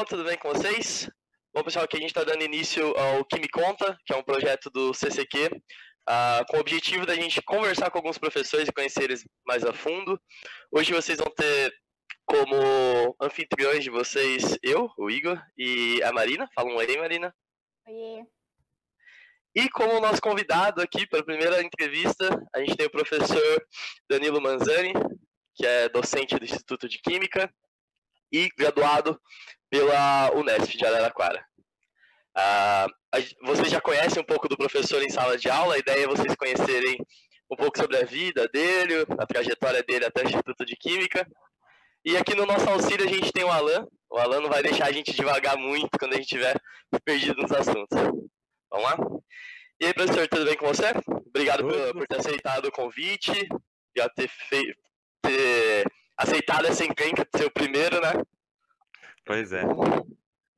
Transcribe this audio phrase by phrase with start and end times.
[0.00, 1.10] pessoal, tudo bem com vocês?
[1.52, 4.22] Bom, pessoal, aqui a gente está dando início ao Que Me Conta, que é um
[4.22, 5.60] projeto do CCQ, uh,
[6.06, 9.72] ah, com o objetivo da gente conversar com alguns professores e conhecer eles mais a
[9.72, 10.18] fundo.
[10.72, 11.74] Hoje vocês vão ter
[12.24, 16.48] como anfitriões de vocês eu, o Igor, e a Marina.
[16.54, 17.34] Fala um oi, Marina.
[17.86, 18.24] Oi.
[19.54, 23.66] E como nosso convidado aqui para a primeira entrevista, a gente tem o professor
[24.08, 24.92] Danilo Manzani,
[25.54, 27.52] que é docente do Instituto de Química
[28.32, 29.20] e graduado
[29.70, 31.42] pela Unesp de Araraquara.
[32.36, 32.86] Ah,
[33.42, 36.34] vocês já conhecem um pouco do professor em sala de aula, a ideia é vocês
[36.34, 36.98] conhecerem
[37.50, 41.26] um pouco sobre a vida dele, a trajetória dele até o Instituto de Química.
[42.04, 43.86] E aqui no nosso auxílio a gente tem o Alan.
[44.08, 46.56] O Alan não vai deixar a gente devagar muito quando a gente estiver
[47.04, 47.98] perdido nos assuntos.
[48.70, 48.96] Vamos lá?
[49.80, 50.92] E aí, professor, tudo bem com você?
[51.26, 53.32] Obrigado por, por ter aceitado o convite,
[53.96, 54.30] já ter,
[55.22, 55.84] ter
[56.16, 58.12] aceitado essa encrenca de ser o primeiro, né?
[59.30, 59.62] Pois é.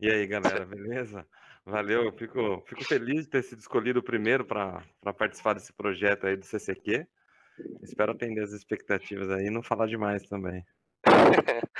[0.00, 1.26] E aí, galera, beleza?
[1.62, 4.82] Valeu, eu fico, fico feliz de ter sido escolhido primeiro para
[5.18, 7.06] participar desse projeto aí do CCQ.
[7.82, 10.64] Espero atender as expectativas aí e não falar demais também.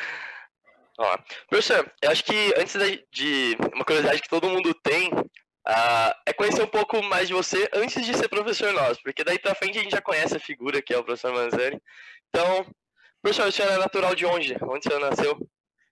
[0.99, 1.17] Ó,
[1.49, 2.77] professor, eu acho que antes
[3.11, 7.71] de uma curiosidade que todo mundo tem uh, é conhecer um pouco mais de você
[7.73, 10.83] antes de ser professor nosso, porque daí pra frente a gente já conhece a figura
[10.83, 11.81] que é o professor Manzani.
[12.29, 12.67] Então,
[13.23, 14.55] professor, o senhor é natural de onde?
[14.61, 15.39] Onde o senhor nasceu?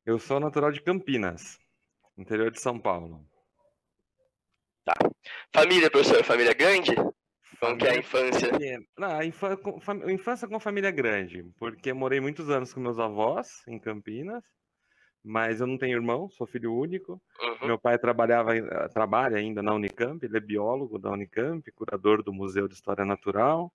[0.05, 1.59] Eu sou natural de Campinas,
[2.17, 3.27] interior de São Paulo.
[4.83, 4.95] Tá.
[5.53, 6.95] Família, professor, família grande?
[7.61, 8.51] Como que é a infância?
[8.99, 13.63] Não, a infância, com, infância com família grande, porque morei muitos anos com meus avós
[13.69, 14.43] em Campinas,
[15.23, 17.21] mas eu não tenho irmão, sou filho único.
[17.39, 17.67] Uhum.
[17.67, 22.33] Meu pai trabalhava, eh, trabalha ainda na Unicamp, ele é biólogo da Unicamp, curador do
[22.33, 23.71] Museu de História Natural.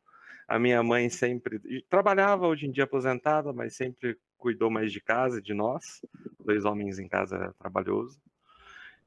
[0.48, 5.42] A minha mãe sempre trabalhava, hoje em dia aposentada, mas sempre cuidou mais de casa
[5.42, 6.02] de nós,
[6.40, 8.20] dois homens em casa trabalhoso.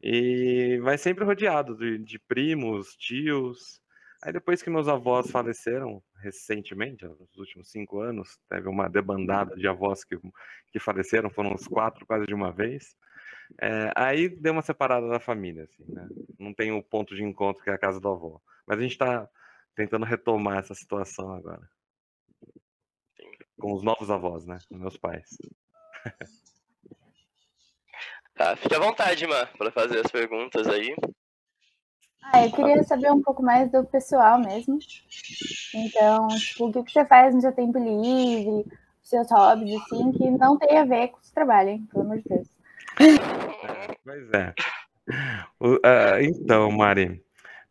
[0.03, 3.81] E vai sempre rodeado de, de primos, tios.
[4.23, 9.69] Aí depois que meus avós faleceram recentemente, nos últimos cinco anos, teve uma debandada de
[9.69, 10.19] avós que,
[10.73, 12.97] que faleceram, foram uns quatro quase de uma vez.
[13.61, 16.09] É, aí deu uma separada da família, assim, né?
[16.39, 18.41] Não tem o ponto de encontro que é a casa do avô.
[18.67, 19.29] Mas a gente está
[19.79, 21.63] tentando retomar essa situação agora.
[23.61, 24.59] Com os novos avós, né?
[24.69, 25.39] Meus pais.
[28.35, 30.95] Tá, fique à vontade, Má, para fazer as perguntas aí.
[32.23, 34.79] Ah, eu queria saber um pouco mais do pessoal mesmo.
[35.75, 38.65] Então, tipo, o que você faz no seu tempo livre,
[39.03, 41.89] seus hobbies, assim, que não tem a ver com o seu trabalho, hein?
[41.91, 42.49] Pelo amor de Deus.
[44.05, 44.55] Pois é.
[45.61, 47.25] uh, então, Mari,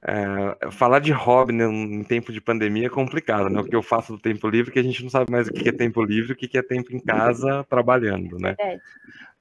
[0.08, 3.60] uh, falar de hobby né, em tempo de pandemia é complicado, né?
[3.60, 5.68] O que eu faço do tempo livre, que a gente não sabe mais o que
[5.68, 8.56] é tempo livre o que é tempo em casa trabalhando, né?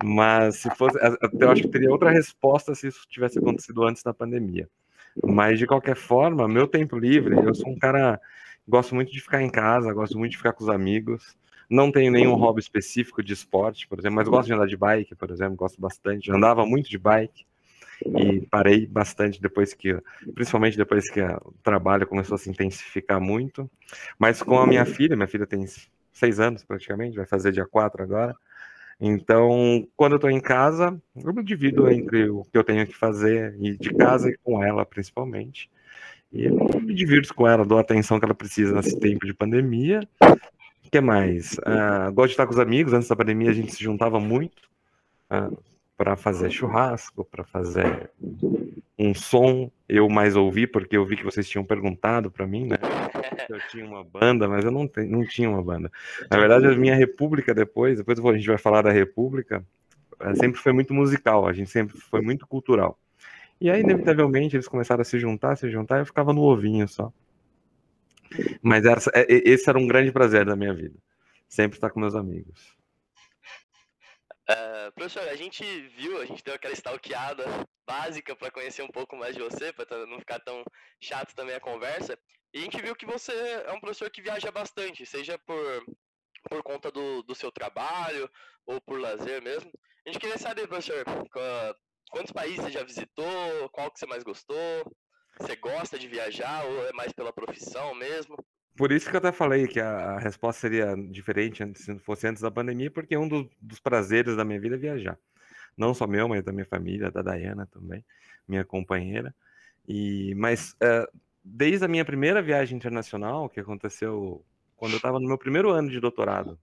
[0.02, 0.98] Mas se fosse,
[1.40, 4.68] eu acho que teria outra resposta se isso tivesse acontecido antes da pandemia.
[5.24, 8.20] Mas de qualquer forma, meu tempo livre, eu sou um cara
[8.68, 11.36] gosto muito de ficar em casa, gosto muito de ficar com os amigos.
[11.68, 15.14] Não tenho nenhum hobby específico de esporte, por exemplo, mas gosto de andar de bike,
[15.14, 16.28] por exemplo, gosto bastante.
[16.28, 17.46] Eu andava muito de bike
[18.04, 19.96] e parei bastante depois que,
[20.34, 23.70] principalmente depois que o trabalho começou a se intensificar muito.
[24.18, 25.64] Mas com a minha filha, minha filha tem
[26.12, 28.34] seis anos praticamente, vai fazer dia quatro agora.
[28.98, 32.94] Então, quando eu estou em casa, eu me divido entre o que eu tenho que
[32.94, 35.70] fazer e de casa e com ela, principalmente.
[36.32, 39.34] E eu me divirto com ela, dou a atenção que ela precisa nesse tempo de
[39.34, 40.00] pandemia.
[40.22, 41.54] O que mais?
[41.58, 42.92] Uh, gosto de estar com os amigos.
[42.92, 44.62] Antes da pandemia, a gente se juntava muito
[45.30, 45.56] uh,
[45.96, 48.10] para fazer churrasco, para fazer
[48.98, 49.70] um som.
[49.88, 52.76] Eu mais ouvi, porque eu vi que vocês tinham perguntado para mim, né?
[53.48, 55.90] eu tinha uma banda, mas eu não, te, não tinha uma banda.
[56.30, 59.64] Na verdade, a minha República depois, depois a gente vai falar da República,
[60.20, 62.98] eh, sempre foi muito musical, a gente sempre foi muito cultural.
[63.60, 66.86] E aí, inevitavelmente, eles começaram a se juntar, se juntar, e eu ficava no ovinho
[66.86, 67.12] só.
[68.60, 68.96] Mas é,
[69.28, 70.96] esse era um grande prazer da minha vida.
[71.48, 72.75] Sempre estar com meus amigos.
[74.48, 77.44] Uh, professor, a gente viu, a gente deu aquela stalkeada
[77.84, 80.62] básica para conhecer um pouco mais de você, para não ficar tão
[81.00, 82.16] chato também a conversa.
[82.54, 85.84] E a gente viu que você é um professor que viaja bastante, seja por,
[86.48, 88.30] por conta do, do seu trabalho
[88.64, 89.70] ou por lazer mesmo.
[90.06, 91.04] A gente queria saber, professor,
[92.10, 94.96] quantos países você já visitou, qual que você mais gostou,
[95.40, 98.36] você gosta de viajar ou é mais pela profissão mesmo?
[98.76, 102.42] Por isso que eu até falei que a, a resposta seria diferente se fosse antes
[102.42, 105.18] da pandemia, porque um do, dos prazeres da minha vida é viajar.
[105.76, 108.04] Não só meu, mas da minha família, da Dayana também,
[108.46, 109.34] minha companheira.
[109.88, 111.08] E, mas uh,
[111.42, 114.44] desde a minha primeira viagem internacional, que aconteceu
[114.76, 116.58] quando eu estava no meu primeiro ano de doutorado,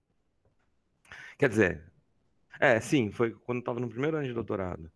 [1.38, 1.82] quer dizer,
[2.60, 4.90] É, sim, foi quando eu estava no primeiro ano de doutorado.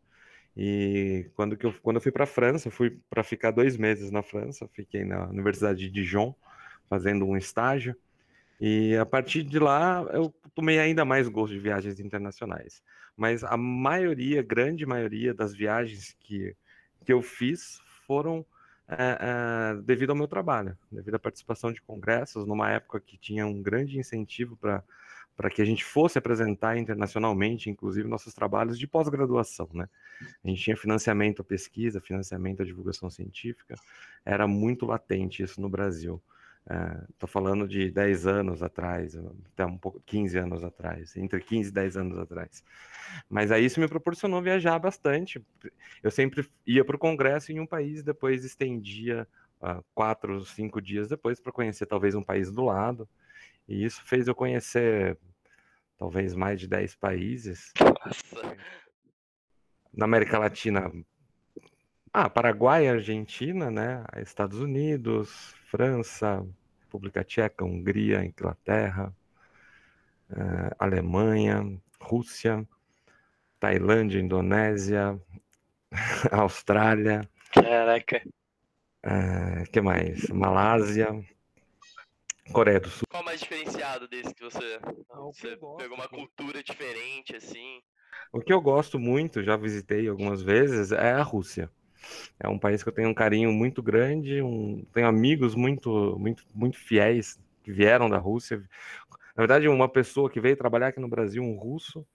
[0.56, 4.10] E quando, que eu, quando eu fui para a França, fui para ficar dois meses
[4.10, 6.34] na França, fiquei na Universidade de Dijon,
[6.88, 7.96] fazendo um estágio.
[8.60, 12.82] E a partir de lá, eu tomei ainda mais gosto de viagens internacionais.
[13.16, 16.56] Mas a maioria, grande maioria das viagens que,
[17.04, 18.44] que eu fiz foram
[18.88, 23.46] é, é, devido ao meu trabalho, devido à participação de congressos, numa época que tinha
[23.46, 24.82] um grande incentivo para
[25.38, 29.88] para que a gente fosse apresentar internacionalmente, inclusive, nossos trabalhos de pós-graduação, né?
[30.44, 33.76] A gente tinha financiamento à pesquisa, financiamento à divulgação científica,
[34.24, 36.20] era muito latente isso no Brasil.
[36.68, 39.16] Estou é, falando de 10 anos atrás,
[39.52, 42.62] até um pouco, 15 anos atrás, entre 15 e 10 anos atrás.
[43.28, 45.42] Mas aí isso me proporcionou viajar bastante.
[46.02, 49.26] Eu sempre ia para o congresso em um país, depois estendia
[49.62, 53.08] uh, quatro, cinco dias depois para conhecer talvez um país do lado.
[53.66, 55.16] E isso fez eu conhecer
[55.96, 57.72] talvez mais de 10 países.
[57.80, 58.56] Nossa.
[59.90, 60.92] Na América Latina,
[62.12, 64.04] ah, Paraguai, Argentina, né?
[64.18, 66.46] Estados Unidos, França,
[66.80, 69.14] República Tcheca, Hungria, Inglaterra,
[70.30, 72.66] uh, Alemanha, Rússia,
[73.60, 75.20] Tailândia, Indonésia,
[76.32, 77.28] Austrália.
[77.52, 78.22] Caraca.
[79.04, 80.28] Uh, que mais?
[80.30, 81.08] Malásia,
[82.52, 83.04] Coreia do Sul.
[83.10, 84.80] Qual mais diferenciado desse que você,
[85.10, 87.82] ah, você que pegou uma cultura diferente, assim?
[88.32, 91.70] O que eu gosto muito, já visitei algumas vezes, é a Rússia.
[92.38, 96.44] É um país que eu tenho um carinho muito grande, um, tenho amigos muito, muito,
[96.54, 98.58] muito fiéis que vieram da Rússia.
[99.36, 102.06] Na verdade, uma pessoa que veio trabalhar aqui no Brasil, um russo,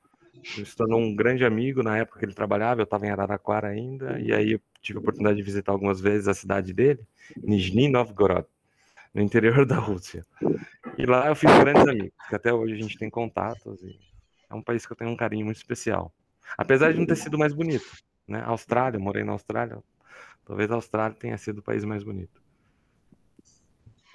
[0.44, 4.20] se tornou um grande amigo na época que ele trabalhava, eu estava em Araraquara ainda,
[4.20, 7.00] e aí eu tive a oportunidade de visitar algumas vezes a cidade dele,
[7.42, 8.46] Nizhny Novgorod
[9.14, 10.26] no interior da Rússia.
[10.98, 13.80] E lá eu fiz grandes amigos, que até hoje a gente tem contatos.
[14.50, 16.12] É um país que eu tenho um carinho muito especial.
[16.58, 17.86] Apesar de não ter sido mais bonito.
[18.28, 18.42] Né?
[18.46, 19.84] Austrália, morei na Austrália.
[20.46, 22.42] Talvez a Austrália tenha sido o país mais bonito.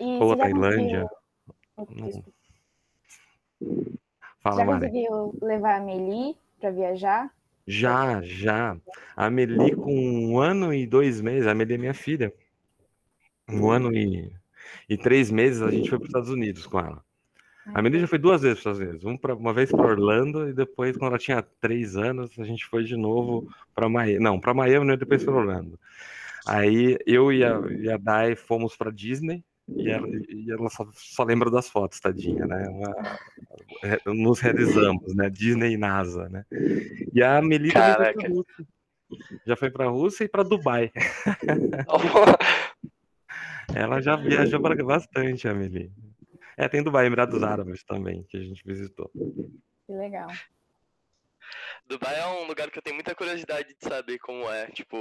[0.01, 1.09] E Ou a Tailândia.
[1.77, 2.25] Não...
[4.41, 7.31] Fala, já conseguiu levar a Meli para viajar?
[7.67, 8.77] Já, já.
[9.17, 12.33] A Meli com um ano e dois meses, a Meli é minha filha.
[13.49, 14.33] Um ano e
[14.89, 17.05] e três meses a gente foi para os Estados Unidos com ela.
[17.75, 19.05] A menina já foi duas vezes para os Estados Unidos.
[19.05, 22.65] Um pra, uma vez para Orlando e depois, quando ela tinha três anos, a gente
[22.67, 24.19] foi de novo para Miami.
[24.19, 25.79] Não, para Miami e depois para Orlando.
[26.47, 30.89] Aí eu e a, e a Dai fomos para Disney e ela, e ela só,
[30.95, 32.67] só, lembra das fotos, tadinha, né?
[32.69, 33.19] Uma,
[33.85, 35.29] é, nos realizamos, né?
[35.29, 36.47] Disney e NASA, né?
[37.13, 37.79] E a Melita
[39.47, 40.91] já foi para a Rússia e para Dubai.
[43.75, 45.93] Ela já viajou bastante, Amelie.
[46.59, 49.09] É, tem Dubai, Emirados Árabes também, que a gente visitou.
[49.87, 50.27] Que legal.
[51.87, 54.97] Dubai é um lugar que eu tenho muita curiosidade de saber como é, tipo,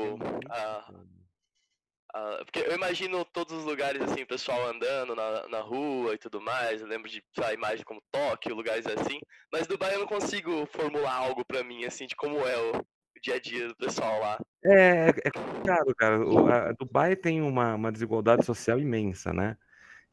[0.51, 0.93] a,
[2.13, 6.17] a, porque eu imagino todos os lugares assim, o pessoal andando na, na rua e
[6.20, 6.79] tudo mais.
[6.79, 9.20] Eu lembro de a imagem como Tóquio, lugares assim.
[9.51, 13.20] Mas Dubai eu não consigo formular algo para mim assim de como é o, o
[13.22, 14.38] dia a dia do pessoal lá.
[14.63, 16.24] É, é, é complicado, cara.
[16.24, 19.58] O, a Dubai tem uma, uma desigualdade social imensa, né?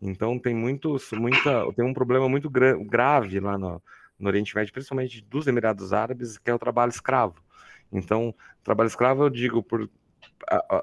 [0.00, 3.82] Então tem muitos, muita, tem um problema muito gra grave lá no,
[4.18, 7.42] no Oriente Médio, principalmente dos Emirados Árabes, que é o trabalho escravo.
[7.92, 9.88] Então, trabalho escravo eu digo por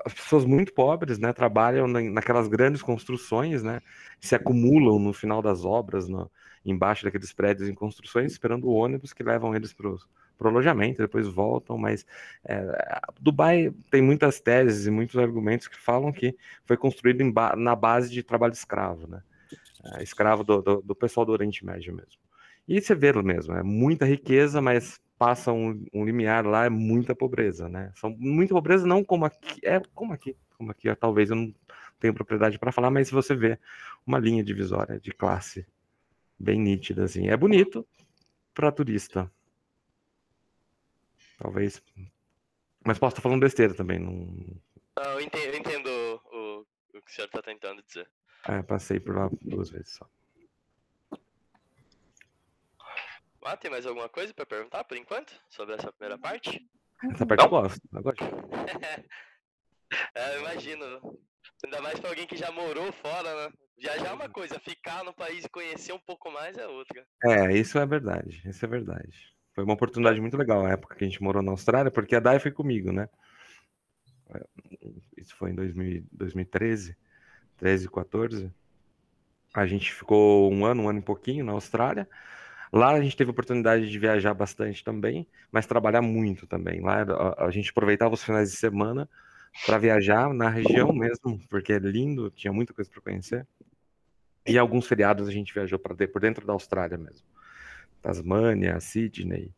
[0.06, 3.82] as pessoas muito pobres, né, trabalham naquelas grandes construções, né,
[4.20, 6.32] se acumulam no final das obras, no,
[6.66, 10.08] embaixo daqueles prédios em construções, esperando o ônibus que levam eles para os
[10.42, 12.04] para o alojamento, depois voltam, mas
[12.44, 12.60] é,
[13.20, 18.10] Dubai tem muitas teses e muitos argumentos que falam que foi construído ba na base
[18.10, 19.22] de trabalho escravo, né?
[19.84, 22.20] É, escravo do, do, do, pessoal do Oriente Médio mesmo.
[22.68, 27.14] E você vê mesmo, é muita riqueza, mas passa um, um, limiar lá, é muita
[27.14, 27.92] pobreza, né?
[27.96, 31.54] São muita pobreza, não como aqui, é como aqui, como aqui, talvez eu não
[32.00, 33.60] tenho propriedade para falar, mas você vê
[34.08, 35.68] uma linha divisória de classe
[36.40, 37.28] bem nítida, assim.
[37.28, 37.86] É bonito
[38.56, 39.32] para turista,
[41.42, 41.82] Talvez.
[42.86, 43.98] Mas posso estar falando besteira também.
[43.98, 44.62] Não...
[44.98, 48.08] não eu entendo, eu entendo o, o, que o senhor está tentando dizer.
[48.48, 50.08] É, passei por lá duas vezes só.
[53.44, 55.34] Ah, tem mais alguma coisa para perguntar por enquanto?
[55.50, 56.64] Sobre essa primeira parte?
[57.12, 57.46] Essa parte não.
[57.46, 57.82] eu gosto.
[57.92, 58.24] Eu gosto.
[60.14, 61.20] é, eu imagino.
[61.64, 63.54] Ainda mais para alguém que já morou fora, né?
[63.78, 67.04] Viajar é uma coisa, ficar no país e conhecer um pouco mais é outra.
[67.24, 68.48] É, isso é verdade.
[68.48, 69.34] Isso é verdade.
[69.62, 72.20] Foi uma oportunidade muito legal a época que a gente morou na Austrália, porque a
[72.20, 73.08] Dai foi comigo, né?
[75.16, 76.98] Isso foi em 2000, 2013,
[77.58, 78.52] 13, 14.
[79.54, 82.10] A gente ficou um ano, um ano e pouquinho na Austrália.
[82.74, 86.82] Lá a gente teve oportunidade de viajar bastante também, mas trabalhar muito também.
[86.82, 89.08] Lá a, a gente aproveitava os finais de semana
[89.64, 93.46] para viajar na região mesmo, porque é lindo, tinha muita coisa para conhecer.
[94.44, 97.28] E alguns feriados a gente viajou para por dentro da Austrália mesmo.
[98.02, 99.54] Tasmânia, Sydney,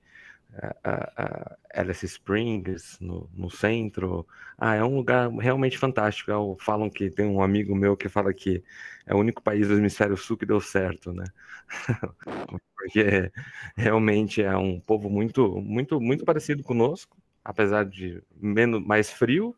[1.74, 4.28] Alice Springs, no, no, centro.
[4.58, 6.30] Ah, é um lugar realmente fantástico.
[6.30, 8.64] Eu, é falam que tem um amigo meu que fala que
[9.06, 11.26] é o único país do hemisfério sul que deu certo, né?
[12.76, 13.32] Porque
[13.76, 19.56] realmente é um povo muito, muito, muito parecido conosco, apesar de menos, mais frio,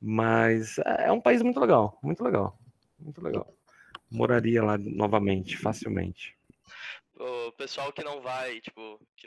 [0.00, 2.58] mas é um país muito legal, muito legal,
[2.98, 3.52] muito legal.
[4.10, 6.36] Moraria lá novamente, facilmente
[7.18, 9.26] o pessoal que não vai, tipo, que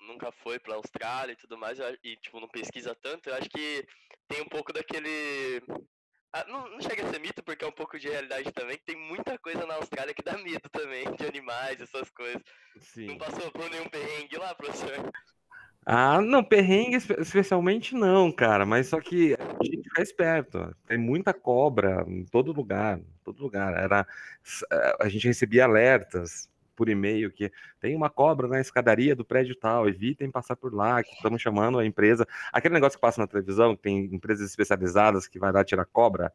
[0.00, 3.86] nunca foi pra Austrália e tudo mais, e, tipo, não pesquisa tanto, eu acho que
[4.28, 5.62] tem um pouco daquele.
[6.32, 8.84] Ah, não, não, chega a ser mito, porque é um pouco de realidade também, que
[8.84, 12.42] tem muita coisa na Austrália que dá medo também, de animais, essas coisas.
[12.78, 13.06] Sim.
[13.06, 15.10] Não passou por nenhum perrengue lá, professor?
[15.86, 20.76] Ah, não, perrengue especialmente não, cara, mas só que a gente fica esperto.
[20.86, 23.72] Tem muita cobra em todo lugar, todo lugar.
[23.72, 24.06] Era,
[25.00, 26.49] a gente recebia alertas
[26.80, 31.02] por e-mail que tem uma cobra na escadaria do prédio tal, evitem passar por lá,
[31.04, 32.26] que estamos chamando a empresa.
[32.50, 36.32] Aquele negócio que passa na televisão, que tem empresas especializadas que vai lá tirar cobra.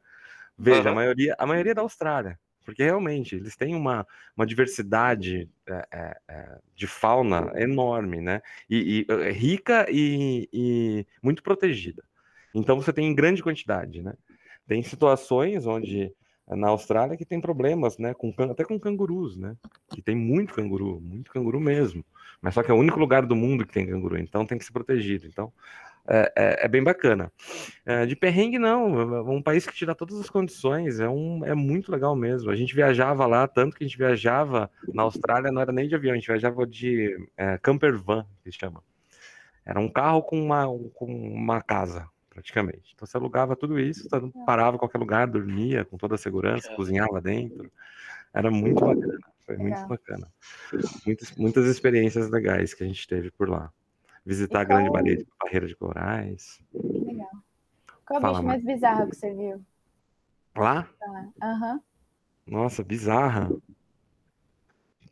[0.55, 0.89] Veja, uhum.
[0.89, 4.05] a, maioria, a maioria é da Austrália, porque realmente eles têm uma,
[4.37, 8.43] uma diversidade é, é, de fauna enorme, né?
[8.69, 12.03] E, e rica e, e muito protegida.
[12.53, 14.13] Então você tem em grande quantidade, né?
[14.67, 16.13] Tem situações onde
[16.47, 19.55] na Austrália que tem problemas, né, com, até com cangurus, né,
[19.89, 22.05] que tem muito canguru, muito canguru mesmo,
[22.41, 24.65] mas só que é o único lugar do mundo que tem canguru, então tem que
[24.65, 25.51] ser protegido, então
[26.07, 27.31] é, é, é bem bacana.
[27.83, 31.55] É, de perrengue não, é um país que dá todas as condições, é, um, é
[31.55, 35.61] muito legal mesmo, a gente viajava lá, tanto que a gente viajava na Austrália, não
[35.61, 38.83] era nem de avião, a gente viajava de é, camper van, que se chama,
[39.65, 42.91] era um carro com uma, com uma casa, praticamente.
[42.93, 44.07] Então você alugava tudo isso,
[44.45, 46.75] parava em qualquer lugar, dormia com toda a segurança, é.
[46.75, 47.71] cozinhava dentro.
[48.33, 50.27] Era muito bacana, foi muito bacana.
[51.05, 53.71] Muitas, muitas experiências legais que a gente teve por lá.
[54.25, 56.61] Visitar a grande barreira, barreira de corais.
[56.73, 57.29] Legal.
[58.05, 59.65] Qual Fala, o bicho mais bizarro que você viu?
[60.57, 60.89] Lá?
[61.41, 61.73] Aham.
[61.73, 61.81] Uhum.
[62.45, 63.49] Nossa, bizarra.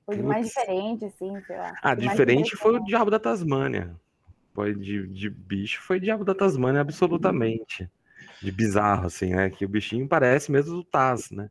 [0.05, 1.73] Foi mais diferente, assim, sei lá.
[1.81, 3.99] Ah, diferente foi o diabo da Tasmânia.
[4.53, 7.89] Foi de, de bicho, foi Diabo da Tasmânia, absolutamente.
[8.41, 9.49] De bizarro, assim, né?
[9.49, 11.49] Que o bichinho parece mesmo o Taz, né?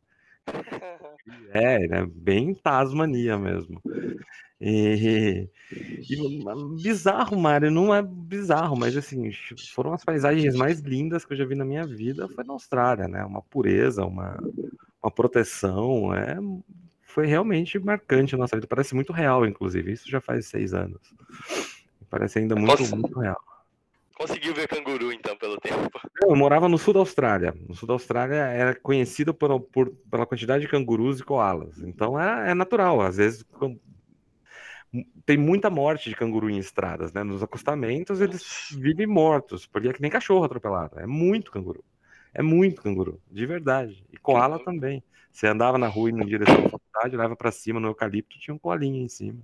[1.51, 2.07] É, né?
[2.09, 3.81] Bem Tasmania mesmo.
[4.59, 5.49] E,
[6.09, 9.29] e, bizarro, Mário, não é bizarro, mas assim,
[9.73, 13.07] foram as paisagens mais lindas que eu já vi na minha vida, foi na Austrália,
[13.07, 13.25] né?
[13.25, 14.37] Uma pureza, uma,
[15.01, 16.37] uma proteção, é,
[17.01, 21.01] foi realmente marcante a nossa vida, parece muito real, inclusive, isso já faz seis anos.
[22.13, 23.41] Parece ainda muito, muito real.
[24.15, 25.89] Conseguiu ver canguru, então, pelo tempo?
[26.21, 27.55] Eu morava no sul da Austrália.
[27.67, 31.79] No sul da Austrália era conhecido por, por pela quantidade de cangurus e koalas.
[31.79, 33.01] Então é, é natural.
[33.01, 33.43] Às vezes
[35.25, 37.23] tem muita morte de canguru em estradas, né?
[37.23, 40.99] Nos acostamentos eles vivem mortos, porque é que nem cachorro atropelado.
[40.99, 41.83] É muito canguru.
[42.31, 44.05] É muito canguru, de verdade.
[44.13, 45.03] E koala também.
[45.31, 48.53] Você andava na rua e em direção à faculdade, leva para cima no eucalipto, tinha
[48.53, 49.39] um koalinha em cima.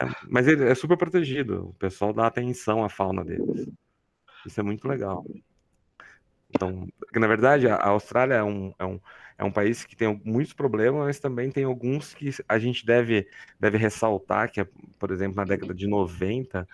[0.00, 1.68] É, mas ele é super protegido.
[1.68, 3.68] O pessoal dá atenção à fauna deles.
[4.46, 5.24] Isso é muito legal.
[6.54, 9.00] Então, na verdade, a Austrália é um, é um,
[9.38, 13.26] é um país que tem muitos problemas, mas também tem alguns que a gente deve,
[13.58, 14.66] deve ressaltar, que é,
[14.98, 16.68] por exemplo, na década de 90,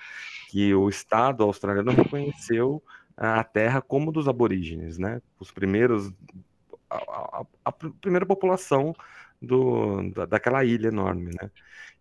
[0.50, 2.82] que o Estado australiano reconheceu
[3.16, 5.22] a terra como dos aborígenes, né?
[5.38, 6.12] Os primeiros,
[6.90, 8.94] a, a, a primeira população
[9.40, 11.50] do, daquela ilha enorme, né?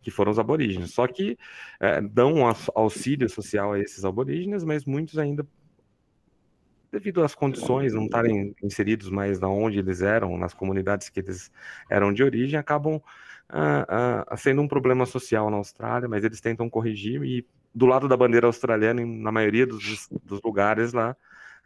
[0.07, 0.93] Que foram os aborígenes.
[0.93, 1.37] Só que
[1.81, 5.45] é, dão auxílio social a esses aborígenes, mas muitos ainda,
[6.89, 11.51] devido às condições, não estarem inseridos mais na onde eles eram, nas comunidades que eles
[11.89, 13.01] eram de origem, acabam
[13.49, 17.45] ah, ah, sendo um problema social na Austrália, mas eles tentam corrigir e
[17.75, 21.17] do lado da bandeira australiana, na maioria dos, dos lugares lá,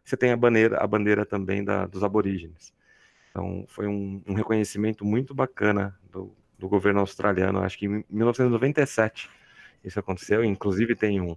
[0.04, 2.74] você tem a bandeira, a bandeira também da, dos aborígenes.
[3.30, 7.62] Então, foi um, um reconhecimento muito bacana do, do, governo australiano.
[7.62, 9.30] Acho que em 1997
[9.84, 10.44] isso aconteceu.
[10.44, 11.36] Inclusive, tem um,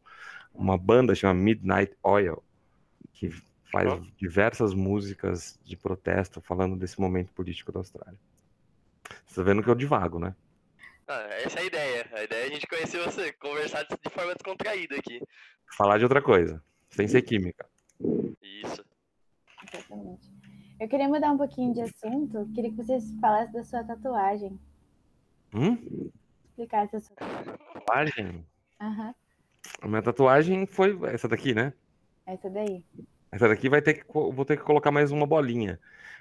[0.52, 2.42] uma banda chamada Midnight Oil,
[3.12, 3.30] que
[3.70, 4.06] faz oh.
[4.16, 8.18] diversas músicas de protesto falando desse momento político da Austrália.
[9.26, 10.34] Você tá vendo que eu divago, né?
[11.06, 12.06] Ah, essa é a ideia.
[12.12, 15.20] A ideia é a gente conhecer você, conversar de forma descontraída aqui.
[15.76, 17.66] Falar de outra coisa, sem ser química.
[18.42, 18.84] Isso.
[19.72, 20.32] Exatamente.
[20.80, 22.48] Eu queria mudar um pouquinho de assunto.
[22.54, 24.58] Queria que vocês falassem da sua tatuagem.
[25.54, 26.10] Hum?
[26.48, 27.16] explicar essa sua
[27.72, 28.44] Tatuagem?
[28.80, 29.14] Aham,
[29.80, 31.72] A minha tatuagem foi essa daqui, né?
[32.26, 32.84] essa daí.
[33.30, 35.78] Essa daqui vai ter que, vou ter que colocar mais uma bolinha.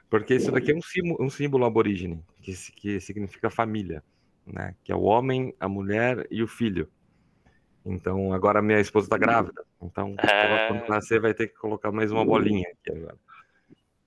[0.09, 4.03] Porque isso daqui é um símbolo, um símbolo aborígene, que, que significa família,
[4.45, 4.75] né?
[4.83, 6.89] Que é o homem, a mulher e o filho.
[7.85, 9.65] Então, agora minha esposa está grávida.
[9.81, 13.17] Então, ela, quando nascer, vai ter que colocar mais uma bolinha aqui agora.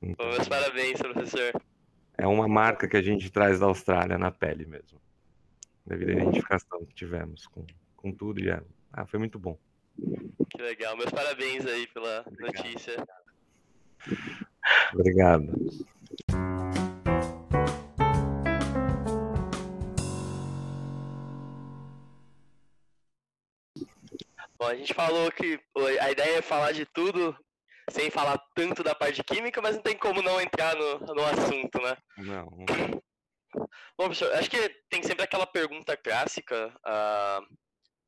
[0.01, 1.61] Então, meus parabéns, professor.
[2.17, 5.01] é uma marca que a gente traz da Austrália na pele mesmo.
[5.87, 7.65] Devido à identificação que tivemos com,
[7.97, 8.41] com tudo.
[8.41, 8.61] E é,
[8.93, 9.59] ah, foi muito bom.
[10.51, 10.97] Que legal.
[10.97, 12.65] Meus parabéns aí pela Obrigado.
[12.65, 13.07] notícia.
[14.93, 15.53] Obrigado.
[24.59, 25.61] Bom, a gente falou que
[26.01, 27.37] a ideia é falar de tudo
[27.91, 31.81] sem falar tanto da parte química, mas não tem como não entrar no, no assunto,
[31.81, 31.97] né?
[32.19, 32.49] Não,
[33.99, 37.41] Bom, professor, acho que tem sempre aquela pergunta clássica ah,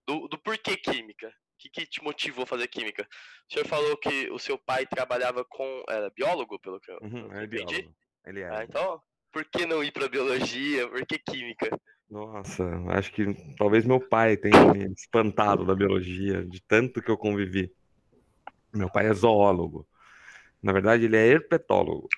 [0.07, 1.29] do, do porquê química.
[1.29, 3.03] O que, que te motivou a fazer química?
[3.51, 5.83] O senhor falou que o seu pai trabalhava com.
[5.89, 7.49] Era biólogo, pelo que eu Uhum, é entendi?
[7.49, 7.95] biólogo.
[8.25, 8.49] Ele é.
[8.49, 9.01] Ah, então,
[9.33, 10.89] por que não ir para biologia?
[10.89, 11.69] Por que química?
[12.09, 13.25] Nossa, acho que
[13.57, 17.71] talvez meu pai tenha me espantado da biologia, de tanto que eu convivi.
[18.73, 19.87] Meu pai é zoólogo.
[20.63, 22.09] Na verdade, ele é herpetólogo,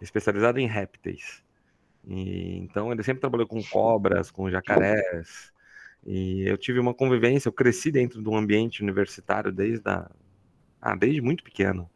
[0.00, 1.42] especializado em répteis.
[2.06, 5.52] E, então, ele sempre trabalhou com cobras, com jacarés.
[6.04, 10.08] E eu tive uma convivência, eu cresci dentro de um ambiente universitário desde, a,
[10.80, 11.90] ah, desde muito pequeno,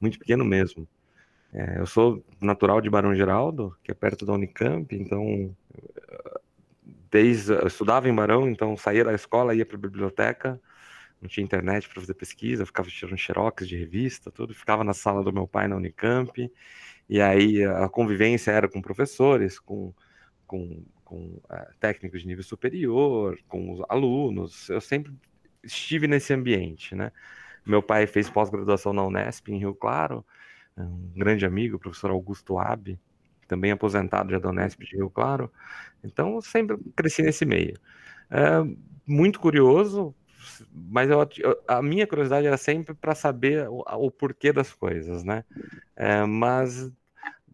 [0.00, 0.88] muito pequeno mesmo.
[1.52, 5.54] É, eu sou natural de Barão Geraldo, que é perto da Unicamp, então
[7.10, 10.60] desde eu estudava em Barão, então saía da escola, ia para a biblioteca,
[11.20, 15.22] não tinha internet para fazer pesquisa, ficava tirando xerox de revista, tudo, ficava na sala
[15.22, 16.50] do meu pai na Unicamp,
[17.12, 19.92] e aí a convivência era com professores, com,
[20.46, 25.12] com, com uh, técnicos de nível superior, com os alunos, eu sempre
[25.62, 27.12] estive nesse ambiente, né?
[27.66, 30.24] Meu pai fez pós-graduação na Unesp, em Rio Claro,
[30.74, 32.98] um grande amigo, o professor Augusto Abe,
[33.46, 35.52] também aposentado já da Unesp de Rio Claro.
[36.02, 37.78] Então, eu sempre cresci nesse meio.
[38.30, 38.64] É,
[39.06, 40.14] muito curioso,
[40.72, 41.28] mas eu,
[41.68, 45.44] a minha curiosidade era sempre para saber o, o, porquê das coisas, né?
[45.94, 46.90] É, mas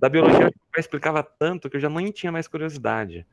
[0.00, 3.26] da biologia eu explicava tanto que eu já nem tinha mais curiosidade.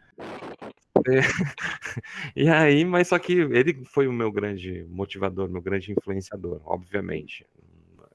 [1.08, 1.20] É,
[2.36, 7.46] e aí, mas só que ele foi o meu grande motivador, meu grande influenciador, obviamente,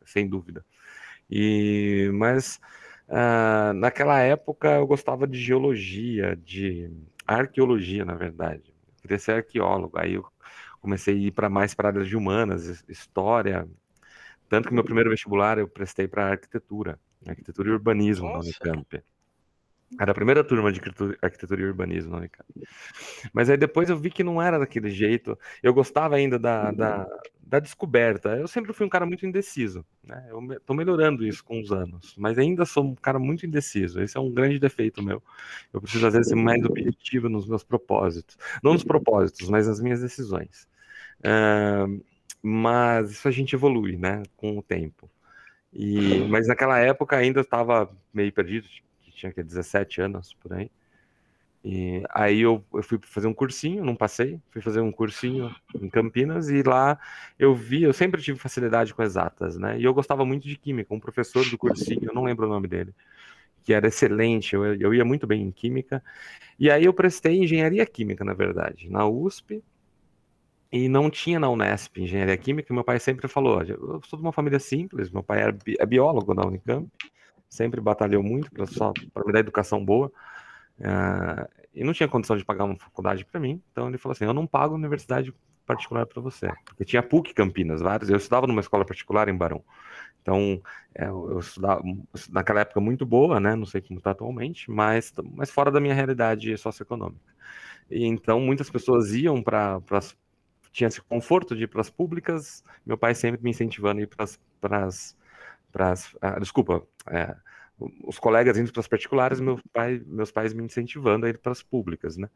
[0.04, 0.64] sem dúvida.
[1.30, 2.60] E, mas
[3.10, 6.88] Uh, naquela época eu gostava de geologia, de
[7.26, 8.72] arqueologia, na verdade.
[8.86, 9.98] Eu queria ser arqueólogo.
[9.98, 10.24] Aí eu
[10.80, 13.68] comecei a ir para mais para áreas de humanas, história.
[14.48, 18.50] Tanto que meu primeiro vestibular eu prestei para arquitetura, arquitetura e urbanismo Nossa.
[18.64, 19.02] na Unicamp.
[19.98, 20.80] Era a primeira turma de
[21.20, 22.48] arquitetura e urbanismo na Unicamp.
[23.32, 25.36] Mas aí depois eu vi que não era daquele jeito.
[25.62, 27.06] Eu gostava ainda da, da,
[27.42, 28.36] da descoberta.
[28.36, 29.84] Eu sempre fui um cara muito indeciso.
[30.04, 30.24] Né?
[30.30, 32.14] Eu estou melhorando isso com os anos.
[32.16, 34.00] Mas ainda sou um cara muito indeciso.
[34.00, 35.20] Esse é um grande defeito meu.
[35.72, 38.38] Eu preciso, às vezes, ser mais objetivo nos meus propósitos.
[38.62, 40.68] Não nos propósitos, mas nas minhas decisões.
[41.18, 42.00] Uh,
[42.40, 44.22] mas isso a gente evolui, né?
[44.36, 45.10] Com o tempo.
[45.72, 48.66] E, mas naquela época ainda estava meio perdido
[49.20, 50.70] tinha que 17 anos por aí.
[51.62, 55.90] E aí eu, eu, fui fazer um cursinho, não passei, fui fazer um cursinho em
[55.90, 56.98] Campinas e lá
[57.38, 59.78] eu vi, eu sempre tive facilidade com exatas, né?
[59.78, 62.66] E eu gostava muito de química, um professor do cursinho, eu não lembro o nome
[62.66, 62.94] dele,
[63.62, 66.02] que era excelente, eu, eu ia muito bem em química.
[66.58, 69.62] E aí eu prestei engenharia química, na verdade, na USP.
[70.72, 74.32] E não tinha na Unesp engenharia química, meu pai sempre falou: eu sou de uma
[74.32, 75.42] família simples, meu pai
[75.78, 76.88] é biólogo da Unicamp,
[77.50, 78.48] sempre batalhou muito
[79.12, 80.10] para me dar educação boa
[80.78, 84.24] uh, e não tinha condição de pagar uma faculdade para mim então ele falou assim
[84.24, 85.34] eu não pago universidade
[85.66, 89.62] particular para você porque tinha PUC Campinas vários eu estudava numa escola particular em Barão.
[90.22, 90.62] Então
[90.94, 91.82] é, eu estudava
[92.30, 95.94] naquela época muito boa né não sei como está atualmente mas mas fora da minha
[95.94, 97.34] realidade socioeconômica.
[97.90, 99.80] E então muitas pessoas iam para
[100.72, 104.08] tinha esse conforto de ir para as públicas meu pai sempre me incentivando a ir
[104.60, 105.14] para as
[106.20, 107.34] ah, desculpa, é,
[108.04, 111.52] os colegas indo para as particulares, meu pai, meus pais me incentivando a ir para
[111.52, 112.28] as públicas, né?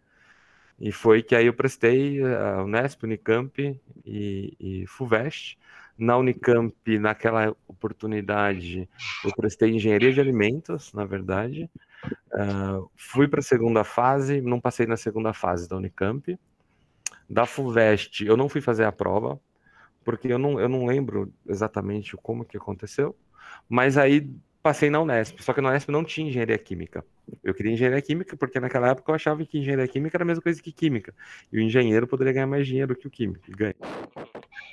[0.80, 5.56] E foi que aí eu prestei a Unesp, Unicamp e, e FUVEST.
[5.96, 8.88] Na Unicamp, naquela oportunidade,
[9.24, 11.70] eu prestei engenharia de alimentos, na verdade.
[12.32, 16.36] Uh, fui para a segunda fase, não passei na segunda fase da Unicamp.
[17.28, 19.40] Da FUVEST, eu não fui fazer a prova,
[20.04, 23.16] porque eu não, eu não lembro exatamente como que aconteceu.
[23.68, 24.30] Mas aí
[24.62, 27.04] passei na Unesp, só que na Unesp não tinha engenharia química.
[27.42, 30.42] Eu queria engenharia química porque naquela época eu achava que engenharia química era a mesma
[30.42, 31.14] coisa que química.
[31.52, 33.44] E o engenheiro poderia ganhar mais dinheiro que o químico.
[33.50, 33.74] Ganha.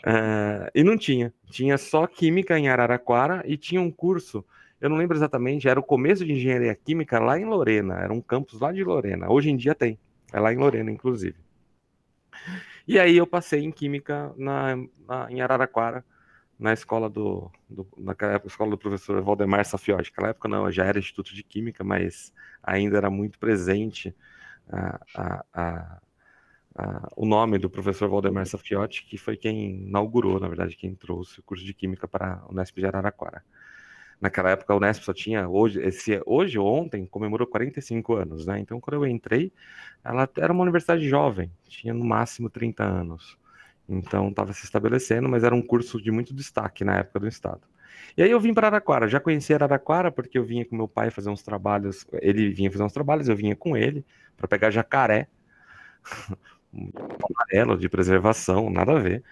[0.06, 1.34] Uh, e não tinha.
[1.50, 4.46] Tinha só química em Araraquara e tinha um curso,
[4.80, 8.00] eu não lembro exatamente, era o começo de engenharia química lá em Lorena.
[8.00, 9.30] Era um campus lá de Lorena.
[9.30, 10.00] Hoje em dia tem.
[10.34, 11.36] É lá em Lorena, inclusive.
[12.88, 14.76] E aí eu passei em química na,
[15.08, 16.04] na em Araraquara
[16.62, 20.12] na escola do, do naquela época, escola do professor Valdemar Safiotti.
[20.12, 24.16] Naquela época não, já era Instituto de Química, mas ainda era muito presente
[24.70, 25.46] a, a,
[26.76, 31.40] a, o nome do professor Valdemar Safiotti, que foi quem inaugurou, na verdade, quem trouxe
[31.40, 33.44] o curso de Química para o Unesp de Araraquara.
[34.22, 38.60] Naquela época, a Unesp só tinha, hoje, esse, hoje ontem, comemorou 45 anos, né?
[38.60, 39.52] Então, quando eu entrei,
[40.04, 43.38] ela era uma universidade jovem, tinha no máximo 30 anos.
[43.90, 47.62] Então estava se estabelecendo, mas era um curso de muito destaque na época do Estado.
[48.16, 51.10] E aí eu vim para Araraquara, já conhecia Araraquara porque eu vinha com meu pai
[51.12, 54.06] fazer uns trabalhos, ele vinha fazer uns trabalhos, eu vinha com ele
[54.38, 55.28] para pegar jacaré,
[56.74, 59.24] amarelo de preservação, nada a ver.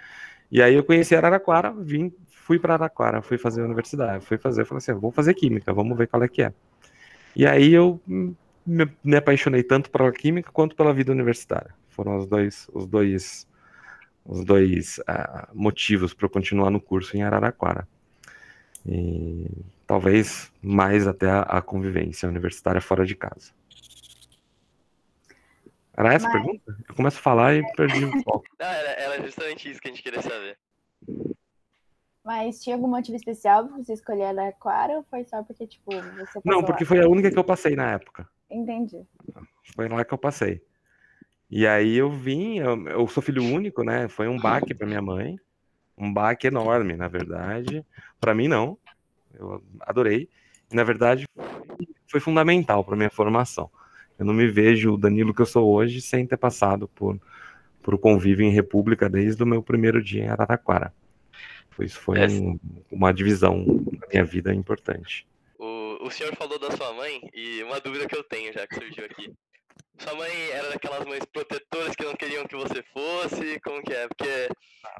[0.52, 2.12] E aí eu conheci Araraquara, vim,
[2.49, 5.95] fui para Araraquara, fui fazer a universidade, fui fazer, falei assim, vou fazer química, vamos
[5.95, 6.51] ver qual é que é.
[7.35, 8.01] E aí eu
[8.65, 11.75] me, me apaixonei tanto pela química quanto pela vida universitária.
[11.89, 13.47] Foram os dois, os dois
[14.25, 17.88] os dois uh, motivos para eu continuar no curso em Araraquara.
[18.83, 19.45] E
[19.85, 23.51] talvez mais até a, a convivência universitária fora de casa.
[25.95, 26.35] Era essa Mas...
[26.35, 26.77] a pergunta?
[26.89, 28.45] Eu começo a falar e perdi o foco.
[28.59, 30.57] Não, era, era justamente isso que a gente queria saber.
[32.29, 36.39] Mas tinha algum motivo especial para você escolher Araraquara ou foi só porque, tipo, você
[36.45, 36.87] Não, porque lá?
[36.87, 38.29] foi a única que eu passei na época.
[38.51, 39.01] Entendi.
[39.75, 40.61] Foi lá que eu passei.
[41.49, 44.07] E aí eu vim, eu, eu sou filho único, né?
[44.07, 45.39] Foi um baque para minha mãe,
[45.97, 47.83] um baque enorme, na verdade.
[48.21, 48.77] Para mim não,
[49.33, 50.29] eu adorei.
[50.71, 51.25] E, na verdade
[52.05, 53.71] foi fundamental para minha formação.
[54.19, 57.19] Eu não me vejo o Danilo que eu sou hoje sem ter passado por
[57.81, 60.93] por convívio em República desde o meu primeiro dia em Araraquara.
[61.83, 62.59] Isso foi um,
[62.91, 65.27] uma divisão da minha vida importante.
[65.57, 68.75] O, o senhor falou da sua mãe e uma dúvida que eu tenho já que
[68.75, 69.33] surgiu aqui.
[69.99, 73.59] Sua mãe era daquelas mães protetoras que não queriam que você fosse?
[73.59, 74.07] Como que é?
[74.07, 74.49] Porque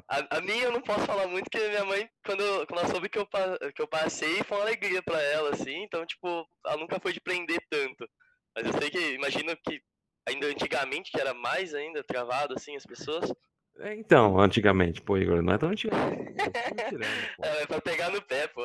[0.06, 3.08] a, a minha eu não posso falar muito, porque minha mãe, quando, quando ela soube
[3.08, 3.26] que eu,
[3.74, 5.82] que eu passei, foi uma alegria para ela, assim.
[5.84, 8.06] Então, tipo, ela nunca foi de prender tanto.
[8.54, 9.80] Mas eu sei que, imagino que
[10.28, 13.32] ainda antigamente, que era mais ainda travado, assim, as pessoas.
[13.80, 16.34] É, então, antigamente, pô, Igor, não é tão antigamente.
[17.42, 18.64] é, é pra pegar no pé, pô.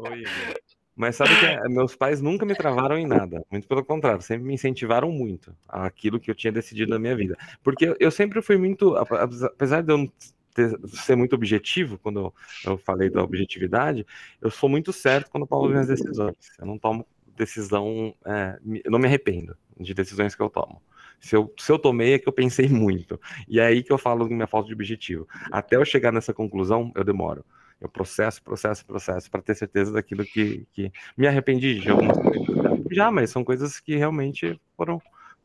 [0.00, 0.60] Oi, Igor.
[0.96, 4.46] Mas sabe que eh, meus pais nunca me travaram em nada, muito pelo contrário, sempre
[4.46, 7.36] me incentivaram muito aquilo que eu tinha decidido na minha vida.
[7.64, 10.12] Porque eu sempre fui muito, apesar de eu não
[10.54, 12.32] ter, ser muito objetivo, quando
[12.64, 14.06] eu, falei da objetividade,
[14.40, 16.36] eu sou muito certo quando eu tomo minhas decisões.
[16.58, 17.04] Eu não tomo
[17.36, 20.80] decisão, é, não me arrependo de decisões que eu tomo.
[21.24, 23.18] Se eu, se eu tomei é que eu pensei muito.
[23.48, 25.26] E é aí que eu falo minha falta de objetivo.
[25.50, 27.42] Até eu chegar nessa conclusão, eu demoro.
[27.80, 30.92] Eu processo, processo, processo, para ter certeza daquilo que, que.
[31.16, 32.46] Me arrependi de algumas coisas.
[32.90, 35.00] Já, mas são coisas que realmente foram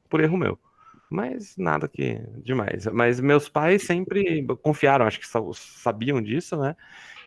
[0.09, 0.59] por erro meu.
[1.09, 2.85] Mas nada que demais.
[2.87, 6.75] Mas meus pais sempre confiaram, acho que sabiam disso, né?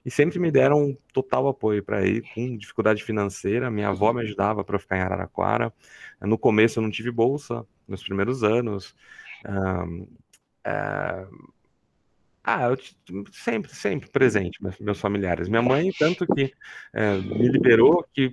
[0.05, 3.71] E sempre me deram total apoio para ir com dificuldade financeira.
[3.71, 5.73] Minha avó me ajudava para ficar em Araraquara.
[6.21, 8.95] No começo eu não tive bolsa, nos primeiros anos.
[10.65, 11.27] É,
[12.45, 12.77] ah, eu
[13.33, 15.49] sempre, sempre presente, meus familiares.
[15.49, 16.53] Minha mãe, tanto que
[16.93, 18.33] é, me liberou, que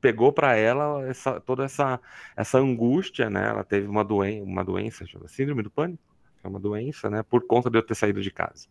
[0.00, 2.00] pegou para ela essa, toda essa,
[2.36, 3.48] essa angústia, né?
[3.48, 6.02] Ela teve uma, doen uma doença, síndrome do pânico,
[6.40, 7.22] que é uma doença, né?
[7.22, 8.68] Por conta de eu ter saído de casa,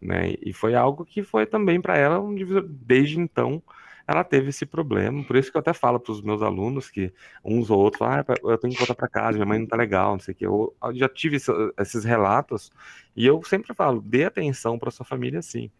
[0.00, 0.34] né?
[0.42, 2.66] E foi algo que foi também para ela um divisor.
[2.68, 3.62] Desde então,
[4.06, 5.24] ela teve esse problema.
[5.24, 7.12] Por isso que eu até falo para os meus alunos que
[7.44, 10.12] uns ou outros, ah, eu tenho que voltar para casa, minha mãe não tá legal,
[10.12, 10.46] não sei o que.
[10.46, 11.38] Eu, eu já tive
[11.78, 12.70] esses relatos
[13.16, 15.70] e eu sempre falo, dê atenção para sua família, sim.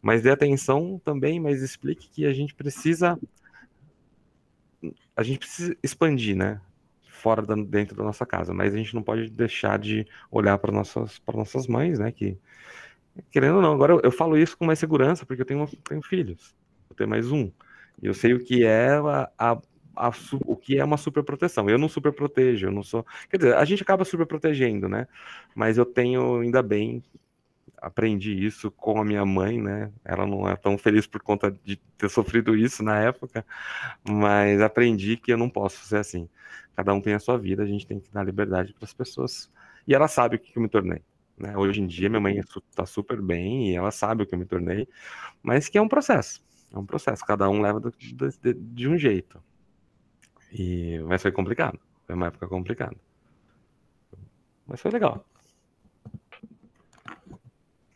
[0.00, 3.18] Mas dê atenção também, mas explique que a gente precisa
[5.16, 6.60] a gente precisa expandir, né?
[7.08, 10.72] Fora da, dentro da nossa casa, mas a gente não pode deixar de olhar para
[10.72, 12.12] nossas para nossas mães, né?
[12.12, 12.38] Que
[13.30, 16.02] querendo ou não, agora eu, eu, falo isso com mais segurança porque eu tenho, tenho
[16.02, 16.54] filhos,
[16.90, 17.50] eu tenho mais um.
[18.02, 19.58] Eu sei o que é a, a,
[19.96, 20.12] a,
[20.46, 21.68] o que é uma superproteção.
[21.70, 23.06] Eu não superprotejo, eu não sou.
[23.30, 25.06] Quer dizer, a gente acaba superprotegendo, né?
[25.54, 27.02] Mas eu tenho, ainda bem,
[27.84, 29.92] aprendi isso com a minha mãe, né?
[30.04, 33.44] Ela não é tão feliz por conta de ter sofrido isso na época,
[34.08, 36.28] mas aprendi que eu não posso ser assim.
[36.74, 39.50] Cada um tem a sua vida, a gente tem que dar liberdade para as pessoas.
[39.86, 41.02] E ela sabe o que eu me tornei.
[41.36, 41.56] Né?
[41.56, 44.46] Hoje em dia, minha mãe está super bem e ela sabe o que eu me
[44.46, 44.88] tornei,
[45.42, 46.42] mas que é um processo.
[46.72, 49.42] É um processo, cada um leva do, de, de, um jeito.
[50.52, 51.78] E, mas foi complicado.
[52.06, 52.96] Foi uma época complicada.
[54.66, 55.24] Mas foi legal.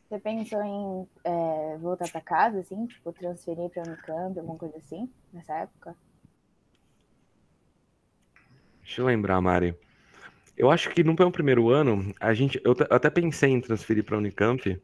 [0.09, 5.07] Você pensou em é, voltar para casa, assim, tipo, transferir para Unicamp, alguma coisa assim,
[5.31, 5.95] nessa época?
[8.83, 9.77] Deixa eu lembrar, Mari.
[10.57, 14.17] Eu acho que no meu primeiro ano, a gente, eu, até pensei em transferir para
[14.17, 14.81] Unicamp,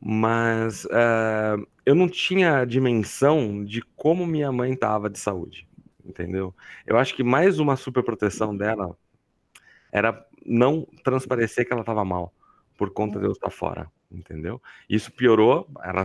[0.00, 5.66] mas uh, eu não tinha dimensão de como minha mãe estava de saúde,
[6.04, 6.54] entendeu?
[6.86, 8.96] Eu acho que mais uma super proteção dela
[9.90, 12.32] era não transparecer que ela estava mal
[12.82, 14.60] por conta de eu estar fora, entendeu?
[14.90, 16.04] Isso piorou, ela,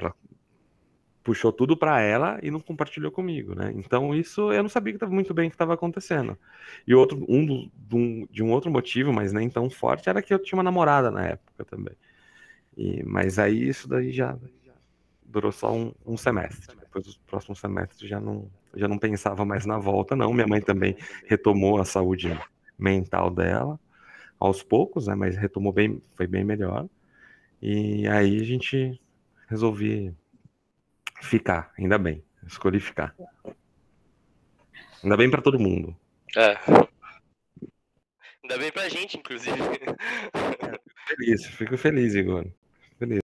[0.00, 0.14] ela
[1.22, 3.70] puxou tudo para ela e não compartilhou comigo, né?
[3.76, 6.38] Então isso eu não sabia que estava muito bem que estava acontecendo.
[6.86, 10.22] E outro um, do, de um de um outro motivo, mas nem tão forte, era
[10.22, 11.94] que eu tinha uma namorada na época também.
[12.74, 14.38] E, mas aí isso daí já
[15.22, 16.74] durou só um, um semestre.
[16.78, 20.32] Depois dos próximos semestres já não já não pensava mais na volta, não.
[20.32, 22.34] Minha mãe também retomou a saúde
[22.78, 23.78] mental dela
[24.38, 25.14] aos poucos, né?
[25.14, 26.88] Mas retomou bem, foi bem melhor.
[27.60, 29.00] E aí a gente
[29.48, 30.14] resolvi
[31.22, 32.22] ficar, ainda bem.
[32.46, 33.14] Escolhi ficar.
[35.02, 35.96] Ainda bem para todo mundo.
[36.36, 36.56] É.
[38.42, 39.56] Ainda bem pra gente, inclusive.
[39.56, 42.46] fico feliz, fico feliz, Igor.
[42.98, 43.20] Feliz.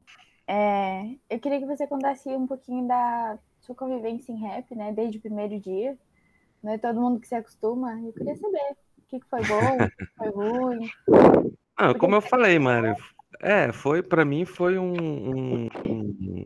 [0.46, 4.92] É, eu queria que você contasse um pouquinho da sua convivência em rap, né?
[4.92, 5.96] Desde o primeiro dia.
[6.62, 8.00] Não é todo mundo que se acostuma.
[8.00, 8.76] Eu queria saber
[9.12, 10.90] que, que foi bom, o que foi ruim?
[11.74, 12.94] Ah, como eu falei, Mário,
[13.40, 16.44] é, foi para mim foi um, um, um,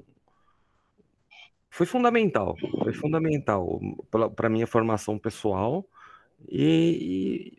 [1.69, 3.79] foi fundamental, foi fundamental
[4.35, 5.85] para minha formação pessoal
[6.49, 7.59] e,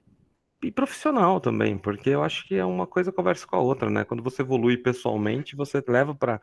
[0.62, 4.04] e, profissional também, porque eu acho que é uma coisa conversa com a outra, né?
[4.04, 6.41] Quando você evolui pessoalmente, você leva para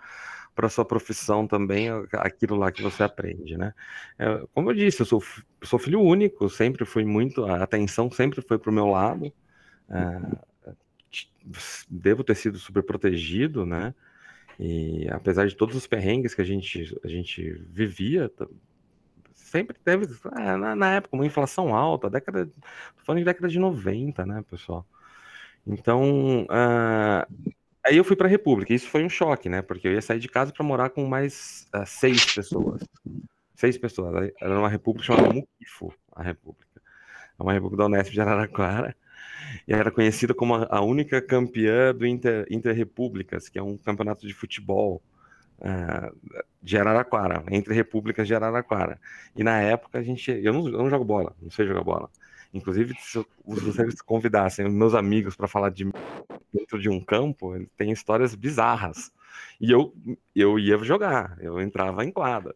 [0.54, 3.74] para sua profissão também aquilo lá que você aprende, né?
[4.18, 5.22] É, como eu disse, eu sou,
[5.62, 9.32] sou filho único, sempre fui muito, a atenção sempre foi para o meu lado,
[9.90, 10.36] é,
[11.88, 13.94] devo ter sido super protegido, né?
[14.58, 18.30] E apesar de todos os perrengues que a gente, a gente vivia,
[19.54, 22.50] sempre teve, é, na, na, época, uma inflação alta, década,
[23.04, 24.84] falando de década de 90, né, pessoal?
[25.66, 27.54] Então, uh,
[27.86, 28.72] Aí eu fui para a República.
[28.72, 29.60] Isso foi um choque, né?
[29.60, 32.82] Porque eu ia sair de casa para morar com mais uh, seis pessoas.
[33.54, 34.32] Seis pessoas.
[34.40, 36.80] Era uma república chamada Muquifo, a república.
[37.38, 38.96] É uma república da Unesp de Araraquara.
[39.68, 44.32] E era conhecida como a única campeã do Inter, Interrepúblicas, que é um campeonato de
[44.32, 45.02] futebol
[46.62, 49.00] de Araraquara, entre repúblicas de Araraquara.
[49.36, 50.30] E na época a gente.
[50.30, 52.10] Eu não, eu não jogo bola, não sei jogar bola.
[52.52, 55.90] Inclusive, se vocês convidassem meus amigos para falar de
[56.52, 59.12] dentro de um campo, tem histórias bizarras.
[59.60, 59.92] E eu,
[60.34, 62.54] eu ia jogar, eu entrava em quadra.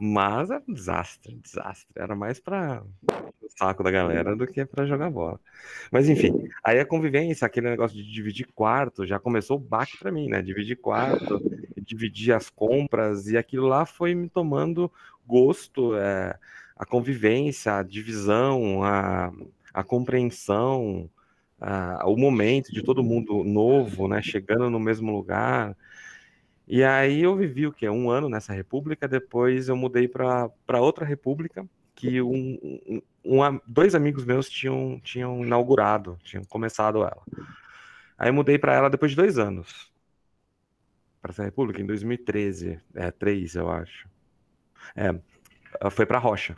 [0.00, 1.88] Mas é um desastre, desastre.
[1.96, 2.84] Era mais para
[3.42, 5.40] o saco da galera do que para jogar bola.
[5.90, 10.12] Mas enfim, aí a convivência, aquele negócio de dividir quarto, já começou o baque para
[10.12, 10.40] mim, né?
[10.40, 11.42] Dividir quarto,
[11.88, 14.92] dividir as compras, e aquilo lá foi me tomando
[15.26, 15.96] gosto.
[15.96, 16.38] É,
[16.78, 19.32] a convivência, a divisão, a,
[19.74, 21.10] a compreensão,
[21.60, 25.76] a, o momento de todo mundo novo, né, chegando no mesmo lugar.
[26.68, 31.04] E aí eu vivi o que um ano nessa república, depois eu mudei para outra
[31.04, 37.22] república que um, um, um, dois amigos meus tinham, tinham inaugurado, tinham começado ela.
[38.16, 39.90] Aí mudei para ela depois de dois anos.
[41.20, 42.80] Para essa república, em 2013.
[42.94, 44.08] É, três, eu acho.
[44.94, 46.54] É, foi para Rocha.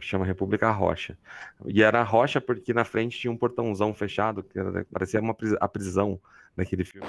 [0.00, 1.16] Chama República Rocha.
[1.66, 5.68] E era Rocha porque na frente tinha um portãozão fechado, que era, parecia uma, a
[5.68, 6.20] prisão
[6.56, 7.06] daquele filme.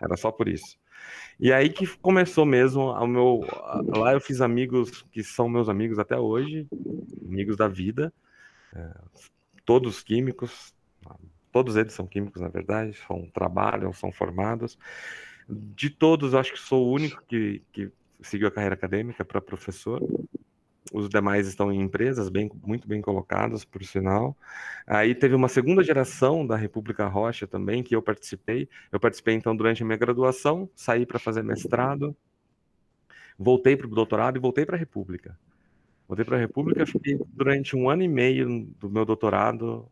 [0.00, 0.78] Era só por isso.
[1.38, 3.40] E aí que começou mesmo o meu.
[3.96, 6.66] Lá eu fiz amigos que são meus amigos até hoje,
[7.26, 8.12] amigos da vida,
[8.74, 8.90] é,
[9.64, 10.74] todos químicos,
[11.52, 14.78] todos eles são químicos, na verdade, são, trabalham, são formados.
[15.50, 20.00] De todos, acho que sou o único que, que seguiu a carreira acadêmica para professor
[20.92, 24.36] os demais estão em empresas bem, muito bem colocadas, por sinal.
[24.86, 28.68] Aí teve uma segunda geração da República Rocha também, que eu participei.
[28.90, 32.16] Eu participei, então, durante a minha graduação, saí para fazer mestrado,
[33.38, 35.38] voltei para o doutorado e voltei para a República.
[36.08, 39.86] Voltei para a República, fiquei durante um ano e meio do meu doutorado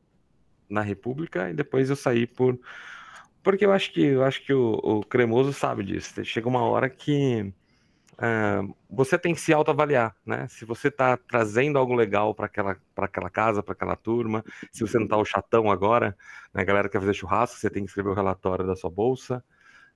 [0.69, 2.59] na República, e depois eu saí por...
[3.43, 6.25] Porque eu acho que, eu acho que o, o Cremoso sabe disso.
[6.25, 7.53] Chega uma hora que
[8.15, 10.47] uh, você tem que se autoavaliar, né?
[10.49, 14.99] Se você está trazendo algo legal para aquela, aquela casa, para aquela turma, se você
[14.99, 16.17] não está o chatão agora,
[16.53, 16.63] né?
[16.63, 19.43] A galera quer fazer churrasco, você tem que escrever o relatório da sua bolsa.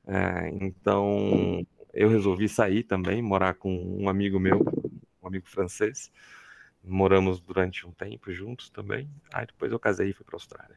[0.04, 4.64] Uh, então, eu resolvi sair também, morar com um amigo meu,
[5.22, 6.10] um amigo francês,
[6.84, 9.08] moramos durante um tempo juntos também.
[9.32, 10.76] Aí depois eu casei e fui para a Austrália.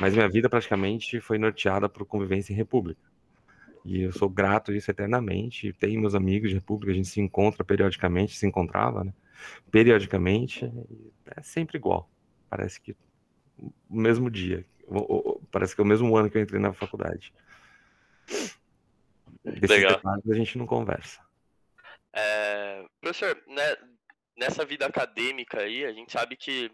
[0.00, 3.00] Mas minha vida praticamente foi norteada por convivência em república.
[3.84, 5.72] E eu sou grato isso eternamente.
[5.74, 9.12] Tenho meus amigos de república, a gente se encontra periodicamente, se encontrava, né?
[9.70, 10.72] Periodicamente,
[11.26, 12.08] é sempre igual.
[12.48, 12.96] Parece que
[13.90, 14.64] o mesmo dia.
[15.50, 17.32] Parece que é o mesmo ano que eu entrei na faculdade.
[19.44, 20.00] Desses Legal.
[20.04, 21.20] a gente não conversa.
[22.12, 23.76] É, professor, né,
[24.36, 26.70] nessa vida acadêmica aí, a gente sabe que,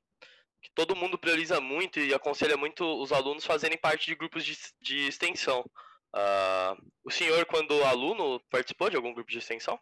[0.62, 4.56] que todo mundo prioriza muito e aconselha muito os alunos fazerem parte de grupos de,
[4.80, 5.64] de extensão.
[6.12, 9.78] Ah, o senhor, quando aluno, participou de algum grupo de extensão?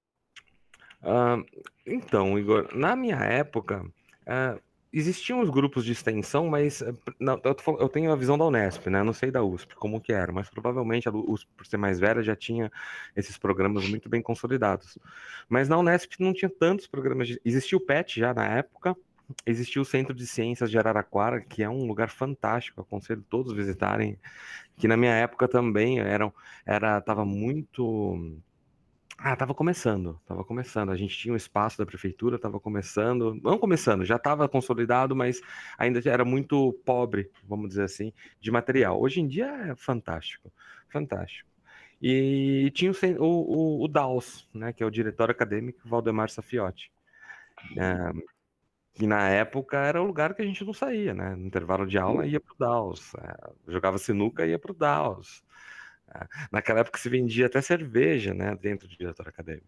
[1.02, 1.38] Ah,
[1.84, 3.84] então, Igor, na minha época,
[4.26, 4.58] ah,
[4.98, 9.02] existiam os grupos de extensão, mas eh, não, eu, tenho a visão da Unesp, né?
[9.02, 12.22] Não sei da USP como que era, mas provavelmente a USP, por ser mais velha,
[12.22, 12.70] já tinha
[13.14, 14.98] esses programas muito bem consolidados.
[15.48, 17.28] Mas na Unesp não tinha tantos programas.
[17.28, 17.40] De...
[17.44, 18.96] Existia o PET já na época,
[19.44, 24.18] existia o Centro de Ciências de Araraquara, que é um lugar fantástico, aconselho todos visitarem,
[24.76, 26.32] que na minha época também eram,
[26.64, 28.40] era, tava muito
[29.18, 30.90] ah, tava começando, tava começando.
[30.90, 35.40] A gente tinha um espaço da prefeitura, tava começando, não começando, já estava consolidado, mas
[35.78, 39.00] ainda era muito pobre, vamos dizer assim, de material.
[39.00, 40.52] Hoje em dia é fantástico,
[40.90, 41.48] fantástico.
[42.00, 46.92] E tinha o, o, o, o DAOS, né, que é o diretor acadêmico Valdemar Safiotti.
[47.78, 48.12] É,
[48.94, 51.34] que na época era o lugar que a gente não saía, né?
[51.36, 55.42] No intervalo de aula ia pro DAOS, é, jogava sinuca ia pro DAOS.
[56.50, 59.66] Naquela época se vendia até cerveja, né, dentro do diretor acadêmico.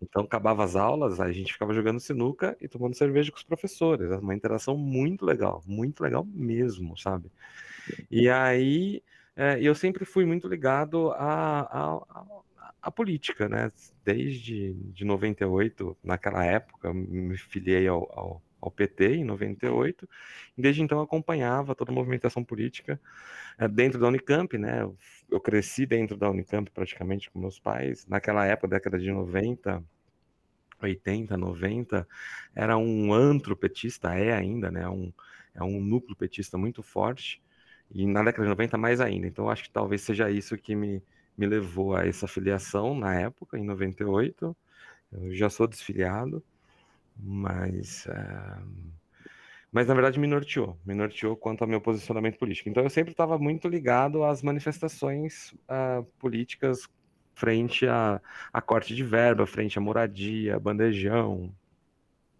[0.00, 4.10] Então acabava as aulas, a gente ficava jogando sinuca e tomando cerveja com os professores.
[4.10, 7.30] Era uma interação muito legal, muito legal mesmo, sabe?
[8.10, 9.02] E aí
[9.36, 13.72] é, eu sempre fui muito ligado à, política, né?
[14.04, 20.08] Desde de 98, naquela época, me filiei ao, ao, ao PT em 98,
[20.56, 23.00] e desde então acompanhava toda a movimentação política
[23.58, 24.82] é, dentro da Unicamp, né?
[24.82, 24.96] Eu,
[25.30, 28.06] eu cresci dentro da Unicamp praticamente com meus pais.
[28.06, 29.84] Naquela época, década de 90,
[30.80, 32.08] 80, 90,
[32.54, 34.88] era um antro petista, é ainda, né?
[34.88, 35.12] Um,
[35.54, 37.42] é um núcleo petista muito forte.
[37.90, 39.26] E na década de 90 mais ainda.
[39.26, 41.02] Então acho que talvez seja isso que me,
[41.36, 44.56] me levou a essa filiação na época, em 98.
[45.12, 46.42] Eu já sou desfiliado,
[47.16, 48.58] mas é,
[49.72, 52.68] mas na verdade me norteou, me norteou quanto ao meu posicionamento político.
[52.68, 56.86] Então eu sempre estava muito ligado às manifestações ah, políticas
[57.34, 58.20] frente a,
[58.52, 61.52] a corte de verba, frente à moradia, bandejão.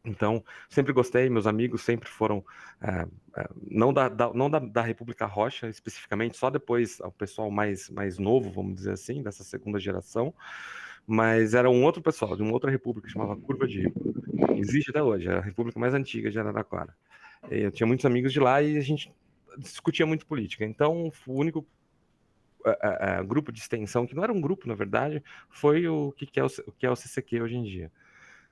[0.07, 2.45] Então, sempre gostei, meus amigos sempre foram,
[2.81, 3.07] ah,
[3.71, 8.19] não, da, da- não da, da República Rocha especificamente, só depois o pessoal mais, mais
[8.19, 10.35] novo, vamos dizer assim, dessa segunda geração,
[11.07, 13.95] mas era um outro pessoal, de uma outra república, chamava Curva de Rio.
[14.57, 16.95] Existe até hoje, é a república mais antiga de Araraquara.
[17.51, 19.13] Eu tinha muitos amigos de lá e a gente
[19.59, 20.65] discutia muito política.
[20.65, 21.67] Então, o único
[22.65, 26.27] eh, eh, grupo de extensão, que não era um grupo, na verdade, foi o que,
[26.27, 27.93] que é, o, o que é o CCQ hoje em dia.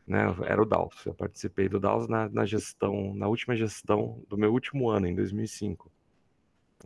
[0.07, 0.23] Né?
[0.45, 1.07] Era o DAOS.
[1.07, 5.15] Eu participei do DAOS na, na gestão, na última gestão do meu último ano, em
[5.15, 5.91] 2005.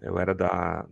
[0.00, 0.86] Eu era da,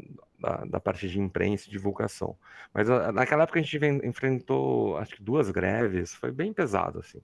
[0.45, 2.37] da, da parte de imprensa e divulgação.
[2.73, 7.21] Mas ah, naquela época a gente enfrentou, acho que duas greves, foi bem pesado, assim.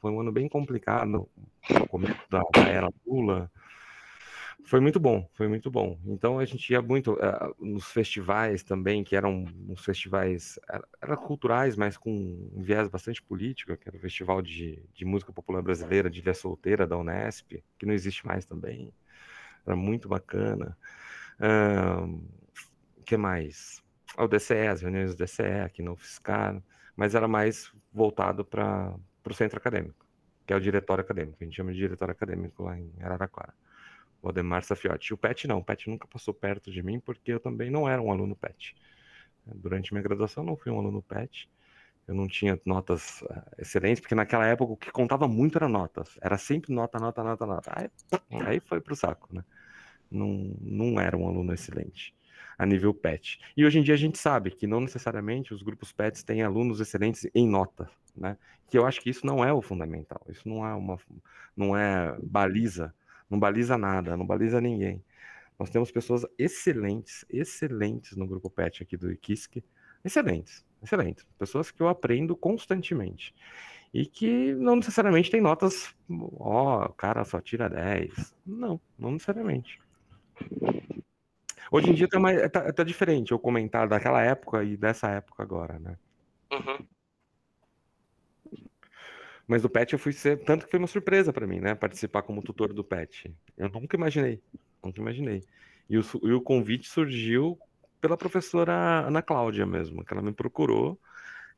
[0.00, 1.28] Foi um ano bem complicado,
[1.70, 3.50] no começo da, da era Lula.
[4.64, 5.98] Foi muito bom, foi muito bom.
[6.06, 10.58] Então a gente ia muito eh, nos festivais também, que eram uns festivais,
[11.00, 15.32] era, culturais, mas com um viés bastante político, que era o Festival de, de Música
[15.32, 18.92] Popular Brasileira de Ilha Solteira da Unesp, que não existe mais também.
[19.66, 20.76] Era muito bacana.
[21.40, 22.47] O
[23.08, 23.82] que mais?
[24.18, 26.62] Ah, O DCE, as reuniões do DCE aqui no UFSCar,
[26.94, 28.94] mas era mais voltado para
[29.24, 30.06] o centro acadêmico,
[30.46, 33.54] que é o diretório acadêmico, a gente chama de diretório acadêmico lá em Araraquara.
[34.20, 35.14] O Ademar Safiotti.
[35.14, 38.02] O PET não, o PET nunca passou perto de mim, porque eu também não era
[38.02, 38.74] um aluno PET.
[39.46, 41.48] Durante minha graduação, não fui um aluno PET.
[42.06, 46.18] Eu não tinha notas uh, excelentes, porque naquela época o que contava muito era notas.
[46.20, 47.72] Era sempre nota, nota, nota, nota.
[47.74, 47.88] Aí,
[48.44, 49.44] aí foi pro saco, né?
[50.10, 52.17] Não, não era um aluno excelente
[52.58, 53.38] a nível PET.
[53.56, 56.80] E hoje em dia a gente sabe que não necessariamente os grupos PETs têm alunos
[56.80, 58.36] excelentes em nota, né?
[58.68, 60.20] Que eu acho que isso não é o fundamental.
[60.28, 60.98] Isso não é uma,
[61.56, 62.92] não é baliza
[63.28, 65.02] não baliza nada, não baliza ninguém.
[65.58, 69.62] Nós temos pessoas excelentes, excelentes no grupo PET aqui do IKISK,
[70.04, 73.34] excelentes, excelentes, pessoas que eu aprendo constantemente
[73.92, 75.94] e que não necessariamente têm notas,
[76.38, 78.34] ó, oh, o cara só tira 10.
[78.46, 79.80] Não, não necessariamente.
[81.70, 85.42] Hoje em dia tá, mais, tá, tá diferente eu comentar daquela época e dessa época
[85.42, 85.96] agora, né?
[86.52, 86.86] Uhum.
[89.46, 91.74] Mas o PET eu fui ser, tanto que foi uma surpresa para mim, né?
[91.74, 93.34] Participar como tutor do PET.
[93.56, 94.42] Eu nunca imaginei,
[94.84, 95.42] nunca imaginei.
[95.88, 97.58] E o, e o convite surgiu
[98.00, 100.98] pela professora Ana Cláudia mesmo, que ela me procurou.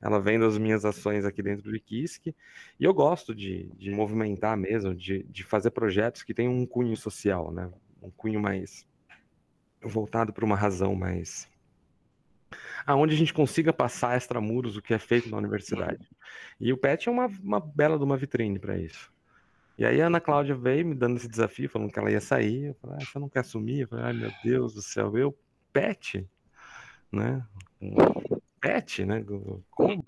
[0.01, 4.57] Ela vendo as minhas ações aqui dentro do IKISC, e eu gosto de, de movimentar
[4.57, 7.71] mesmo, de, de fazer projetos que tenham um cunho social, né?
[8.01, 8.87] Um cunho mais
[9.83, 11.49] voltado para uma razão mais
[12.87, 16.09] aonde a gente consiga passar extramuros o que é feito na universidade.
[16.59, 19.13] E o PET é uma, uma bela de uma vitrine para isso.
[19.79, 22.67] E aí a Ana Cláudia veio me dando esse desafio, falando que ela ia sair.
[22.67, 23.81] Eu falei, ah, você não quer assumir?
[23.81, 25.37] Eu falei, ai meu Deus do céu, eu,
[25.73, 26.29] PET?
[27.11, 27.43] Né?
[28.61, 29.25] PET, né?
[29.71, 30.05] Como?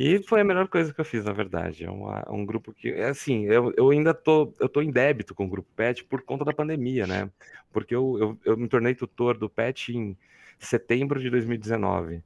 [0.00, 1.84] E foi a melhor coisa que eu fiz, na verdade.
[1.84, 5.34] É uma, um grupo que, é assim, eu, eu ainda tô, eu tô em débito
[5.34, 7.28] com o grupo PET por conta da pandemia, né?
[7.72, 10.16] Porque eu, eu, eu me tornei tutor do PET em
[10.56, 12.22] setembro de 2019.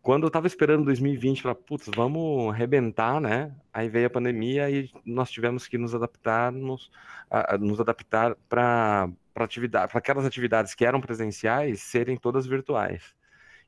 [0.00, 3.52] Quando eu tava esperando 2020 para, putz, vamos arrebentar, né?
[3.72, 6.88] Aí veio a pandemia e nós tivemos que nos adaptar, nos,
[7.28, 13.12] a, nos adaptar para atividade, para aquelas atividades que eram presenciais serem todas virtuais.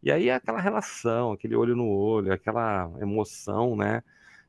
[0.04, 4.02] E aí aquela relação, aquele olho no olho, aquela emoção, né?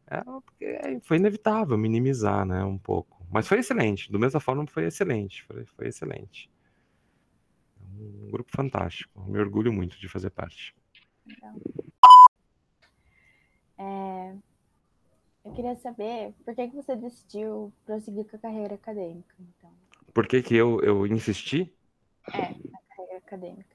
[0.08, 3.26] É, foi inevitável minimizar, né, um pouco.
[3.32, 6.48] Mas foi excelente, do mesma forma foi excelente, foi, foi excelente
[8.00, 9.20] um grupo fantástico.
[9.22, 10.76] Me orgulho muito de fazer parte.
[11.26, 11.56] Legal.
[13.78, 14.36] É,
[15.44, 19.72] eu queria saber por que, que você decidiu prosseguir com a carreira acadêmica, então.
[20.14, 21.74] Por que, que eu, eu insisti?
[22.34, 23.75] É, na carreira acadêmica.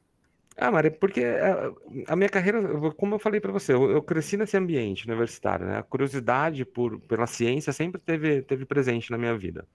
[0.56, 2.60] Ah, Mari, porque a, a minha carreira,
[2.92, 5.78] como eu falei para você, eu, eu, cresci nesse ambiente universitário, né?
[5.78, 9.66] A curiosidade por, pela ciência sempre teve, teve presente na minha vida.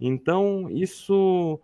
[0.00, 1.60] Então, isso,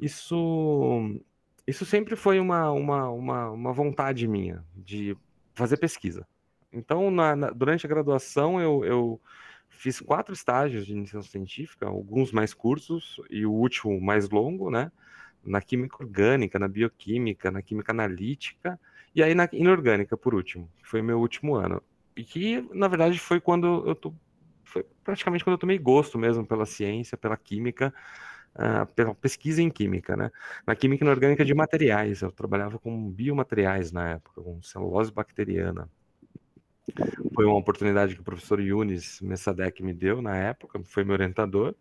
[0.00, 1.20] isso
[1.66, 5.16] isso sempre foi uma, uma, uma, uma vontade minha de
[5.54, 6.26] fazer pesquisa.
[6.72, 9.20] Então, na, na, durante a graduação, eu, eu
[9.68, 14.92] fiz quatro estágios de iniciação científica, alguns mais cursos e o último mais longo, né?
[15.46, 18.78] Na química orgânica, na bioquímica, na química analítica
[19.14, 21.82] e aí na inorgânica, por último, que foi meu último ano.
[22.14, 24.12] E que, na verdade, foi quando eu tô,
[24.64, 27.94] foi praticamente quando eu tomei gosto mesmo pela ciência, pela química,
[28.54, 30.30] uh, pela pesquisa em química, né?
[30.66, 35.88] Na química inorgânica de materiais, eu trabalhava com biomateriais na época, com celulose bacteriana.
[37.34, 41.74] Foi uma oportunidade que o professor Yunis Messadek me deu na época, foi meu orientador,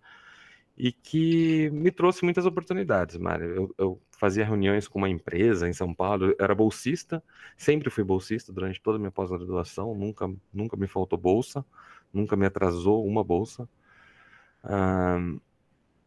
[0.78, 3.46] e que me trouxe muitas oportunidades, Mário.
[3.48, 7.24] Eu, eu, fazia reuniões com uma empresa em São Paulo, era bolsista,
[7.58, 11.66] sempre fui bolsista durante toda a minha pós-graduação, nunca, nunca me faltou bolsa,
[12.14, 13.68] nunca me atrasou uma bolsa.
[14.64, 15.40] Um,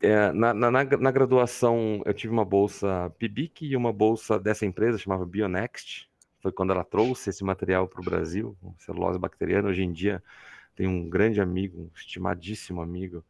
[0.01, 4.99] é, na, na, na, graduação, eu tive uma bolsa PIBIC e uma bolsa dessa empresa,
[4.99, 6.09] chamava Bionext.
[6.41, 9.69] Foi quando ela trouxe esse material para o Brasil, celulose bacteriana.
[9.69, 10.23] Hoje em dia,
[10.77, 13.25] tem um grande amigo, um estimadíssimo amigo,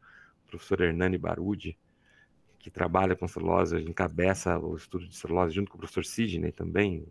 [0.49, 1.77] professor Hernani Barudi,
[2.57, 7.07] que trabalha com celulose, encabeça o estudo de celulose junto com o professor Sidney também.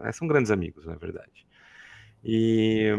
[0.00, 1.46] É, são grandes amigos, na verdade.
[2.24, 2.92] E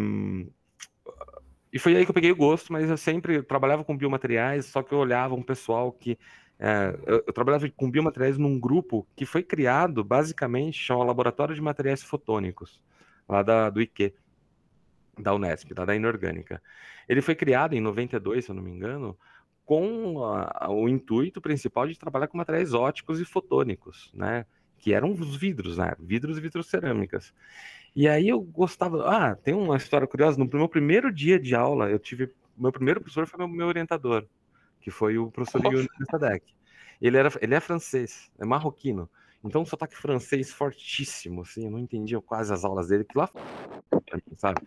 [1.71, 4.81] e foi aí que eu peguei o gosto, mas eu sempre trabalhava com biomateriais, só
[4.81, 6.17] que eu olhava um pessoal que.
[6.61, 11.61] É, eu, eu, trabalhava com biomateriais num grupo que foi criado, basicamente, chama Laboratório de
[11.61, 12.83] Materiais Fotônicos,
[13.29, 14.13] lá da, do IQ,
[15.17, 16.61] da Unesp, da, da Inorgânica.
[17.07, 19.17] Ele foi criado em 92, se eu não me engano,
[19.69, 24.43] com a, o intuito principal de trabalhar com materiais óticos e fotônicos, né?
[24.79, 25.93] Que eram os vidros, né?
[25.99, 27.31] Vidros e vitrocerâmicas.
[27.95, 29.07] E aí eu gostava.
[29.07, 30.39] Ah, tem uma história curiosa.
[30.39, 32.33] No meu primeiro dia de aula, eu tive.
[32.57, 34.25] Meu primeiro professor foi meu, meu orientador,
[34.81, 36.51] que foi o professor Yuri Sadek.
[36.99, 39.07] Ele, era, ele é francês, é marroquino.
[39.43, 43.29] Então, um sotaque francês fortíssimo, assim, eu não entendia quase as aulas dele, que lá
[44.37, 44.61] sabe?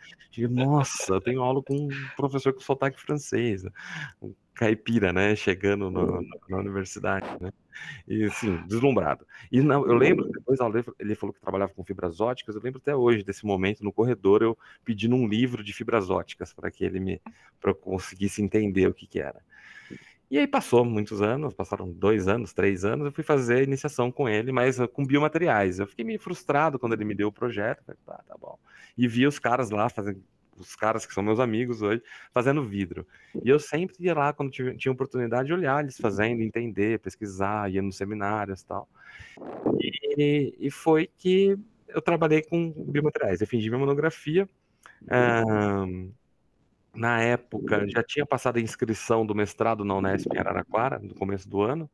[0.49, 3.65] nossa, eu tenho aula com um professor com sotaque francês,
[4.21, 7.51] um caipira, né, chegando no, na universidade, né?
[8.07, 9.27] E assim, deslumbrado.
[9.51, 10.59] E não, eu lembro, depois
[10.99, 14.43] ele falou que trabalhava com fibras óticas, eu lembro até hoje desse momento no corredor,
[14.43, 17.21] eu pedindo um livro de fibras óticas para que ele me
[17.61, 19.41] para eu conseguisse entender o que, que era.
[20.33, 24.27] E aí passou muitos anos, passaram dois anos, três anos, eu fui fazer iniciação com
[24.27, 25.79] ele, mas com biomateriais.
[25.79, 28.59] Eu fiquei meio frustrado quando ele me deu o projeto, falei, tá, tá bom.
[28.97, 30.25] E vi os caras lá fazendo
[30.57, 32.03] os caras que são meus amigos hoje,
[32.33, 33.07] fazendo vidro.
[33.45, 37.71] E eu sempre ia lá, quando tinha, tinha oportunidade, de olhar eles fazendo, entender, pesquisar,
[37.71, 38.89] ia nos seminários e tal.
[40.17, 41.59] E, e foi que
[41.89, 43.41] eu trabalhei com biomateriais.
[43.41, 44.49] Defendi minha monografia.
[45.47, 46.11] Um,
[46.95, 51.49] na época, já tinha passado a inscrição do mestrado na Unesp em Araraquara, no começo
[51.49, 51.91] do ano,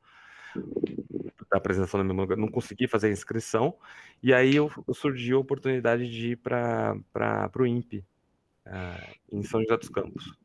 [1.51, 3.75] da apresentação da minha monografia, não consegui fazer a inscrição,
[4.23, 6.97] e aí eu, surgiu a oportunidade de ir para
[7.57, 8.05] o INPE,
[8.67, 10.37] uh, em São José dos Campos.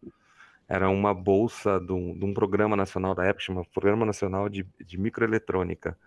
[0.67, 4.65] era uma bolsa de um, de um programa nacional da época, chamado Programa Nacional de,
[4.85, 5.97] de Microeletrônica.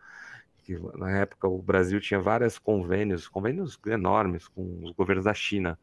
[0.63, 5.79] Que, na época o Brasil tinha vários convênios, convênios enormes com os governos da China.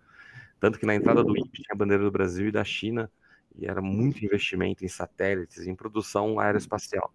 [0.63, 3.11] Tanto que na entrada do INPE tinha a bandeira do Brasil e da China,
[3.53, 7.13] e era muito investimento em satélites, em produção aeroespacial.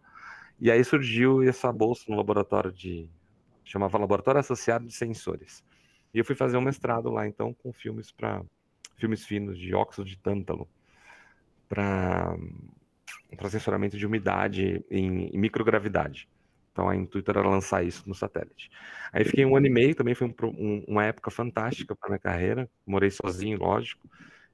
[0.60, 3.08] E aí surgiu essa bolsa no laboratório de.
[3.64, 5.64] chamava Laboratório Associado de Sensores.
[6.12, 8.42] E eu fui fazer um mestrado lá, então, com filmes para
[8.98, 10.68] filmes finos de óxido de tântalo
[11.70, 12.36] para
[13.48, 16.28] sensoramento de umidade em, em, microgravidade.
[16.78, 18.70] Então, a intuito era lançar isso no satélite.
[19.12, 22.20] Aí fiquei um ano e meio, também foi um, um, uma época fantástica para minha
[22.20, 22.70] carreira.
[22.86, 24.08] Morei sozinho, lógico,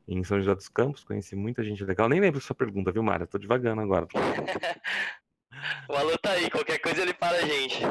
[0.08, 2.08] em São José dos Campos, conheci muita gente legal.
[2.08, 3.26] Nem lembro sua pergunta, viu, Mário?
[3.26, 4.08] Tô devagando agora.
[5.86, 7.82] o Alan tá aí, qualquer coisa ele para a gente.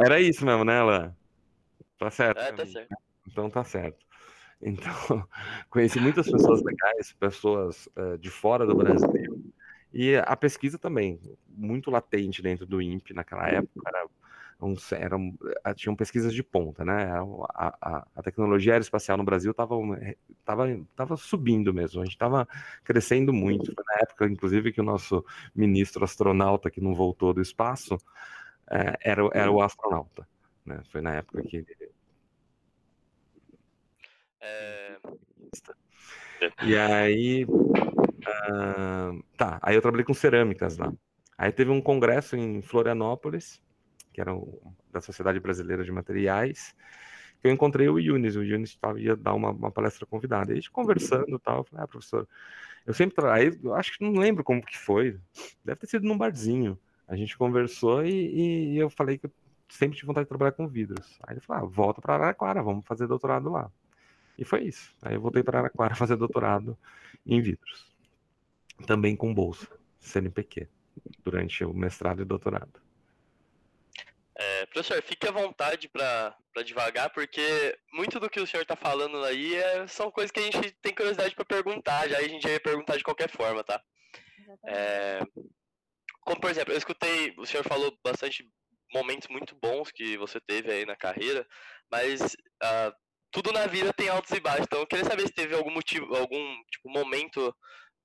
[0.00, 1.14] Era isso mesmo, né, Alan?
[1.98, 2.38] Tá certo.
[2.38, 2.96] É, tá certo.
[3.30, 3.98] Então tá certo.
[4.62, 5.28] Então,
[5.68, 9.47] conheci muitas pessoas legais, pessoas uh, de fora do Brasil.
[9.92, 14.06] E a pesquisa também, muito latente dentro do INPE naquela época, era
[14.60, 17.10] um, eram, eh, tinham pesquisas de ponta, né?
[17.54, 19.74] A, a, a tecnologia aeroespacial no Brasil estava
[20.44, 22.46] tava, tava subindo mesmo, a gente estava
[22.84, 23.72] crescendo muito.
[23.72, 25.24] Foi na época, inclusive, que o nosso
[25.54, 27.96] ministro astronauta, que não voltou do espaço,
[28.70, 30.28] é, era, era o astronauta.
[30.66, 30.82] Né?
[30.90, 31.88] Foi na época que ele
[34.40, 34.98] é...
[36.64, 37.46] E aí.
[38.28, 40.92] Uh, tá, aí eu trabalhei com cerâmicas lá.
[41.36, 43.62] Aí teve um congresso em Florianópolis,
[44.12, 46.74] que era o, da Sociedade Brasileira de Materiais,
[47.40, 48.36] que eu encontrei o Yunis.
[48.36, 50.50] O Yunis tava, ia dar uma, uma palestra convidada.
[50.50, 52.28] E a gente conversando e tal, eu falei, ah, professor,
[52.84, 55.18] eu sempre aí, eu acho que não lembro como que foi.
[55.64, 56.78] Deve ter sido num barzinho.
[57.06, 59.32] A gente conversou e, e eu falei que eu
[59.68, 61.18] sempre tive vontade de trabalhar com vidros.
[61.26, 63.70] Aí ele falou, ah, volta para Araraquara, vamos fazer doutorado lá.
[64.38, 64.94] E foi isso.
[65.02, 66.76] Aí eu voltei para Araquara fazer doutorado
[67.24, 67.86] em vidros.
[68.86, 69.68] Também com bolsa,
[70.00, 70.68] CNPq,
[71.24, 72.80] durante o mestrado e doutorado.
[74.34, 79.24] É, professor, fique à vontade para devagar, porque muito do que o senhor está falando
[79.24, 82.60] aí é, são coisas que a gente tem curiosidade para perguntar, já a gente ia
[82.60, 83.82] perguntar de qualquer forma, tá?
[84.66, 85.20] É,
[86.20, 88.48] como, por exemplo, eu escutei, o senhor falou bastante
[88.92, 91.46] momentos muito bons que você teve aí na carreira,
[91.90, 92.20] mas
[92.62, 92.92] uh,
[93.30, 94.64] tudo na vida tem altos e baixos.
[94.64, 97.54] Então eu queria saber se teve algum motivo, algum tipo, momento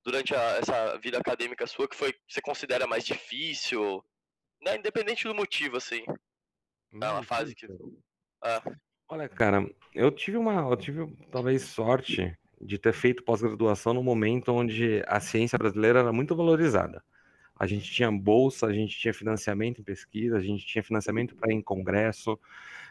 [0.04, 4.04] durante a, essa vida acadêmica sua que foi você considera mais difícil,
[4.62, 4.78] né?
[4.78, 6.04] independente do motivo, assim.
[7.02, 7.68] É uma fase que.
[8.44, 8.62] Ah.
[9.10, 10.70] Olha, cara, eu tive uma.
[10.70, 16.14] Eu tive talvez sorte de ter feito pós-graduação no momento onde a ciência brasileira era
[16.14, 17.04] muito valorizada.
[17.56, 21.52] A gente tinha bolsa, a gente tinha financiamento em pesquisa, a gente tinha financiamento para
[21.52, 22.40] ir em congresso.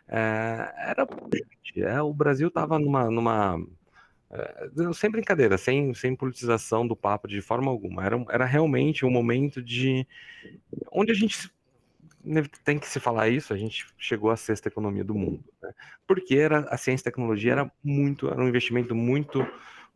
[0.08, 1.06] É, era
[1.76, 3.56] é, o Brasil estava numa, numa
[4.95, 8.05] sem brincadeira, sem, sem politização do papo de forma alguma.
[8.05, 10.07] Era, era realmente um momento de
[10.91, 11.51] onde a gente
[12.64, 15.72] tem que se falar isso, a gente chegou à sexta economia do mundo, né?
[16.07, 19.45] porque era a ciência e tecnologia era muito, era um investimento muito,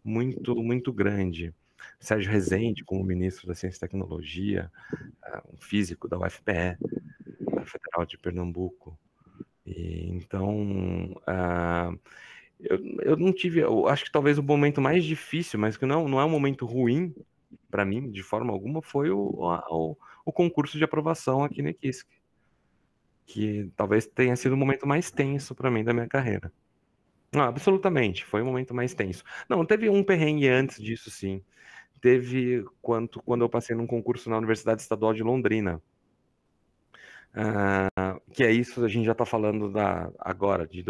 [0.04, 1.54] muito, muito grande.
[2.00, 4.70] Sérgio Rezende, como ministro da Ciência e Tecnologia,
[5.24, 6.76] é, um físico da UFPE,
[7.54, 8.98] da Federal de Pernambuco,
[9.66, 11.98] e, então, uh,
[12.60, 16.08] eu, eu não tive, eu acho que talvez o momento mais difícil, mas que não,
[16.08, 17.14] não é um momento ruim
[17.70, 22.06] para mim, de forma alguma, foi o, o, o, concurso de aprovação aqui na EQUISC,
[23.26, 26.52] que talvez tenha sido o momento mais tenso para mim da minha carreira.
[27.32, 29.22] Não, absolutamente, foi o momento mais tenso.
[29.48, 31.42] Não, teve um perrengue antes disso, sim.
[32.00, 35.82] Teve quando, quando eu passei num concurso na Universidade Estadual de Londrina,
[37.36, 40.82] Uh, que é isso, a gente já está falando da, agora, de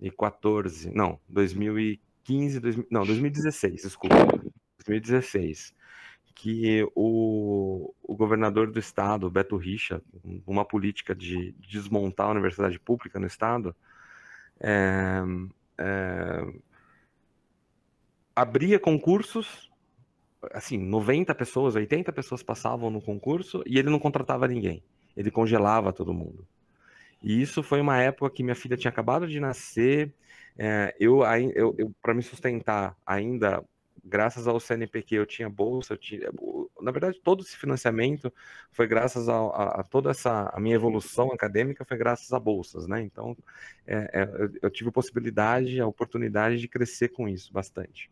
[0.00, 4.16] 2014, não, 2015, 2000, não, 2016, desculpa,
[4.76, 5.74] 2016,
[6.34, 10.00] que o, o governador do estado, Beto Richa,
[10.46, 13.74] uma política de desmontar a universidade pública no estado,
[14.60, 15.20] é,
[15.78, 16.46] é,
[18.36, 19.68] abria concursos,
[20.52, 24.82] assim, 90 pessoas, 80 pessoas passavam no concurso e ele não contratava ninguém
[25.18, 26.46] ele congelava todo mundo.
[27.22, 30.12] E isso foi uma época que minha filha tinha acabado de nascer.
[30.56, 31.22] É, eu,
[31.54, 33.64] eu, eu para me sustentar ainda,
[34.04, 35.94] graças ao CNPq, eu tinha bolsa.
[35.94, 36.30] Eu tinha,
[36.80, 38.32] na verdade, todo esse financiamento
[38.70, 42.86] foi graças a, a, a, toda essa a minha evolução acadêmica foi graças a bolsas,
[42.86, 43.02] né?
[43.02, 43.36] Então,
[43.86, 48.10] é, é, eu, eu, tive a possibilidade, a oportunidade de crescer com isso bastante,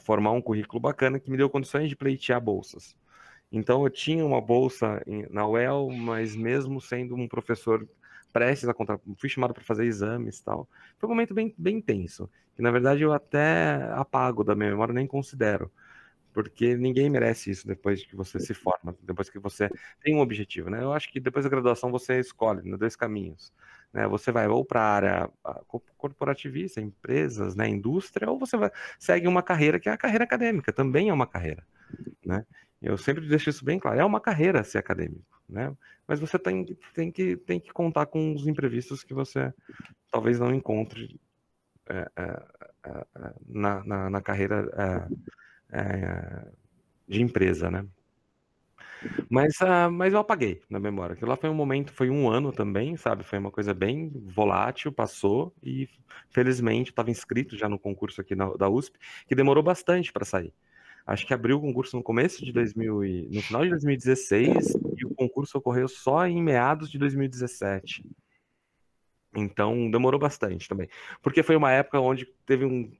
[0.00, 2.96] formar um currículo bacana que me deu condições de pleitear bolsas.
[3.52, 7.88] Então eu tinha uma bolsa na UEL, mas mesmo sendo um professor
[8.32, 10.68] prestes a contratar, fui chamado para fazer exames e tal.
[10.98, 14.94] Foi um momento bem, bem tenso, que na verdade eu até apago da minha memória,
[14.94, 15.72] nem considero.
[16.32, 19.70] porque ninguém merece isso depois que você se forma, depois que você
[20.02, 20.82] tem um objetivo, né?
[20.82, 23.52] Eu acho que depois da graduação você escolhe né, dois caminhos,
[23.92, 24.08] né?
[24.08, 25.30] Você vai ou para a área
[25.98, 30.72] corporativista, empresas, né, indústria, ou você vai segue uma carreira que é a carreira acadêmica,
[30.72, 31.66] também é uma carreira,
[32.24, 32.46] né?
[32.82, 35.74] Eu sempre deixo isso bem claro, é uma carreira ser acadêmico, né?
[36.06, 39.54] Mas você tem, tem, que, tem que contar com os imprevistos que você
[40.10, 41.20] talvez não encontre
[41.88, 42.42] é, é,
[42.84, 45.08] é, é na, na, na, carreira
[45.70, 46.48] é, é,
[47.08, 47.86] de empresa, né?
[49.28, 51.14] Mas, uh, mas eu apaguei na memória.
[51.14, 53.24] Aquilo lá foi um momento, foi um ano também, sabe?
[53.24, 55.88] Foi uma coisa bem volátil, passou e
[56.30, 60.52] felizmente estava inscrito já no concurso aqui na, da USP, que demorou bastante para sair.
[61.06, 65.04] Acho que abriu o concurso no começo de 2000 e, no final de 2016 e
[65.04, 68.04] o concurso ocorreu só em meados de 2017.
[69.34, 70.88] Então demorou bastante também.
[71.22, 72.92] Porque foi uma época onde teve um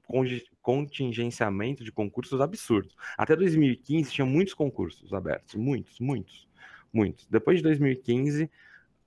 [0.61, 2.89] contingenciamento de concursos absurdo.
[3.17, 6.47] Até 2015 tinha muitos concursos abertos, muitos, muitos,
[6.91, 7.27] muitos.
[7.27, 8.49] Depois de 2015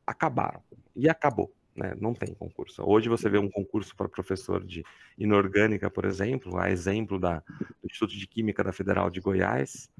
[0.07, 0.63] acabaram
[0.95, 1.53] e acabou.
[1.77, 1.95] Né?
[2.01, 2.83] Não tem concurso.
[2.83, 4.83] Hoje você vê um concurso para professor de
[5.19, 9.91] inorgânica, por exemplo, a exemplo da, do Instituto de Química da Federal de Goiás,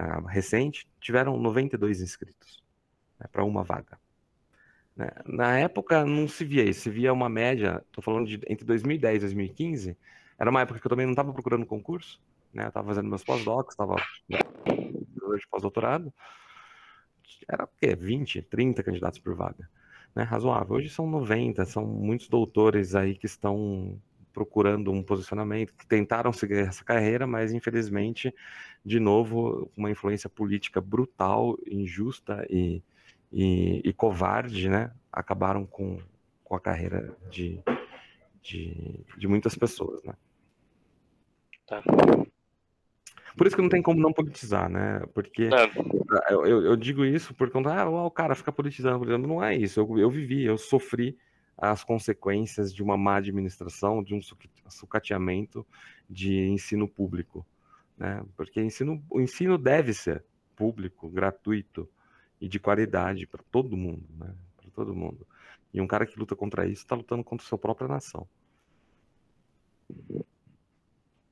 [0.00, 2.62] uh, recente, tiveram 92 inscritos
[3.20, 3.98] né, para uma vaga.
[4.96, 5.10] Né?
[5.26, 9.16] Na época não se via isso, se via uma média, estou falando de entre 2010
[9.16, 9.96] e 2015,
[10.38, 12.20] era uma época que eu também não estava procurando concurso,
[12.54, 12.64] né?
[12.64, 13.96] Eu estava fazendo meus pós-docs, estava
[14.28, 16.12] né, de pós-doutorado.
[17.48, 17.94] Era o quê?
[17.94, 19.68] 20, 30 candidatos por vaga.
[20.18, 20.24] Né?
[20.24, 20.76] Razoável.
[20.76, 23.96] Hoje são 90, são muitos doutores aí que estão
[24.32, 28.34] procurando um posicionamento, que tentaram seguir essa carreira, mas infelizmente,
[28.84, 32.82] de novo, uma influência política brutal, injusta e
[33.30, 35.98] e, e covarde, né, acabaram com,
[36.42, 37.60] com a carreira de,
[38.40, 40.14] de, de muitas pessoas, né.
[41.66, 41.82] Tá.
[43.38, 45.00] Por isso que não tem como não politizar, né?
[45.14, 46.32] Porque é.
[46.32, 49.28] eu, eu, digo isso por conta, ah, o cara fica politizando, politizando.
[49.28, 49.78] Não é isso.
[49.78, 51.16] Eu, eu vivi, eu sofri
[51.56, 54.20] as consequências de uma má administração, de um
[54.68, 55.64] sucateamento
[56.10, 57.46] de ensino público,
[57.96, 58.24] né?
[58.36, 60.24] Porque ensino, o ensino deve ser
[60.56, 61.88] público, gratuito,
[62.40, 64.34] e de qualidade para todo mundo, né?
[64.56, 65.26] Para todo mundo.
[65.72, 68.26] E um cara que luta contra isso está lutando contra a sua própria nação.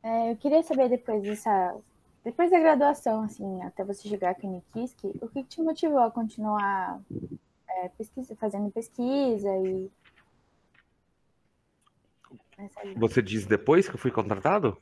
[0.03, 1.77] É, eu queria saber depois dessa,
[2.27, 4.61] depois da graduação, assim, até você chegar aqui no
[5.23, 7.01] o que te motivou a continuar
[7.69, 9.89] é, pesquisa, fazendo pesquisa e
[12.97, 14.77] você diz depois que eu fui contratado?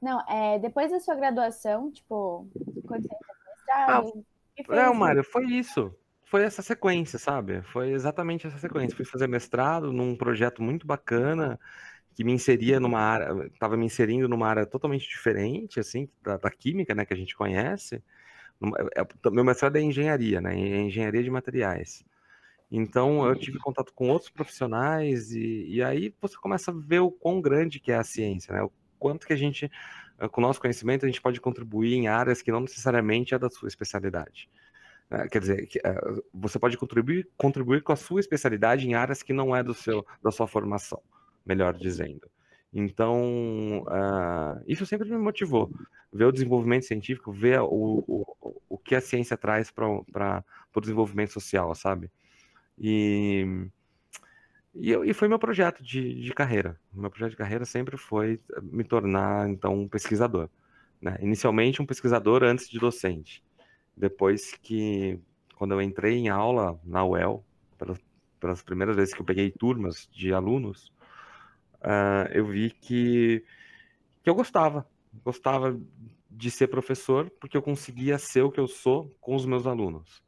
[0.00, 2.46] Não, é depois da sua graduação, tipo,
[2.86, 4.24] quando você entra no mestrado,
[4.68, 5.92] ah, não, Mário, foi isso.
[6.26, 7.62] Foi essa sequência, sabe?
[7.62, 8.96] Foi exatamente essa sequência.
[8.96, 11.58] Fui fazer mestrado num projeto muito bacana
[12.14, 16.50] que me inseria numa área, estava me inserindo numa área totalmente diferente, assim, da, da
[16.50, 18.02] química, né, que a gente conhece.
[18.96, 22.04] É, é, meu mestrado é engenharia, né, é engenharia de materiais.
[22.70, 27.10] Então eu tive contato com outros profissionais e, e aí você começa a ver o
[27.10, 28.62] quão grande que é a ciência, né?
[28.62, 29.70] O quanto que a gente
[30.22, 33.38] eh, com o nosso conhecimento, a gente pode contribuir em áreas que não necessariamente é
[33.38, 34.48] da sua especialidade.
[35.10, 36.00] Eh, quer dizer, eh,
[36.32, 40.06] você pode contribuir, contribuir com a sua especialidade em áreas que não é do seu,
[40.22, 41.02] da sua formação,
[41.44, 42.30] melhor dizendo.
[42.72, 45.70] Então, uh, isso sempre me motivou.
[46.12, 51.32] Ver o desenvolvimento científico, ver o, o, o que a ciência traz para o desenvolvimento
[51.32, 52.10] social, sabe?
[52.78, 53.68] E
[54.74, 56.78] e, eu, e foi meu projeto de, de carreira.
[56.92, 60.48] Meu projeto de carreira sempre foi me tornar, então, um pesquisador.
[61.00, 61.18] Né?
[61.20, 63.44] Inicialmente, um pesquisador antes de docente.
[63.96, 65.18] Depois que,
[65.56, 67.44] quando eu entrei em aula na UEL,
[67.76, 67.98] pelas,
[68.40, 70.90] pelas primeiras vezes que eu peguei turmas de alunos,
[71.82, 73.44] uh, eu vi que,
[74.22, 74.86] que eu gostava.
[75.24, 75.78] Gostava
[76.30, 80.22] de ser professor, porque eu conseguia ser o que eu sou com os meus alunos.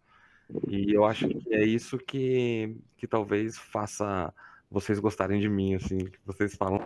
[0.68, 4.32] E eu acho que é isso que, que talvez faça
[4.70, 6.80] vocês gostarem de mim, assim, que vocês falam.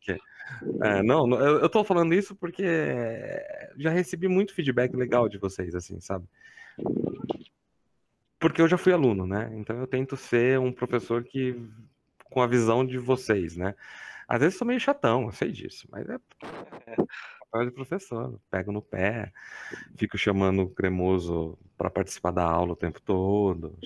[0.00, 0.18] Que,
[0.82, 2.64] é, não, eu, eu tô falando isso porque
[3.76, 6.26] já recebi muito feedback legal de vocês, assim, sabe?
[8.38, 9.50] Porque eu já fui aluno, né?
[9.54, 11.56] Então eu tento ser um professor que
[12.30, 13.74] com a visão de vocês, né?
[14.26, 16.18] Às vezes sou meio chatão, eu sei disso, mas é
[17.50, 18.40] papel de professor.
[18.50, 19.32] Pego no pé,
[19.96, 23.76] fico chamando o cremoso para participar da aula o tempo todo.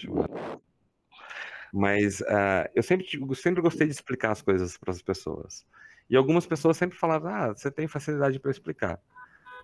[1.73, 5.67] Mas uh, eu sempre, sempre gostei de explicar as coisas para as pessoas.
[6.09, 9.01] E algumas pessoas sempre falavam, ah, você tem facilidade para explicar.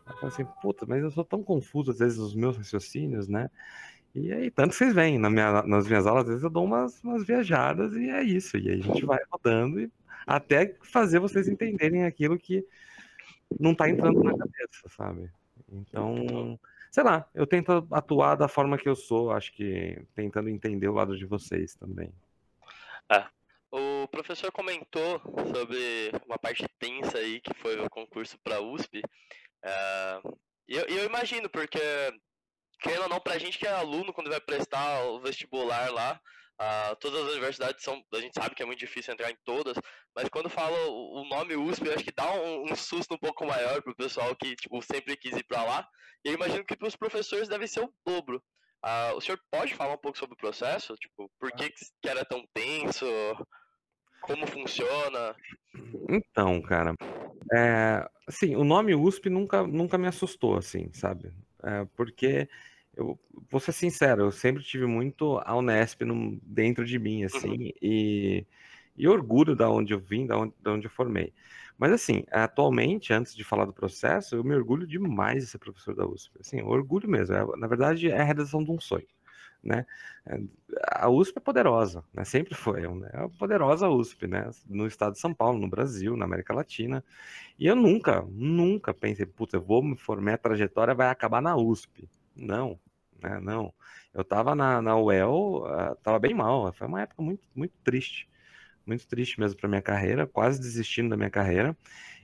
[0.06, 3.50] Eu falo assim, puta, mas eu sou tão confuso às vezes os meus raciocínios, né?
[4.14, 7.02] E aí, tanto vocês veem na minha, nas minhas aulas, às vezes eu dou umas,
[7.02, 8.56] umas viajadas e é isso.
[8.56, 9.90] E aí a gente vai rodando e
[10.26, 12.64] até fazer vocês entenderem aquilo que
[13.58, 15.30] não tá entrando na cabeça, sabe?
[15.72, 16.58] Então,
[16.90, 20.94] sei lá, eu tento atuar da forma que eu sou, acho que tentando entender o
[20.94, 22.12] lado de vocês também.
[23.10, 23.24] É.
[23.72, 25.20] O professor comentou
[25.54, 29.00] sobre uma parte tensa aí, que foi o concurso para USP.
[29.62, 30.20] É,
[30.66, 31.78] eu, eu, imagino, porque,
[32.80, 36.20] querendo ou não, pra gente que é aluno, quando vai prestar o vestibular lá,
[36.60, 39.74] Uh, todas as universidades são, a gente sabe que é muito difícil entrar em todas,
[40.14, 43.46] mas quando fala o nome USP, eu acho que dá um, um susto um pouco
[43.46, 45.88] maior pro pessoal que tipo, sempre quis ir para lá.
[46.22, 48.42] E eu imagino que para os professores deve ser o dobro.
[48.84, 50.94] Uh, o senhor pode falar um pouco sobre o processo?
[50.96, 53.06] Tipo, por que, que era tão tenso?
[54.20, 55.34] Como funciona?
[56.10, 56.94] Então, cara,
[57.54, 61.32] é, assim, o nome USP nunca, nunca me assustou, assim, sabe?
[61.62, 62.46] É, porque
[62.96, 63.18] eu
[63.50, 67.72] vou ser sincero, eu sempre tive muito a Unesp no, dentro de mim, assim, uhum.
[67.80, 68.46] e,
[68.96, 71.32] e orgulho da onde eu vim, da onde, da onde eu formei.
[71.78, 75.94] Mas, assim, atualmente, antes de falar do processo, eu me orgulho demais de ser professor
[75.94, 76.38] da USP.
[76.38, 77.34] Assim, orgulho mesmo.
[77.34, 79.06] É, na verdade, é a realização de um sonho.
[79.62, 79.86] Né?
[80.88, 82.24] A USP é poderosa, né?
[82.24, 83.10] sempre foi, né?
[83.12, 84.50] é a poderosa USP, né?
[84.66, 87.04] no estado de São Paulo, no Brasil, na América Latina,
[87.58, 91.56] e eu nunca, nunca pensei, puta, eu vou me formar, a trajetória vai acabar na
[91.56, 92.08] USP,
[92.40, 92.78] não,
[93.22, 93.38] né?
[93.40, 93.72] Não.
[94.12, 95.64] Eu estava na, na UEL,
[95.96, 96.72] estava bem mal.
[96.72, 98.28] Foi uma época muito, muito triste.
[98.84, 101.76] Muito triste mesmo para minha carreira, quase desistindo da minha carreira.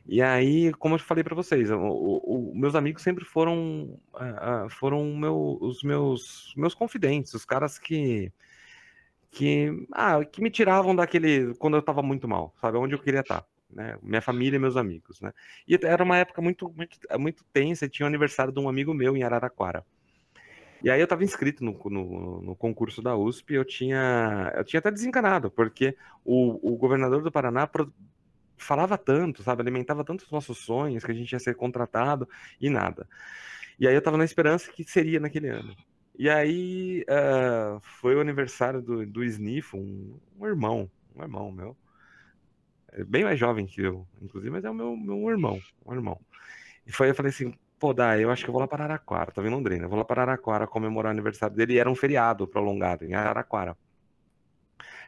[0.08, 5.04] E aí, como eu falei para vocês, o, o, meus amigos sempre foram, uh, foram
[5.16, 8.32] meu, os meus, meus confidentes, os caras que,
[9.32, 13.20] que, ah, que me tiravam daquele quando eu estava muito mal, sabe, onde eu queria
[13.20, 13.40] estar.
[13.40, 13.98] Tá, né?
[14.00, 15.32] Minha família e meus amigos, né?
[15.66, 17.88] E era uma época muito, muito, muito tensa.
[17.88, 19.84] Tinha o aniversário de um amigo meu em Araraquara.
[20.82, 24.78] E aí eu estava inscrito no, no, no, concurso da USP, eu tinha, eu tinha
[24.78, 27.92] até desencanado, porque o, o governador do Paraná pro,
[28.56, 32.28] falava tanto, sabe, alimentava tanto os nossos sonhos, que a gente ia ser contratado
[32.60, 33.08] e nada.
[33.78, 35.74] E aí eu estava na esperança que seria naquele ano.
[36.18, 41.76] E aí uh, foi o aniversário do, do Sniff, um, um irmão, um irmão meu,
[42.92, 46.18] é bem mais jovem que eu, inclusive, mas é o meu, meu irmão, um irmão.
[46.86, 47.52] E foi, eu falei assim,
[47.94, 49.84] Dá, eu acho que eu vou lá para Araraquara, tava em Londrina.
[49.84, 53.14] Eu vou lá para Araraquara comemorar o aniversário dele e era um feriado prolongado em
[53.14, 53.76] Araraquara.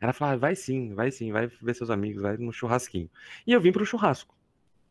[0.01, 3.11] Ela falou: ah, vai sim, vai sim, vai ver seus amigos, vai no churrasquinho.
[3.47, 4.35] E eu vim pro churrasco,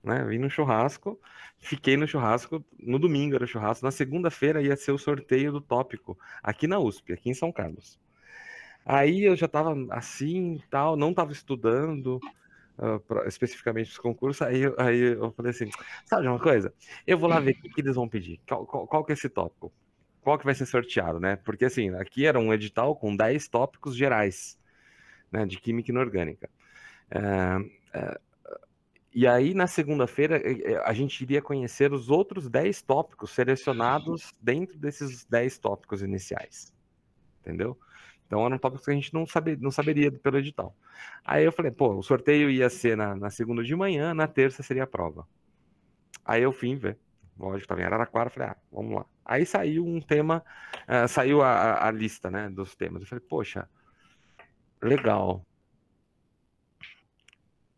[0.03, 0.23] né?
[0.25, 1.19] vim no churrasco,
[1.59, 5.61] fiquei no churrasco, no domingo era o churrasco, na segunda-feira ia ser o sorteio do
[5.61, 7.99] tópico, aqui na USP, aqui em São Carlos.
[8.85, 12.19] Aí eu já tava assim, tal, não tava estudando,
[12.77, 15.69] uh, pra, especificamente os concursos, aí, aí eu falei assim,
[16.05, 16.73] sabe uma coisa?
[17.05, 19.13] Eu vou lá ver o que, que eles vão pedir, qual, qual, qual, que é
[19.13, 19.71] esse tópico,
[20.21, 21.35] qual que vai ser sorteado, né?
[21.37, 24.59] Porque assim, aqui era um edital com 10 tópicos gerais,
[25.31, 26.49] né, de química inorgânica.
[27.11, 27.65] Uh,
[27.97, 28.27] uh,
[29.13, 30.39] e aí, na segunda-feira,
[30.83, 36.71] a gente iria conhecer os outros 10 tópicos selecionados dentro desses 10 tópicos iniciais.
[37.41, 37.79] Entendeu?
[38.27, 40.75] Então eram tópicos que a gente não, saber, não saberia pelo edital.
[41.23, 44.61] Aí eu falei, pô, o sorteio ia ser na, na segunda de manhã, na terça
[44.61, 45.25] seria a prova.
[46.25, 46.99] Aí eu fui ver.
[47.39, 49.05] Lógico, estava em Araraquara, falei, ah, vamos lá.
[49.23, 50.43] Aí saiu um tema,
[50.87, 53.01] uh, saiu a, a, lista, né, dos temas.
[53.01, 53.69] Eu falei, poxa,
[54.81, 55.45] legal.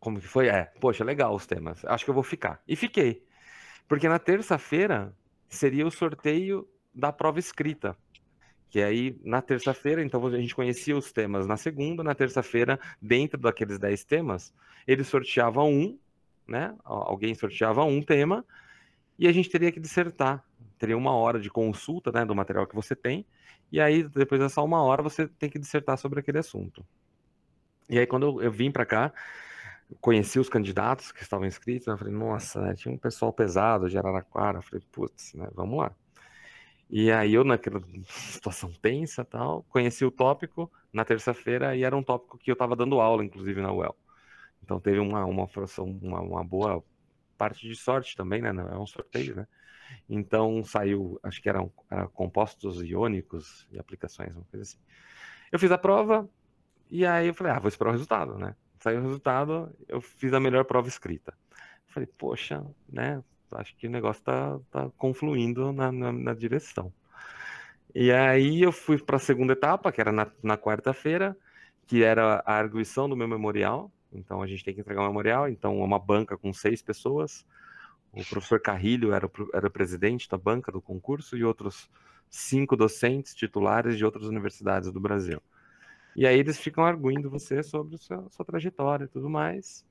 [0.00, 0.48] Como que foi?
[0.48, 1.84] É, poxa, legal os temas.
[1.84, 2.62] Acho que eu vou ficar.
[2.66, 3.24] E fiquei.
[3.86, 5.14] Porque na terça-feira
[5.48, 7.96] seria o sorteio da prova escrita.
[8.70, 13.38] Que aí, na terça-feira, então a gente conhecia os temas na segunda, na terça-feira, dentro
[13.38, 14.54] daqueles 10 temas,
[14.86, 15.98] eles sorteavam um,
[16.46, 16.74] né?
[16.84, 18.44] Alguém sorteava um tema,
[19.18, 20.44] e a gente teria que dissertar.
[20.78, 23.26] Teria uma hora de consulta né, do material que você tem,
[23.72, 26.84] e aí, depois dessa uma hora, você tem que dissertar sobre aquele assunto.
[27.88, 29.12] E aí, quando eu, eu vim para cá,
[30.00, 33.88] conheci os candidatos que estavam inscritos, né, eu falei, nossa, né, tinha um pessoal pesado
[33.88, 35.92] de Araraquara, eu falei, putz, né, vamos lá.
[36.90, 42.02] E aí eu, naquela situação tensa tal, conheci o tópico na terça-feira e era um
[42.02, 43.96] tópico que eu estava dando aula, inclusive, na UEL.
[44.62, 46.82] Então teve uma, uma, uma, uma boa
[47.38, 48.50] parte de sorte também, né?
[48.50, 49.46] É um sorteio, né?
[50.08, 54.78] Então saiu, acho que eram, eram compostos iônicos e aplicações, uma coisa assim.
[55.50, 56.28] Eu fiz a prova
[56.90, 58.54] e aí eu falei, ah, vou esperar o resultado, né?
[58.80, 61.34] Saiu o resultado, eu fiz a melhor prova escrita.
[61.86, 63.22] Falei, poxa, né?
[63.52, 66.92] Acho que o negócio tá, tá confluindo na, na, na direção.
[67.94, 71.36] E aí eu fui para a segunda etapa, que era na, na quarta-feira,
[71.86, 73.90] que era a arguição do meu memorial.
[74.12, 77.44] Então a gente tem que entregar um memorial, então é uma banca com seis pessoas.
[78.12, 81.90] O professor Carrilho era o, era o presidente da banca do concurso e outros
[82.28, 85.40] cinco docentes titulares de outras universidades do Brasil.
[86.14, 89.84] E aí eles ficam arguindo você sobre a sua, sua trajetória e tudo mais.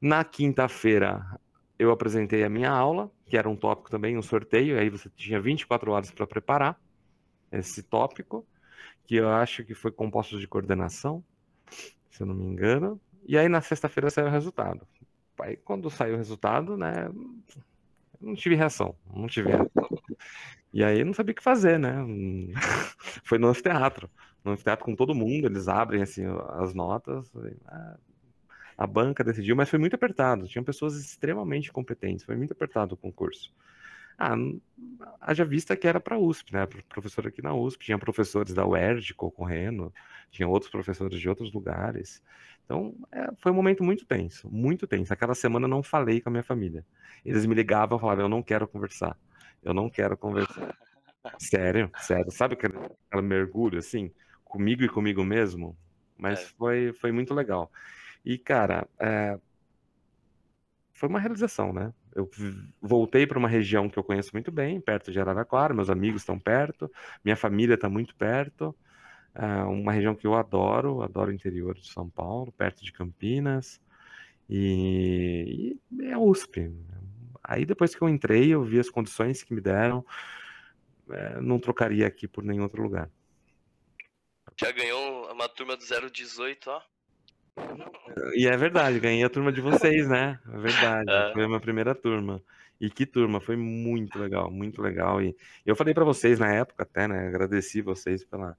[0.00, 1.24] Na quinta-feira,
[1.82, 5.40] eu apresentei a minha aula, que era um tópico também, um sorteio, aí você tinha
[5.40, 6.80] 24 horas para preparar
[7.50, 8.46] esse tópico,
[9.04, 11.24] que eu acho que foi composto de coordenação,
[12.10, 13.00] se eu não me engano.
[13.26, 14.86] E aí na sexta-feira saiu o resultado.
[15.40, 17.10] Aí quando saiu o resultado, né,
[18.20, 19.88] não tive reação, não tive reação.
[20.72, 21.96] E aí não sabia o que fazer, né?
[23.24, 24.08] Foi no anfiteatro.
[24.44, 27.30] No anfiteatro com todo mundo, eles abrem assim as notas.
[27.66, 27.98] Ah,
[28.82, 30.48] a banca decidiu, mas foi muito apertado.
[30.48, 33.54] Tinham pessoas extremamente competentes, foi muito apertado o concurso.
[34.18, 34.34] Ah,
[35.20, 36.66] haja vista que era para a USP, né?
[36.88, 39.92] Professor aqui na USP, tinha professores da UERJ concorrendo,
[40.30, 42.22] tinha outros professores de outros lugares.
[42.64, 45.12] Então, é, foi um momento muito tenso, muito tenso.
[45.12, 46.84] Aquela semana eu não falei com a minha família.
[47.24, 49.16] Eles me ligavam e falavam, eu não quero conversar.
[49.62, 50.76] Eu não quero conversar.
[51.38, 52.30] sério, sério.
[52.30, 52.74] Sabe aquele,
[53.08, 54.12] aquele mergulho, assim,
[54.44, 55.76] comigo e comigo mesmo?
[56.16, 56.44] Mas é.
[56.56, 57.70] foi, foi muito legal.
[58.24, 59.38] E, cara, é,
[60.92, 61.92] foi uma realização, né?
[62.14, 62.30] Eu
[62.80, 66.38] voltei para uma região que eu conheço muito bem, perto de Araraquara, meus amigos estão
[66.38, 66.90] perto,
[67.24, 68.74] minha família está muito perto,
[69.34, 73.80] é uma região que eu adoro, adoro o interior de São Paulo, perto de Campinas,
[74.48, 76.70] e, e é a USP.
[77.42, 80.04] Aí depois que eu entrei, eu vi as condições que me deram,
[81.10, 83.10] é, não trocaria aqui por nenhum outro lugar.
[84.60, 86.82] Já ganhou uma turma do 018, ó.
[88.34, 90.38] E é verdade, ganhei a turma de vocês, né?
[90.46, 91.32] É verdade, é.
[91.32, 92.42] foi a minha primeira turma.
[92.80, 95.22] E que turma, foi muito legal, muito legal.
[95.22, 97.28] E eu falei para vocês na época até, né?
[97.28, 98.56] Agradeci vocês pela,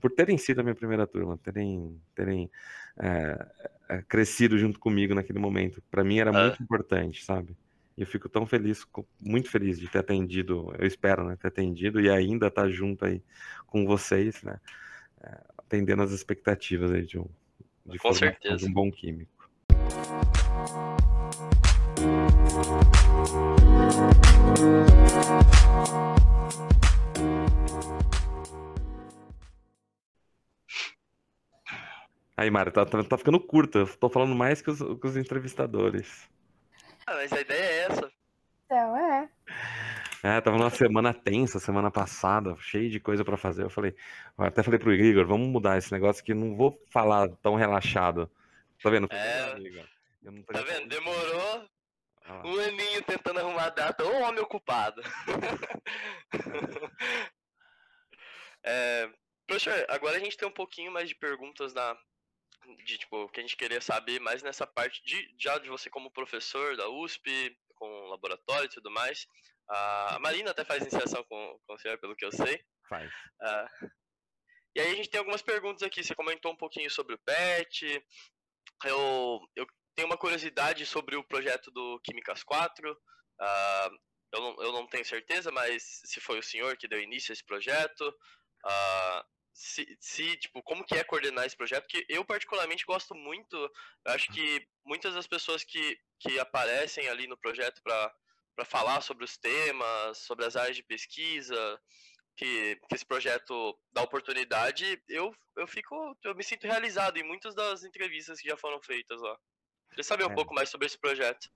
[0.00, 2.50] por terem sido a minha primeira turma, terem, terem
[2.98, 5.82] é, crescido junto comigo naquele momento.
[5.90, 6.42] Para mim era é.
[6.44, 7.56] muito importante, sabe?
[7.96, 8.86] E eu fico tão feliz,
[9.20, 11.36] muito feliz de ter atendido, eu espero, né?
[11.36, 13.22] Ter atendido e ainda estar tá junto aí
[13.66, 14.60] com vocês, né?
[15.20, 17.28] É, atendendo as expectativas aí de um,
[17.88, 18.58] de Com certeza.
[18.58, 19.38] de um bom químico.
[32.36, 33.84] Aí, Mário, tá, tá, tá, ficando curta.
[33.98, 36.28] tô falando mais que os, que os entrevistadores.
[37.04, 38.12] Ah, mas a ideia é essa.
[38.64, 39.28] Então, é.
[40.28, 43.62] É, tava numa semana tensa, semana passada, cheio de coisa para fazer.
[43.62, 43.94] Eu falei,
[44.36, 48.30] eu até falei pro Igor, vamos mudar esse negócio que não vou falar tão relaxado.
[48.82, 49.08] Tá vendo?
[49.10, 49.54] É,
[50.52, 50.86] tá vendo?
[50.86, 51.66] Demorou
[52.26, 52.42] ah.
[52.44, 54.04] um aninho tentando arrumar a data.
[54.04, 55.00] Ô homem ocupado.
[58.62, 59.08] é,
[59.46, 61.96] professor, agora a gente tem um pouquinho mais de perguntas na,
[62.84, 66.10] de tipo, que a gente queria saber mais nessa parte de já de você como
[66.10, 69.26] professor da USP, com laboratório e tudo mais.
[69.70, 72.62] A Marina até faz iniciação com, com o senhor, pelo que eu sei.
[72.88, 73.12] Faz.
[73.42, 73.90] Uh,
[74.74, 76.02] e aí a gente tem algumas perguntas aqui.
[76.02, 78.02] Você comentou um pouquinho sobre o PET.
[78.84, 82.90] Eu, eu tenho uma curiosidade sobre o projeto do Químicas 4.
[82.90, 82.96] Uh,
[83.40, 83.90] ah,
[84.32, 87.34] eu, não, eu não tenho certeza, mas se foi o senhor que deu início a
[87.34, 88.08] esse projeto.
[88.64, 93.56] Uh, se, se, tipo, como que é coordenar esse projeto, que eu particularmente gosto muito,
[93.56, 98.14] eu acho que muitas das pessoas que, que aparecem ali no projeto para
[98.58, 101.78] para falar sobre os temas, sobre as áreas de pesquisa,
[102.36, 105.94] que, que esse projeto dá oportunidade, eu, eu fico,
[106.24, 109.36] eu me sinto realizado em muitas das entrevistas que já foram feitas lá.
[109.90, 110.34] Queria saber um é.
[110.34, 111.48] pouco mais sobre esse projeto.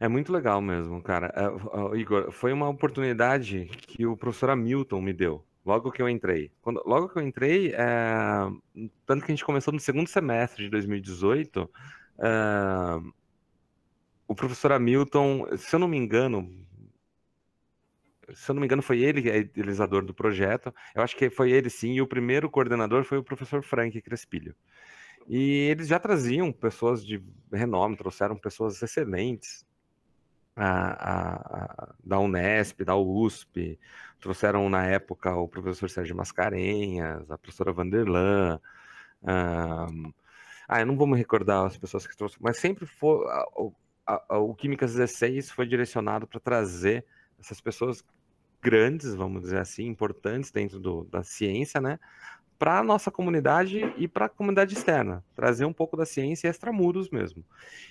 [0.00, 1.30] É muito legal mesmo, cara.
[1.36, 6.50] É, Igor, foi uma oportunidade que o professor Hamilton me deu, logo que eu entrei.
[6.62, 10.70] Quando, logo que eu entrei, é, tanto que a gente começou no segundo semestre de
[10.70, 11.70] 2018,
[12.18, 13.25] é,
[14.28, 16.50] o professor Hamilton, se eu não me engano,
[18.34, 20.74] se eu não me engano, foi ele é idealizador do projeto.
[20.94, 24.54] Eu acho que foi ele sim, e o primeiro coordenador foi o professor Frank Crespilho.
[25.28, 27.22] E eles já traziam pessoas de
[27.52, 29.64] renome, trouxeram pessoas excelentes
[30.54, 33.78] a, a, a, da Unesp, da USP,
[34.20, 38.60] trouxeram na época o professor Sérgio Mascarenhas, a professora Vanderlan.
[39.22, 40.12] Um,
[40.68, 43.24] ah, eu não vou me recordar as pessoas que trouxeram, mas sempre foi
[44.06, 47.04] a, o Químicas 16 foi direcionado para trazer
[47.38, 48.04] essas pessoas
[48.62, 51.98] grandes, vamos dizer assim, importantes dentro do, da ciência, né,
[52.58, 57.10] para a nossa comunidade e para a comunidade externa, trazer um pouco da ciência extramuros
[57.10, 57.44] mesmo.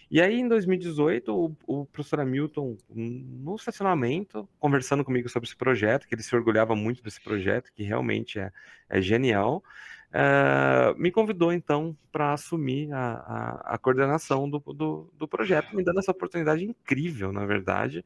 [0.10, 6.08] E aí, em 2018, o, o professor Hamilton, no estacionamento, conversando comigo sobre esse projeto,
[6.08, 8.52] que ele se orgulhava muito desse projeto, que realmente é,
[8.90, 9.64] é genial,
[10.16, 13.14] uh, me convidou então para assumir a,
[13.68, 18.04] a, a coordenação do, do, do, projeto, me dando essa oportunidade incrível, na verdade,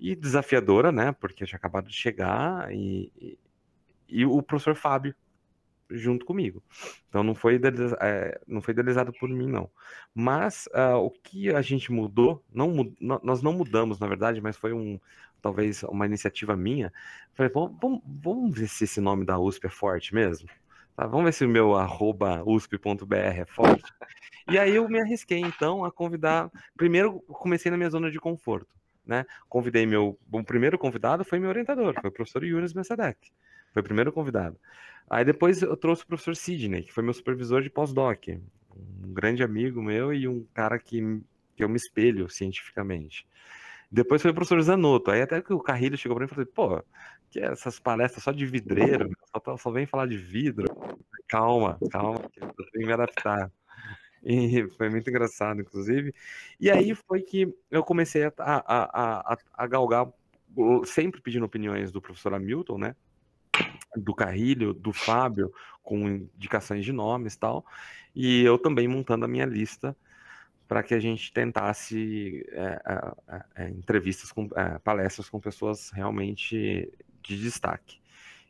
[0.00, 1.12] e desafiadora, né?
[1.12, 3.38] Porque eu tinha acabado de chegar e, e,
[4.08, 5.14] e o professor Fábio
[5.90, 6.62] junto comigo.
[7.08, 7.58] Então não foi,
[8.00, 9.70] é, não foi idealizado por mim, não.
[10.14, 14.72] Mas uh, o que a gente mudou, não, nós não mudamos, na verdade, mas foi
[14.72, 15.00] um
[15.40, 16.92] talvez uma iniciativa minha.
[17.32, 20.48] Falei, vamos, vamos ver se esse nome da USP é forte mesmo.
[20.98, 21.74] Tá, vamos ver se o meu
[22.44, 23.84] usp.br é forte.
[24.50, 26.50] E aí eu me arrisquei, então, a convidar.
[26.76, 28.66] Primeiro, comecei na minha zona de conforto.
[29.06, 29.24] Né?
[29.48, 30.18] Convidei meu.
[30.32, 33.30] O primeiro convidado foi meu orientador, foi o professor Yunis Messadek.
[33.72, 34.58] Foi o primeiro convidado.
[35.08, 38.26] Aí depois eu trouxe o professor Sidney, que foi meu supervisor de pós-doc.
[38.26, 41.20] Um grande amigo meu e um cara que,
[41.54, 43.24] que eu me espelho cientificamente.
[43.90, 45.10] Depois foi o professor Zanotto.
[45.10, 46.84] Aí até que o Carrilho chegou para mim e falou: pô,
[47.30, 50.66] que é essas palestras só de vidreiro, só, só vem falar de vidro.
[51.26, 53.50] Calma, calma, que eu tenho que me adaptar.
[54.22, 56.14] E foi muito engraçado, inclusive.
[56.60, 60.08] E aí foi que eu comecei a, a, a, a galgar,
[60.84, 62.96] sempre pedindo opiniões do professor Hamilton, né?
[63.96, 67.64] Do Carrilho, do Fábio, com indicações de nomes e tal.
[68.14, 69.96] E eu também montando a minha lista
[70.68, 72.80] para que a gente tentasse é,
[73.26, 76.92] é, é, entrevistas com é, palestras com pessoas realmente
[77.22, 77.98] de destaque.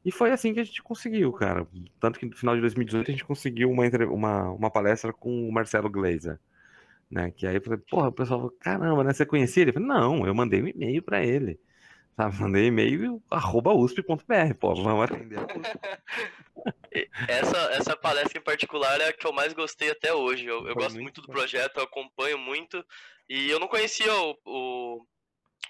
[0.05, 1.67] E foi assim que a gente conseguiu, cara.
[2.01, 5.53] Tanto que no final de 2018 a gente conseguiu uma, uma, uma palestra com o
[5.53, 6.41] Marcelo Gleiser.
[7.11, 7.31] Né?
[7.31, 9.13] Que aí porra, o pessoal falou, caramba, né?
[9.13, 9.71] Você conhecia ele?
[9.71, 11.59] Eu falei, não, eu mandei um e-mail para ele.
[12.19, 12.37] Sabe?
[12.41, 15.39] Mandei e-mail arroba usp.br, pô, vamos atender.
[17.29, 20.45] essa, essa palestra em particular é a que eu mais gostei até hoje.
[20.45, 22.85] Eu, eu gosto muito do projeto, eu acompanho muito.
[23.29, 25.07] E eu não conhecia o, o,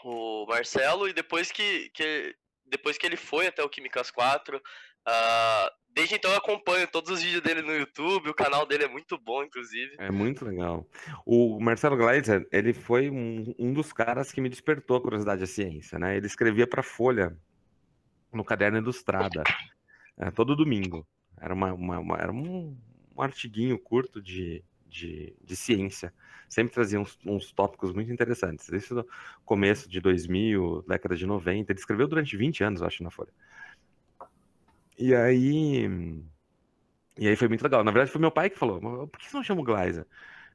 [0.05, 2.35] o Marcelo, e depois que, que,
[2.65, 4.59] depois que ele foi até o Químicas 4,
[5.07, 8.89] uh, desde então eu acompanho todos os vídeos dele no YouTube, o canal dele é
[8.89, 9.97] muito bom, inclusive.
[9.99, 10.87] É muito legal.
[11.27, 15.47] O Marcelo Gleiser, ele foi um, um dos caras que me despertou a curiosidade da
[15.47, 16.17] ciência, né?
[16.17, 17.37] Ele escrevia para Folha,
[18.33, 19.43] no caderno Ilustrada,
[20.17, 21.07] é, todo domingo.
[21.41, 22.77] Era, uma, uma, uma era um,
[23.17, 26.13] um artiguinho curto de, de, de ciência.
[26.49, 28.69] Sempre trazia uns, uns, tópicos muito interessantes.
[28.71, 29.07] Isso no
[29.45, 31.71] começo de 2000, década de 90.
[31.71, 33.33] Ele escreveu durante 20 anos, acho, na Folha.
[34.99, 35.89] E aí.
[37.17, 37.83] E aí foi muito legal.
[37.85, 40.07] Na verdade, foi meu pai que falou: por que você não chama o Gleiser?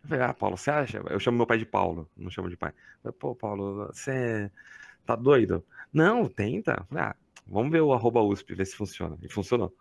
[0.04, 1.02] Eu falei, ah, Paulo, você acha?
[1.10, 2.74] Eu chamo meu pai de Paulo, não chamo de pai.
[3.02, 4.52] Falei, Pô, Paulo, você
[5.06, 5.66] tá doido?
[5.94, 6.86] Não, tenta.
[6.90, 7.16] Falei, ah,
[7.48, 9.18] vamos ver o arroba USP, ver se funciona.
[9.22, 9.74] E funcionou.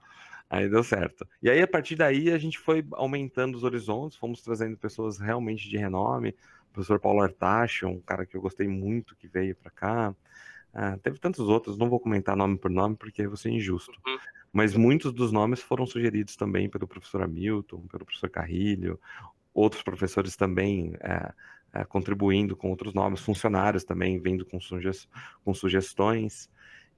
[0.48, 1.26] Aí deu certo.
[1.42, 5.68] E aí, a partir daí, a gente foi aumentando os horizontes, fomos trazendo pessoas realmente
[5.68, 6.36] de renome.
[6.70, 10.14] O professor Paulo Artacho, um cara que eu gostei muito, que veio para cá.
[10.72, 13.92] Ah, teve tantos outros, não vou comentar nome por nome, porque vou ser injusto.
[14.06, 14.18] Uhum.
[14.52, 19.00] Mas muitos dos nomes foram sugeridos também pelo professor Hamilton, pelo professor Carrilho,
[19.54, 21.32] outros professores também é,
[21.72, 24.90] é, contribuindo com outros nomes, funcionários também vindo com, suge
[25.44, 26.50] com sugestões.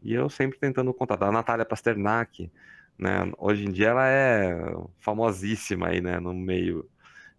[0.02, 1.22] E eu sempre tentando contar.
[1.22, 2.50] A Natália Pasternak,
[2.98, 3.32] né?
[3.38, 4.55] Hoje em dia ela é
[4.98, 6.88] famosíssima aí, né, no meio.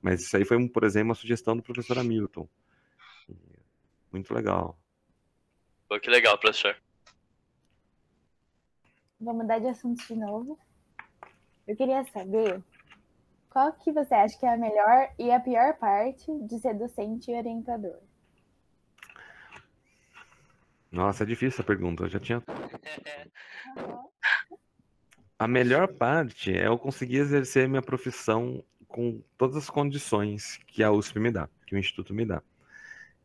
[0.01, 2.47] Mas isso aí foi, por exemplo, uma sugestão do professor Hamilton.
[4.11, 4.79] Muito legal.
[5.89, 6.75] Pô, que legal, professor.
[9.19, 10.59] Vou mudar de assunto de novo.
[11.67, 12.63] Eu queria saber
[13.49, 17.31] qual que você acha que é a melhor e a pior parte de ser docente
[17.31, 17.99] e orientador?
[20.91, 22.03] Nossa, é difícil essa pergunta.
[22.03, 22.43] Eu já tinha.
[25.37, 30.89] A melhor parte é eu conseguir exercer minha profissão com todas as condições que a
[30.89, 32.41] USP me dá, que o Instituto me dá.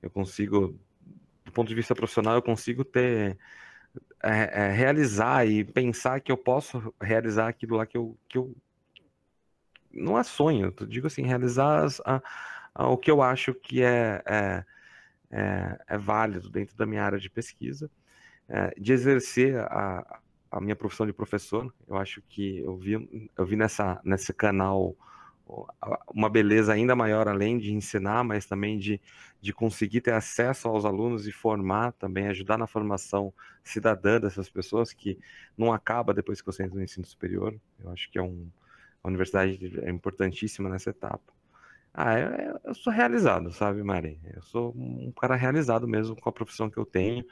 [0.02, 0.76] Eu consigo,
[1.44, 3.38] do ponto de vista profissional, eu consigo ter
[4.22, 8.54] é, é, realizar e pensar que eu posso realizar aquilo lá que eu, que eu
[9.92, 12.22] não é sonho, eu digo assim, realizar a,
[12.74, 14.64] a, o que eu acho que é, é,
[15.30, 17.90] é, é válido dentro da minha área de pesquisa,
[18.48, 20.20] é, de exercer a,
[20.50, 21.72] a minha profissão de professor.
[21.88, 24.94] Eu acho que eu vi, eu vi nessa, nesse canal
[26.14, 29.00] uma beleza ainda maior, além de ensinar, mas também de,
[29.40, 33.32] de conseguir ter acesso aos alunos e formar também, ajudar na formação
[33.64, 35.18] cidadã dessas pessoas, que
[35.56, 37.54] não acaba depois que você entra no ensino superior.
[37.82, 38.48] Eu acho que é um,
[39.02, 41.32] a universidade é importantíssima nessa etapa.
[41.92, 44.20] Ah, eu, eu, sou realizado, sabe, Mari?
[44.32, 47.24] Eu sou um cara realizado mesmo com a profissão que eu tenho.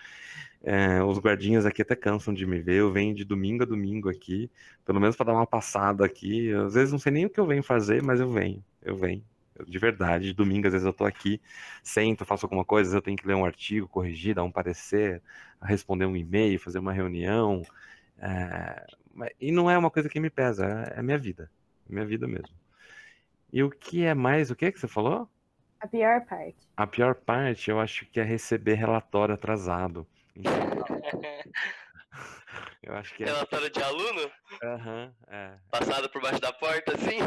[0.62, 2.80] É, os guardinhas aqui até cansam de me ver.
[2.80, 4.50] Eu venho de domingo a domingo aqui,
[4.84, 6.52] pelo menos para dar uma passada aqui.
[6.52, 9.22] Às vezes não sei nem o que eu venho fazer, mas eu venho, eu venho.
[9.66, 11.40] De verdade, domingo às vezes eu tô aqui,
[11.82, 15.22] sento, faço alguma coisa, eu tenho que ler um artigo, corrigir, dar um parecer,
[15.62, 17.62] responder um e-mail, fazer uma reunião.
[18.18, 18.86] É,
[19.40, 21.50] e não é uma coisa que me pesa, é, é minha vida,
[21.88, 22.54] é minha vida mesmo.
[23.52, 25.28] E o que é mais, o que é que você falou?
[25.80, 26.68] A pior parte.
[26.76, 30.06] A pior parte, eu acho que é receber relatório atrasado.
[32.82, 33.26] Eu acho que é.
[33.26, 34.30] Relatório de aluno?
[34.62, 35.58] Aham, é.
[35.70, 37.18] Passado por baixo da porta, assim?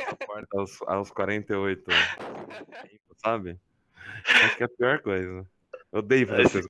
[0.00, 1.84] Essa porta aos, aos 48.
[3.24, 3.60] Sabe?
[4.26, 5.46] Acho que é a pior coisa.
[5.92, 6.66] Eu odeio fazer essas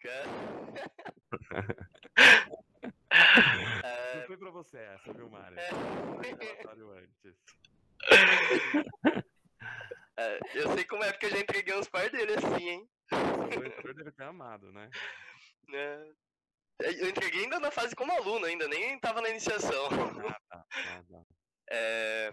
[3.83, 5.59] É, foi pra você essa, viu, Mário?
[5.59, 5.71] É.
[5.71, 7.35] Antes.
[10.17, 12.89] é, eu sei como é, porque eu já entreguei uns par dele assim, hein?
[13.57, 14.91] O leitor deve ter amado, né?
[15.73, 16.24] É.
[16.81, 19.87] Eu entreguei ainda na fase como aluno, ainda nem tava na iniciação.
[19.89, 20.65] Ah, tá.
[20.75, 21.23] Ah, tá.
[21.71, 22.31] É,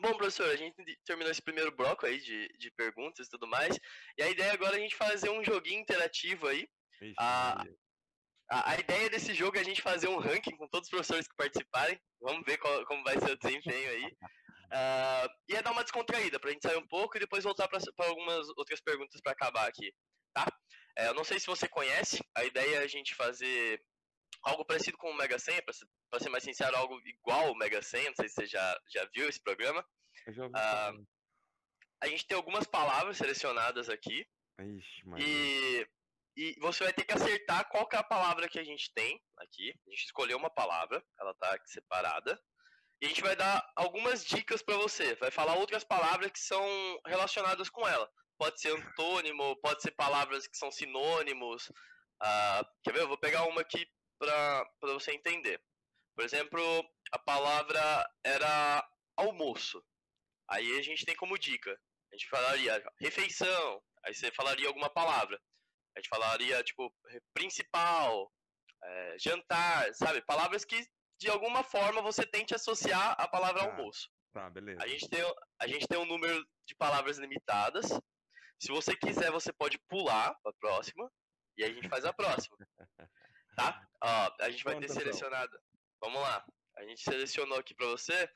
[0.00, 3.78] Bom, professor, a gente terminou esse primeiro bloco aí de, de perguntas e tudo mais.
[4.18, 6.68] E a ideia agora é a gente fazer um joguinho interativo aí.
[7.00, 7.76] Ixi, Ah, Maria.
[8.50, 11.28] A, a ideia desse jogo é a gente fazer um ranking com todos os professores
[11.28, 12.00] que participarem.
[12.20, 14.16] Vamos ver qual- como vai ser o desempenho aí.
[14.70, 17.78] Ah, e é dar uma descontraída, pra gente sair um pouco e depois voltar para
[18.06, 19.94] algumas outras perguntas pra acabar aqui,
[20.34, 20.44] tá?
[20.98, 23.80] É, eu não sei se você conhece, a ideia é a gente fazer
[24.42, 27.54] algo parecido com o Mega Senha, pra ser, pra ser mais sincero, algo igual ao
[27.54, 29.86] Mega Senha, não sei se você já, já viu esse programa.
[30.26, 30.92] Eu já ouvi ah.
[32.00, 34.26] A gente tem algumas palavras selecionadas aqui,
[34.60, 35.88] Ixi, e,
[36.36, 39.20] e você vai ter que acertar qual que é a palavra que a gente tem
[39.38, 39.72] aqui.
[39.86, 42.40] A gente escolheu uma palavra, ela tá aqui separada.
[43.00, 45.14] E a gente vai dar algumas dicas para você.
[45.16, 46.60] Vai falar outras palavras que são
[47.06, 48.10] relacionadas com ela.
[48.38, 51.70] Pode ser antônimo, pode ser palavras que são sinônimos.
[52.22, 53.00] Ah, quer ver?
[53.02, 53.86] Eu vou pegar uma aqui
[54.18, 55.60] para você entender.
[56.16, 56.60] Por exemplo,
[57.12, 57.80] a palavra
[58.24, 59.84] era almoço.
[60.48, 61.78] Aí a gente tem como dica.
[62.12, 63.82] A gente falaria refeição.
[64.04, 65.40] Aí você falaria alguma palavra.
[65.96, 66.94] A gente falaria, tipo,
[67.34, 68.32] principal,
[68.82, 70.22] é, jantar, sabe?
[70.22, 70.80] Palavras que,
[71.20, 73.70] de alguma forma, você tente associar a palavra Tá.
[73.70, 74.08] almoço.
[74.32, 74.82] Tá, beleza.
[74.82, 75.20] A gente, tem,
[75.60, 77.86] a gente tem um número de palavras limitadas.
[78.58, 81.10] Se você quiser, você pode pular a próxima.
[81.56, 82.56] E aí a gente faz a próxima.
[83.56, 83.88] Tá?
[84.02, 85.00] Ó, a gente vai ter são?
[85.00, 85.58] selecionado.
[86.00, 86.44] Vamos lá.
[86.76, 88.30] A gente selecionou aqui para você.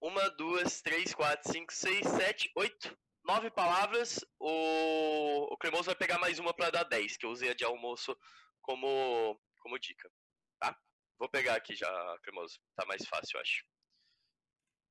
[0.00, 4.18] Uma, duas, três, quatro, cinco, seis, sete, oito, nove palavras.
[4.38, 7.64] O, o Cremoso vai pegar mais uma para dar dez, que eu usei a de
[7.64, 8.16] almoço
[8.62, 10.10] como, como dica.
[10.58, 10.74] Tá?
[11.18, 12.58] Vou pegar aqui já, Cremoso.
[12.74, 13.64] Tá mais fácil, eu acho.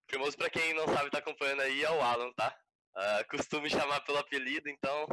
[0.08, 2.56] Cremoso, pra quem não sabe, tá acompanhando aí, é o Alan, tá?
[3.02, 5.08] Ah, costumo chamar pelo apelido, então.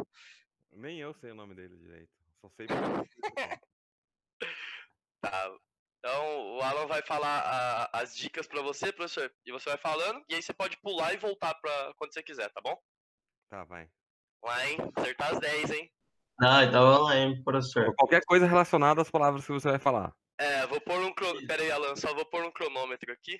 [0.72, 2.10] Nem eu sei o nome dele direito.
[2.40, 2.66] Só sei.
[5.20, 5.50] Tá.
[5.98, 10.22] Então, o Alan vai falar a- as dicas pra você, professor, e você vai falando,
[10.28, 12.76] e aí você pode pular e voltar pra quando você quiser, tá bom?
[13.48, 13.88] tá, vai.
[14.42, 14.78] Vamos lá, hein?
[14.96, 15.90] Acertar as 10, hein?
[16.40, 17.94] Ah, então lá, hein, professor.
[17.96, 20.12] Qualquer coisa relacionada às palavras que você vai falar.
[20.38, 21.46] É, vou pôr um cronômetro.
[21.48, 23.38] Pera aí, Alan, só vou pôr um cronômetro aqui.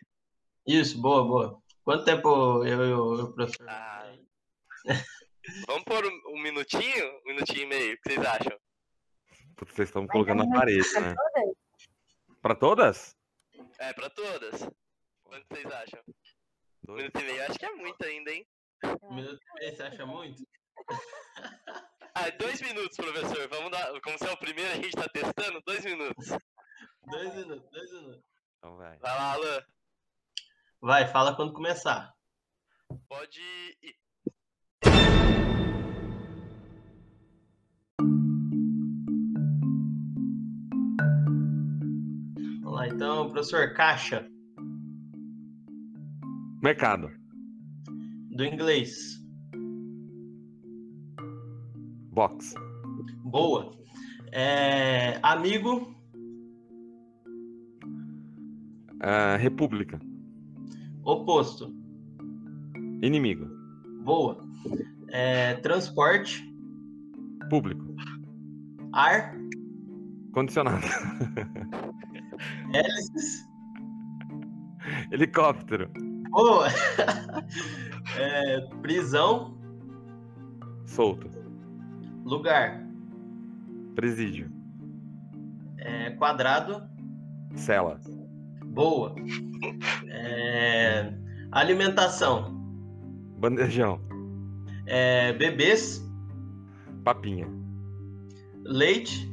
[0.67, 1.63] Isso, boa, boa.
[1.85, 3.69] Quanto tempo eu e o o professor?
[3.69, 4.13] Ah.
[5.67, 7.21] Vamos pôr um, um minutinho?
[7.21, 8.59] Um minutinho e meio, o que vocês acham?
[9.59, 11.15] Vocês estão colocando na parede, né?
[12.43, 13.17] Pra todas?
[13.79, 14.69] É, pra todas.
[15.25, 16.03] Quanto vocês acham?
[16.89, 18.47] Um minuto e meio, acho que é muito ainda, hein?
[19.03, 20.47] Um minuto e meio, você acha muito?
[22.15, 23.49] Ah, dois minutos, professor.
[23.49, 24.01] Vamos dar.
[24.01, 26.29] Como você é o primeiro, a gente tá testando, dois minutos.
[27.03, 28.25] Dois minutos, dois minutos.
[28.59, 28.99] Então vai.
[28.99, 29.65] Vai lá, Alan.
[30.81, 32.15] Vai, fala quando começar.
[33.09, 33.97] Pode ir.
[42.77, 44.29] Vamos lá, então, professor, caixa,
[46.63, 47.09] Mercado.
[48.33, 49.19] do inglês.
[52.13, 52.53] Box.
[53.25, 53.73] Boa.
[54.31, 55.95] É, amigo,
[59.01, 59.99] Ah, República.
[61.03, 61.75] oposto.
[63.03, 63.47] Inimigo.
[64.05, 64.39] Boa.
[65.09, 66.45] É, transporte,
[67.49, 67.87] Público.
[68.93, 69.35] ar,
[70.33, 70.85] Condicionado.
[72.73, 73.47] hélices.
[75.13, 75.89] Helicóptero.
[76.31, 76.69] Boa.
[78.19, 79.59] É, prisão,
[80.87, 81.29] Solto.
[82.25, 82.87] lugar.
[83.97, 84.49] Presídio.
[85.79, 86.89] É, quadrado,
[87.57, 88.01] Cela.
[88.67, 89.15] boa.
[90.09, 91.13] É,
[91.51, 92.55] alimentação,
[93.41, 94.01] Bandejão.
[94.87, 96.01] é, bebês,
[97.05, 97.49] Papinha.
[98.65, 99.29] leite.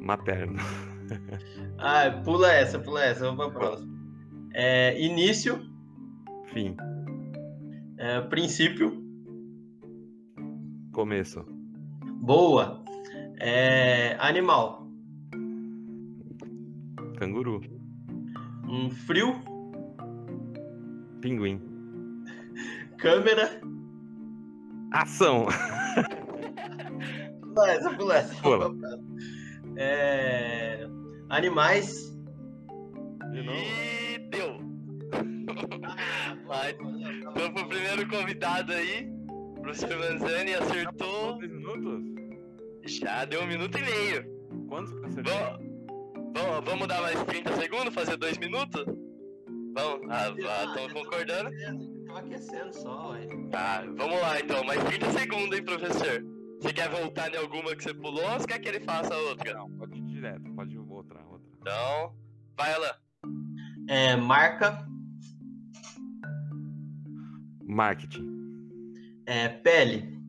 [0.00, 0.58] Materno.
[1.78, 3.90] Ah, pula essa, pula essa, vamos pra próxima.
[4.54, 5.60] É, início,
[6.52, 6.76] Fim.
[7.98, 9.02] é, princípio,
[10.92, 11.44] Começo.
[12.20, 12.82] boa.
[13.38, 14.86] É, animal,
[17.16, 17.60] Canguru.
[18.68, 19.34] um frio,
[21.20, 21.60] Pinguim.
[22.98, 23.60] câmera.
[24.92, 25.46] Ação.
[27.54, 28.42] Pula essa, pula essa.
[28.42, 28.70] Pula.
[29.76, 30.86] É,
[31.30, 32.10] Animais.
[33.30, 33.58] De novo?
[33.58, 34.58] E deu.
[35.84, 36.72] Ah, Vai.
[36.72, 41.38] Então pro primeiro convidado aí, o professor Manzani acertou.
[41.38, 42.04] Dois minutos?
[42.84, 44.40] Já deu um minuto e meio.
[44.68, 45.32] Quantos acertei?
[45.32, 45.60] Vamos,
[46.34, 48.84] vamos, vamos dar mais 30 segundos, fazer dois minutos?
[49.72, 50.34] Vamos, ah,
[50.66, 51.50] estão concordando?
[52.06, 53.26] Tô aquecendo só, ué.
[53.52, 56.24] Tá, vamos lá então, mais 30 segundos, hein, professor?
[56.60, 59.54] Você quer voltar em alguma que você pulou ou você quer que ele faça outra?
[59.54, 60.79] Não, pode ir direto, pode ir.
[61.70, 62.12] Então,
[62.56, 62.96] vai lá.
[63.88, 64.84] É, marca.
[67.62, 68.26] Marketing.
[69.24, 70.20] É, pele.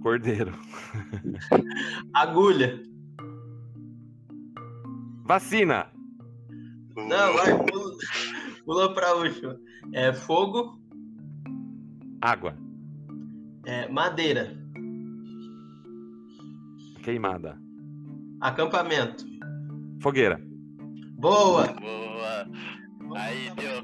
[0.00, 0.52] Cordeiro.
[2.14, 2.80] Agulha.
[5.24, 5.90] Vacina.
[6.94, 7.96] Não, vai, pula,
[8.64, 9.58] pula pra última.
[9.92, 10.80] É, fogo.
[12.20, 12.56] Água.
[13.64, 14.56] É, madeira.
[17.02, 17.65] Queimada.
[18.40, 19.24] Acampamento.
[20.02, 20.40] Fogueira.
[21.18, 21.66] Boa!
[21.68, 22.46] Boa.
[23.18, 23.82] Aí, deu.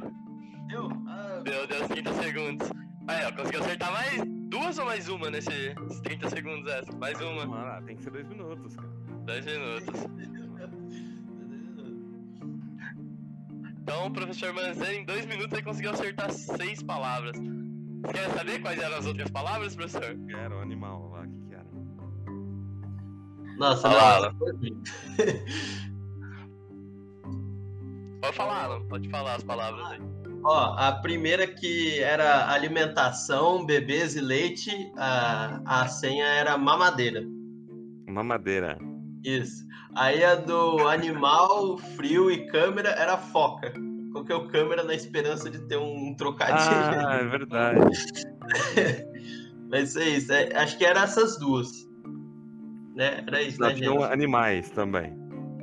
[0.69, 0.89] Deu?
[1.09, 2.69] Ah, Deu, deu 30 segundos.
[3.09, 6.93] Aí, ó, conseguiu acertar mais duas ou mais uma nesses 30 segundos essa?
[6.97, 7.47] Mais uma.
[7.47, 8.89] Mano, tem que ser dois minutos, cara.
[9.27, 10.07] Dois minutos.
[13.83, 17.37] Então, o professor Manzani, em dois minutos, ele conseguiu acertar seis palavras.
[17.37, 20.17] Você quer saber quais eram as outras palavras, professor?
[20.29, 21.27] Era o animal lá,
[23.63, 24.39] Nossa, Olha não.
[28.21, 30.01] Pode falar, Alan, pode falar as palavras aí.
[30.45, 37.23] Ó, a primeira que era alimentação, bebês e leite, a, a senha era mamadeira.
[38.09, 38.79] Mamadeira.
[39.25, 39.65] Isso.
[39.95, 43.73] Aí a do animal, frio e câmera era foca.
[44.13, 47.07] Coloquei o câmera na esperança de ter um trocadilho.
[47.07, 47.81] Ah, é verdade.
[49.71, 50.33] Mas é isso.
[50.33, 51.92] é- acho que eram essas duas.
[52.95, 53.25] Né?
[53.27, 54.03] Era isso, né, gente?
[54.05, 55.17] animais também.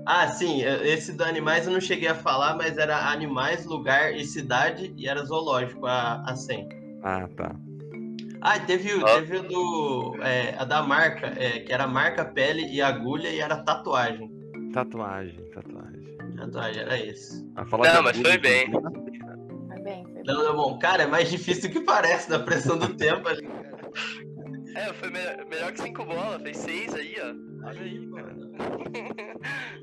[0.05, 0.63] Ah, sim.
[0.63, 4.93] é- Esse do animais eu não cheguei a falar, mas era animais, lugar e cidade
[4.97, 6.67] e era zoológico a, a senha.
[7.03, 7.55] Ah, tá.
[8.41, 9.15] Ah, teve, o- Ó.
[9.15, 10.15] teve o do.
[10.23, 14.31] é, a da marca, é, que era marca, pele e agulha e era tatuagem.
[14.73, 16.17] Tatuagem, tatuagem.
[16.37, 17.45] Tatuagem, era isso.
[17.55, 18.71] Ah, Não, mas agulha, foi bem.
[18.71, 18.81] Foi
[19.83, 20.23] bem, foi bem.
[20.25, 20.79] Não, não, bom.
[20.79, 23.47] Cara, é mais difícil do que parece na pressão do tempo ali.
[24.79, 27.67] É, foi me- melhor que cinco bolas, fez seis aí, ó.
[27.67, 28.35] Olha aí, cara.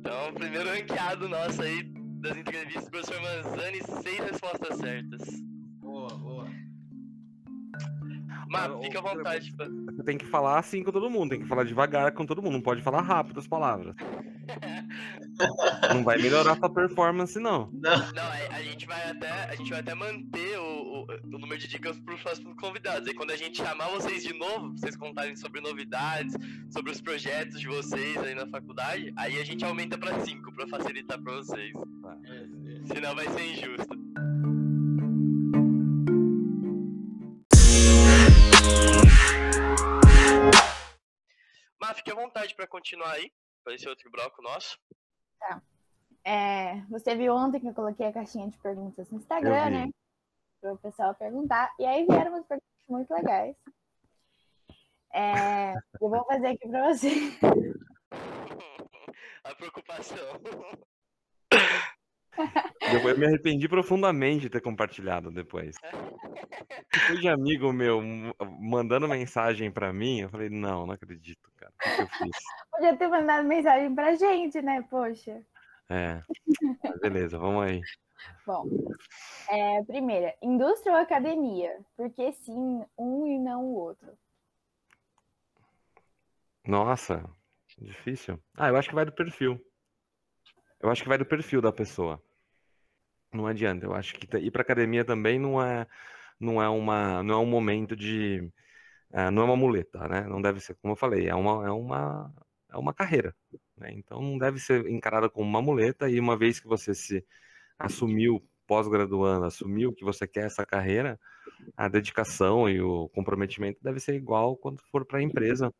[0.00, 1.82] Então, primeiro ranqueado nosso aí
[2.22, 5.20] das entrevistas professor Manzani, seis respostas certas.
[8.50, 9.54] Mas fica à vontade.
[9.86, 12.54] Você tem que falar assim com todo mundo, tem que falar devagar com todo mundo,
[12.54, 13.94] não pode falar rápido as palavras.
[15.94, 17.70] Não vai melhorar sua performance, não.
[17.72, 21.38] Não, Não, a, a gente vai até, a gente vai até manter o, o, o
[21.38, 23.08] número de dicas para os próximos convidados.
[23.08, 26.34] E quando a gente chamar vocês de novo, vocês contarem sobre novidades,
[26.70, 30.66] sobre os projetos de vocês aí na faculdade, aí a gente aumenta para cinco para
[30.66, 31.72] facilitar para vocês.
[32.92, 34.29] Senão vai ser injusto.
[41.94, 43.32] Fique à vontade para continuar aí,
[43.64, 44.78] para esse outro bloco nosso.
[46.24, 49.90] É, você viu ontem que eu coloquei a caixinha de perguntas no Instagram, né?
[50.60, 51.72] Para o pessoal perguntar.
[51.78, 53.56] E aí vieram umas perguntas muito legais.
[55.12, 57.08] É, eu vou fazer aqui para você.
[59.42, 60.16] A preocupação.
[62.82, 65.76] Eu, eu me arrependi profundamente de ter compartilhado depois.
[66.92, 68.00] Depois de amigo meu
[68.58, 71.72] mandando mensagem pra mim, eu falei, não, não acredito, cara.
[71.72, 72.36] O que, que eu fiz?
[72.70, 74.82] Podia ter mandado mensagem pra gente, né?
[74.90, 75.42] Poxa.
[75.88, 76.22] É.
[77.00, 77.80] Beleza, vamos aí.
[78.46, 78.66] Bom,
[79.48, 81.78] é, primeira, indústria ou academia?
[81.96, 84.12] Por que sim um e não o outro?
[86.66, 87.24] Nossa,
[87.78, 88.38] difícil.
[88.56, 89.60] Ah, eu acho que vai do perfil.
[90.80, 92.22] Eu acho que vai do perfil da pessoa.
[93.32, 93.86] Não adianta.
[93.86, 95.86] Eu acho que t- ir pra academia também não é,
[96.40, 98.52] não é uma, não é um momento de,
[99.12, 100.22] eh, não é uma muleta, né?
[100.28, 102.34] Não deve ser, como eu falei, é uma, é uma,
[102.70, 103.34] é uma carreira,
[103.76, 103.92] né?
[103.92, 107.24] Então não deve ser encarada como uma muleta e uma vez que você se
[107.78, 111.20] assumiu pós-graduando, assumiu que você quer essa carreira,
[111.76, 115.72] a dedicação e o comprometimento deve ser igual quando for para a empresa,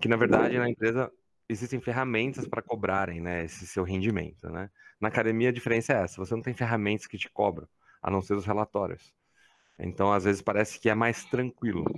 [0.00, 1.10] que na verdade na empresa
[1.48, 4.70] existem ferramentas para cobrarem, né, esse seu rendimento, né?
[5.00, 7.68] Na academia a diferença é essa, você não tem ferramentas que te cobram,
[8.02, 9.14] a não ser os relatórios.
[9.78, 11.92] Então às vezes parece que é mais tranquilo,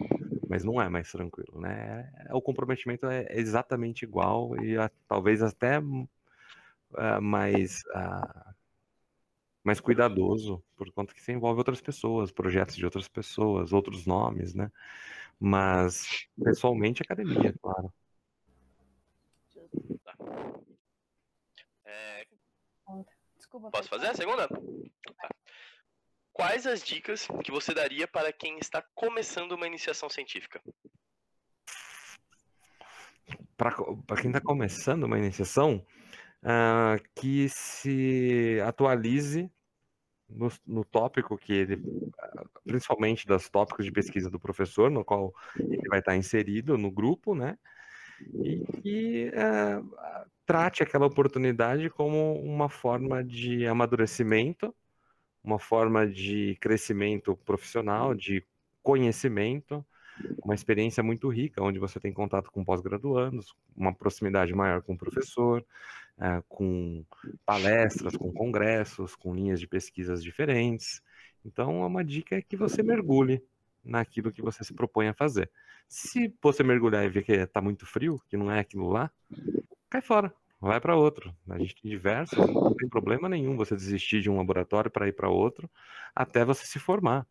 [0.48, 2.10] mas não é mais tranquilo, né?
[2.28, 5.80] É- o comprometimento é exatamente igual e a- talvez até
[6.96, 8.54] ah, mais ah,
[9.64, 14.54] mais cuidadoso, por conta que você envolve outras pessoas, projetos de outras pessoas, outros nomes,
[14.54, 14.70] né?
[15.40, 17.92] Mas, pessoalmente, academia, claro.
[20.04, 20.14] Tá.
[21.84, 22.26] É,
[23.36, 23.70] Desculpa.
[23.70, 24.48] posso fazer a segunda?
[24.48, 25.28] Tá.
[26.32, 30.60] Quais as dicas que você daria para quem está começando uma iniciação científica?
[33.56, 35.84] Para quem está começando uma iniciação,
[36.42, 39.50] ah, que se atualize
[40.28, 41.82] no, no tópico que ele,
[42.64, 47.34] principalmente dos tópicos de pesquisa do professor, no qual ele vai estar inserido no grupo,
[47.34, 47.58] né?
[48.34, 49.82] E que eh,
[50.46, 54.74] trate aquela oportunidade como uma forma de amadurecimento,
[55.42, 58.44] uma forma de crescimento profissional, de
[58.82, 59.84] conhecimento,
[60.44, 64.98] uma experiência muito rica, onde você tem contato com pós-graduandos, uma proximidade maior com o
[64.98, 65.64] professor,
[66.18, 67.04] é, com
[67.46, 71.02] palestras, com congressos, com linhas de pesquisas diferentes.
[71.44, 73.42] Então, uma dica é que você mergulhe
[73.84, 75.50] naquilo que você se propõe a fazer.
[75.88, 79.10] Se você mergulhar e ver que está muito frio, que não é aquilo lá,
[79.88, 81.34] cai fora, vai para outro.
[81.48, 85.12] A gente tem diversos, não tem problema nenhum você desistir de um laboratório para ir
[85.12, 85.70] para outro,
[86.14, 87.26] até você se formar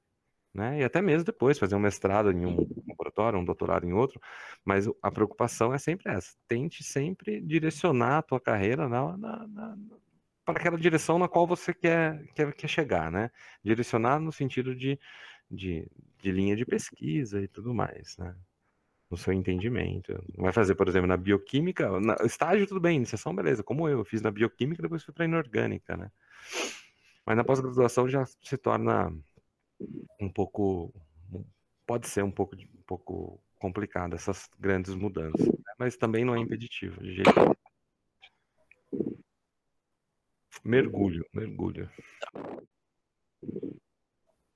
[0.54, 0.80] né?
[0.80, 4.20] E até mesmo depois fazer um mestrado em um laboratório, um doutorado em outro,
[4.66, 9.78] mas a preocupação é sempre essa: tente sempre direcionar a tua carreira na, na, na,
[10.46, 13.30] para aquela direção na qual você quer, quer, quer chegar, né?
[13.64, 15.00] Direcionar no sentido de,
[15.50, 15.88] de,
[16.22, 18.36] de linha de pesquisa e tudo mais, né?
[19.10, 20.14] No seu entendimento.
[20.36, 24.06] Não vai fazer, por exemplo, na bioquímica, na, estágio tudo bem, iniciação beleza, como eu,
[24.06, 26.12] fiz na bioquímica, depois fui para inorgânica, né?
[27.26, 29.12] Mas na pós-graduação já se torna
[30.20, 30.94] um pouco
[31.86, 35.74] pode ser um pouco um pouco complicado essas grandes mudanças, né?
[35.78, 37.56] mas também não é impeditivo de jeito nenhum.
[40.64, 41.90] Mergulho, mergulho.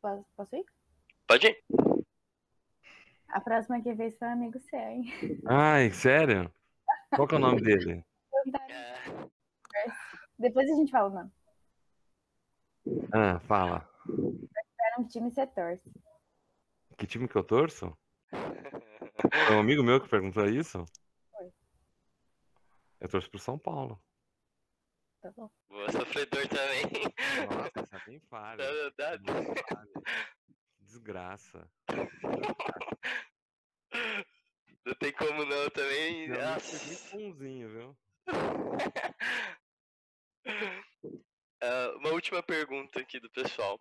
[0.01, 0.65] Posso ir?
[1.33, 1.57] Pode ir.
[3.29, 5.05] A próxima que fez foi um amigo seu, hein?
[5.47, 6.53] Ai, sério?
[7.09, 8.05] Qual que é o nome dele?
[10.37, 11.31] Depois a gente fala o nome.
[13.11, 13.89] Ah, fala.
[14.79, 15.91] Era um time você torce.
[16.99, 17.97] Que time que eu torço?
[18.31, 20.85] É um amigo meu que perguntou isso?
[21.31, 21.51] Foi.
[23.01, 23.99] Eu torço pro São Paulo.
[25.23, 25.49] Tá bom.
[25.69, 26.83] Boa, sofredor também.
[27.49, 28.63] Nossa, só tem falha.
[28.97, 29.19] Tá- tá-
[29.69, 29.89] falha.
[30.93, 31.67] Desgraça.
[34.85, 36.27] Não tem como não também.
[36.27, 36.85] Não, Nossa.
[36.85, 37.97] muito bonzinho, viu?
[41.65, 43.77] Ah, uma última pergunta aqui do pessoal.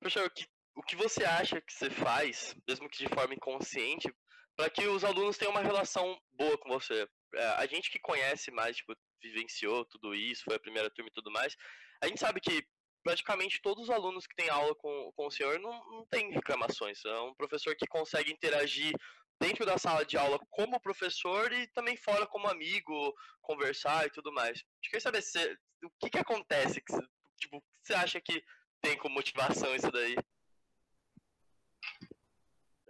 [0.00, 4.10] Professor, o que, o que você acha que você faz, mesmo que de forma inconsciente,
[4.56, 7.06] para que os alunos tenham uma relação boa com você?
[7.34, 11.12] É, a gente que conhece mais, tipo, vivenciou tudo isso, foi a primeira turma e
[11.12, 11.54] tudo mais,
[12.02, 12.66] a gente sabe que
[13.02, 17.04] praticamente todos os alunos que têm aula com, com o senhor não, não tem reclamações.
[17.04, 18.92] É um professor que consegue interagir
[19.40, 24.32] dentro da sala de aula como professor e também fora como amigo, conversar e tudo
[24.32, 24.60] mais.
[24.60, 26.92] Eu queria saber se, o que, que acontece, que,
[27.36, 28.42] tipo, o que você acha que
[28.80, 30.16] tem como motivação isso daí?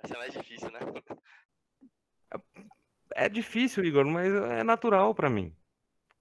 [0.05, 0.81] Essa é mais difícil, né?
[3.15, 5.57] É difícil, Igor, mas é natural pra mim.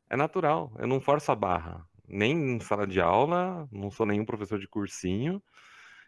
[0.10, 0.72] É natural.
[0.78, 1.88] Eu não forço a barra.
[2.12, 5.42] Nem em sala de aula, não sou nenhum professor de cursinho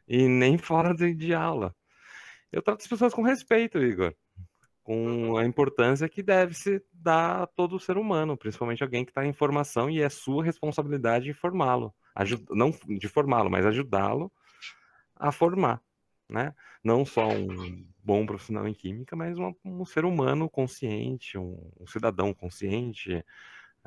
[0.07, 1.75] e nem fora de, de aula.
[2.51, 4.13] Eu trato as pessoas com respeito, Igor.
[4.83, 9.25] Com a importância que deve se dar a todo ser humano, principalmente alguém que está
[9.25, 11.93] em formação e é sua responsabilidade de formá-lo.
[12.13, 14.31] Aju- Não de formá-lo, mas ajudá-lo
[15.15, 15.81] a formar,
[16.29, 16.53] né?
[16.83, 21.87] Não só um bom profissional em química, mas uma- um ser humano consciente, um, um
[21.87, 23.23] cidadão consciente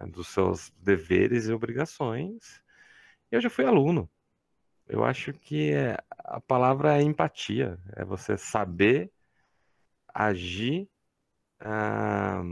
[0.09, 2.63] dos seus deveres e obrigações.
[3.31, 4.11] Eu já fui aluno.
[4.89, 9.13] Eu acho que é- a palavra é empatia, é você saber
[10.15, 10.89] agir,
[11.61, 12.43] ah,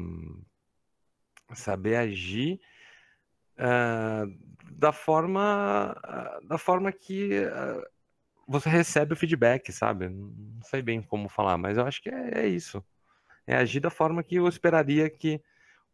[1.55, 2.61] saber agir
[3.59, 4.25] ah,
[4.73, 5.95] da forma,
[6.49, 7.83] da forma que ah,
[8.49, 10.09] você recebe o feedback, sabe?
[10.09, 12.85] Não sei bem como falar, mas eu acho que é, é isso.
[13.47, 15.43] É agir da forma que eu esperaria que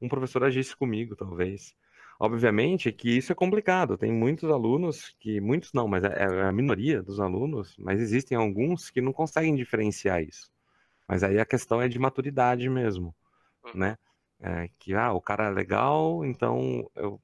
[0.00, 1.74] um professor agisse comigo, talvez.
[2.18, 3.96] Obviamente que isso é complicado.
[3.96, 8.36] Tem muitos alunos que, muitos não, mas é é a minoria dos alunos, mas existem
[8.36, 10.50] alguns que não conseguem diferenciar isso.
[11.08, 13.14] Mas aí a questão é de maturidade mesmo,
[13.74, 13.98] né?
[14.40, 17.20] É, que, ah, o cara é legal, então eu.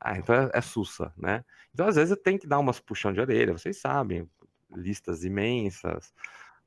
[0.00, 1.44] Ah, então é, é sussa, né?
[1.72, 4.28] Então às vezes tem que dar umas puxão de orelha, vocês sabem,
[4.70, 6.12] listas imensas,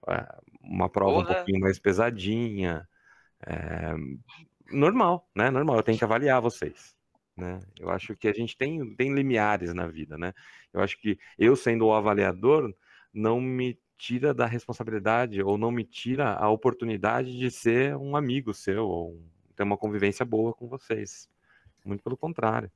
[0.07, 0.27] é,
[0.61, 1.35] uma prova um Porra.
[1.35, 2.87] pouquinho mais pesadinha.
[3.45, 3.93] é,
[4.71, 5.49] normal, né?
[5.49, 6.95] Normal, eu tenho que avaliar vocês.
[7.35, 7.59] Né?
[7.79, 10.33] Eu acho que a gente tem, tem limiares na vida, né?
[10.73, 12.73] Eu acho que eu sendo o avaliador
[13.13, 18.53] não me tira da responsabilidade ou não me tira a oportunidade de ser um amigo
[18.53, 19.23] seu ou
[19.55, 21.29] ter uma convivência boa com vocês.
[21.83, 22.71] Muito pelo contrário.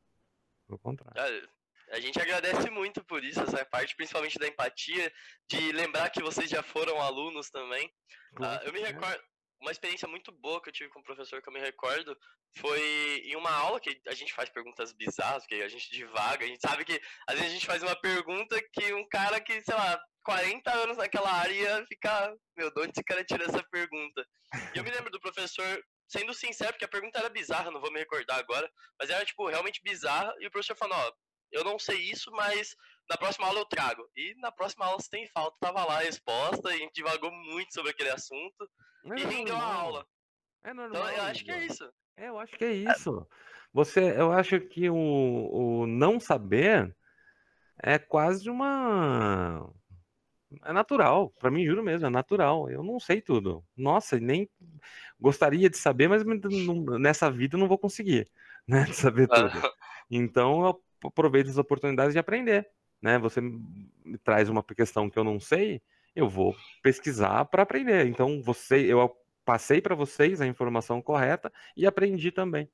[0.68, 1.50] Pelo contrário.
[1.92, 5.12] A gente agradece muito por isso, essa parte, principalmente da empatia,
[5.48, 7.92] de lembrar que vocês já foram alunos também.
[8.40, 9.22] Uh, eu me recordo,
[9.62, 12.18] uma experiência muito boa que eu tive com o professor que eu me recordo
[12.58, 16.48] foi em uma aula que a gente faz perguntas bizarras, que a gente divaga, a
[16.48, 19.76] gente sabe que às vezes a gente faz uma pergunta que um cara que, sei
[19.76, 24.26] lá, 40 anos naquela área ia ficar, meu, de onde esse cara tira essa pergunta?
[24.74, 27.92] E eu me lembro do professor sendo sincero, porque a pergunta era bizarra, não vou
[27.92, 28.70] me recordar agora,
[29.00, 31.14] mas era, tipo, realmente bizarra, e o professor falou, ó,
[31.52, 32.76] eu não sei isso, mas
[33.10, 34.08] na próxima aula eu trago.
[34.16, 37.32] E na próxima aula, se tem falta, tava lá a resposta, e a gente divagou
[37.32, 38.70] muito sobre aquele assunto
[39.06, 40.06] é e rendeu a aula.
[40.64, 41.04] É normal.
[41.04, 41.94] Então eu acho que é isso.
[42.18, 43.28] É, eu acho que é isso.
[43.74, 46.96] Você, eu acho que o, o não saber
[47.82, 49.70] é quase uma.
[50.66, 52.70] É natural, para mim, juro mesmo, é natural.
[52.70, 53.64] Eu não sei tudo.
[53.76, 54.50] Nossa, nem
[55.20, 56.24] gostaria de saber, mas
[57.00, 58.30] nessa vida eu não vou conseguir,
[58.68, 59.74] né, de saber tudo.
[60.10, 62.68] Então eu aproveito as oportunidades de aprender,
[63.02, 63.18] né?
[63.20, 65.82] Você me traz uma questão que eu não sei,
[66.16, 68.08] eu vou pesquisar para aprender.
[68.08, 69.12] Então você, eu
[69.46, 72.70] passei para vocês a informação correta e aprendi também.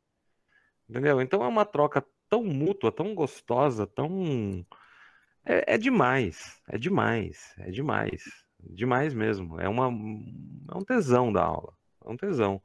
[0.89, 1.21] Entendeu?
[1.21, 4.65] Então é uma troca tão mútua, tão gostosa, tão
[5.45, 8.23] é, é demais, é demais, é demais,
[8.59, 9.59] demais mesmo.
[9.59, 11.76] É uma é um tesão da aula.
[12.07, 12.61] É um tesão.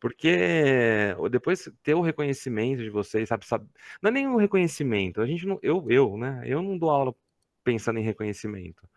[0.00, 3.68] Porque depois ter o reconhecimento de vocês, sabe, sabe,
[4.02, 5.20] não é nem o reconhecimento.
[5.20, 6.42] A gente não, eu, eu, né?
[6.44, 7.14] Eu não dou aula
[7.64, 8.88] pensando em reconhecimento.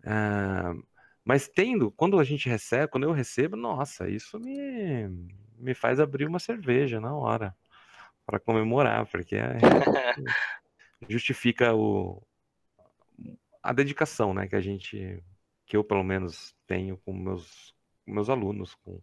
[0.00, 0.82] Uh,
[1.24, 5.08] mas tendo, quando a gente recebe, quando eu recebo, nossa, isso me,
[5.58, 7.54] me faz abrir uma cerveja na hora
[8.26, 9.58] para comemorar, porque é,
[11.08, 12.22] justifica o,
[13.62, 15.22] a dedicação, né, que a gente,
[15.66, 19.00] que eu pelo menos tenho com meus, com meus alunos, com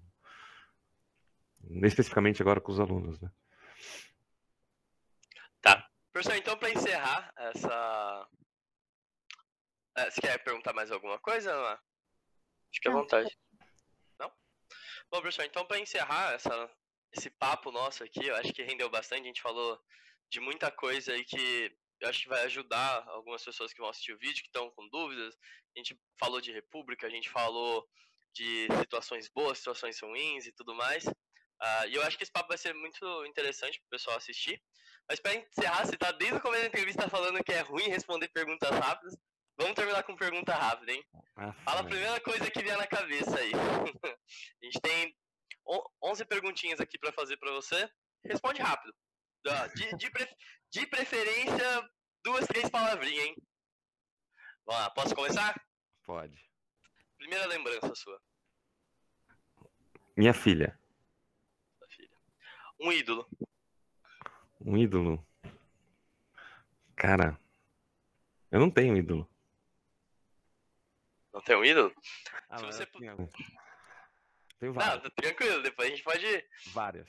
[1.83, 3.31] especificamente agora com os alunos, né?
[5.61, 5.87] Tá.
[6.11, 8.29] Professor, então para encerrar essa.
[9.97, 11.79] É, você quer perguntar mais alguma coisa, Ana?
[12.73, 13.35] Fique à vontade.
[14.19, 14.29] Não?
[15.11, 16.71] Bom, professor, então para encerrar essa,
[17.11, 19.23] esse papo nosso aqui, eu acho que rendeu bastante.
[19.23, 19.79] A gente falou
[20.29, 24.13] de muita coisa aí que eu acho que vai ajudar algumas pessoas que vão assistir
[24.13, 25.35] o vídeo, que estão com dúvidas.
[25.75, 27.87] A gente falou de república, a gente falou
[28.33, 31.05] de situações boas, situações ruins e tudo mais.
[31.61, 34.61] Uh, e eu acho que esse papo vai ser muito interessante pro pessoal assistir.
[35.09, 38.27] Mas para encerrar, você tá desde o começo da entrevista falando que é ruim responder
[38.29, 39.17] perguntas rápidas.
[39.57, 41.03] Vamos terminar com pergunta rápida, hein?
[41.35, 43.51] Ah, Fala a primeira coisa que vier na cabeça aí.
[44.61, 45.15] a gente tem
[46.03, 47.89] 11 perguntinhas aqui para fazer para você.
[48.23, 48.93] Responde rápido.
[49.75, 50.11] De, de,
[50.71, 51.89] de, preferência,
[52.23, 53.35] duas, três palavrinhas, hein?
[54.65, 55.55] Vamos lá, posso começar?
[56.03, 56.37] Pode.
[57.17, 58.21] Primeira lembrança sua.
[60.15, 60.77] Minha filha.
[62.79, 63.27] Um ídolo.
[64.61, 65.25] Um ídolo.
[66.95, 67.39] Cara,
[68.51, 69.29] eu não tenho ídolo.
[71.33, 71.93] Não tem um ídolo?
[72.49, 72.85] Ah, Se você...
[72.85, 73.29] Tenho...
[74.59, 75.03] tenho vários.
[75.03, 76.49] Não, tranquilo, depois a gente pode.
[76.73, 77.07] Várias.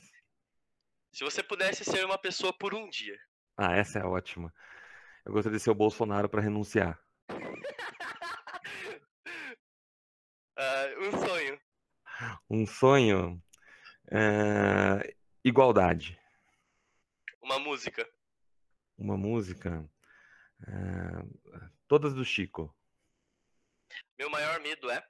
[1.12, 3.18] Se você pudesse ser uma pessoa por um dia.
[3.56, 4.52] Ah, essa é ótima.
[5.24, 7.00] Eu gostaria de ser o Bolsonaro para renunciar.
[7.30, 7.36] uh,
[11.02, 11.60] um sonho.
[12.50, 13.42] Um sonho.
[14.06, 16.19] Uh, Igualdade.
[17.40, 18.09] Uma música.
[18.97, 19.89] Uma música.
[20.60, 22.74] Uh, todas do Chico.
[24.19, 25.06] Meu maior medo é?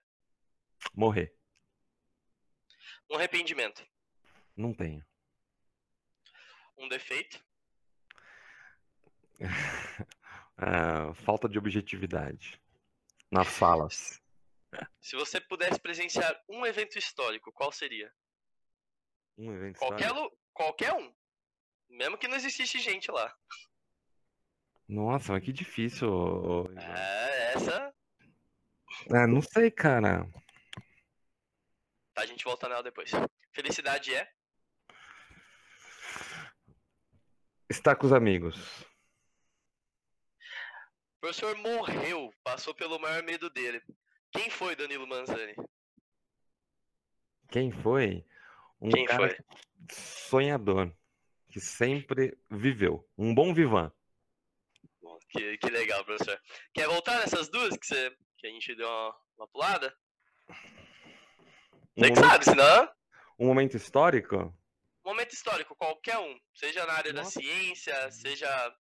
[0.94, 1.34] Morrer.
[3.10, 3.86] Um arrependimento.
[4.54, 5.04] Não tenho.
[6.76, 7.42] Um defeito?
[9.40, 12.60] uh, falta de objetividade
[13.30, 14.22] nas falas.
[15.00, 18.12] Se você pudesse presenciar um evento histórico, qual seria?
[19.38, 20.10] Um evento qualquer,
[20.52, 21.14] qualquer um.
[21.88, 23.32] Mesmo que não existisse gente lá.
[24.88, 26.66] Nossa, mas que difícil.
[26.76, 27.94] É, essa.
[29.12, 30.28] Ah, não sei, cara.
[32.14, 33.12] Tá, a gente volta nela depois.
[33.52, 34.28] Felicidade é?
[37.70, 38.56] Estar com os amigos.
[41.16, 43.82] O professor morreu, passou pelo maior medo dele.
[44.32, 45.54] Quem foi Danilo Manzani?
[47.50, 48.24] Quem foi?
[48.80, 49.38] Um Quem cara foi?
[49.92, 50.92] sonhador,
[51.48, 53.08] que sempre viveu.
[53.16, 53.92] Um bom vivan.
[55.30, 56.40] Que, que legal, professor.
[56.72, 59.94] Quer voltar nessas duas que, você, que a gente deu uma, uma pulada?
[61.96, 62.90] Um você que sabe, senão.
[63.38, 64.54] Um momento histórico?
[65.04, 66.38] Momento histórico, qualquer um.
[66.54, 67.38] Seja na área Nossa.
[67.38, 68.76] da ciência, seja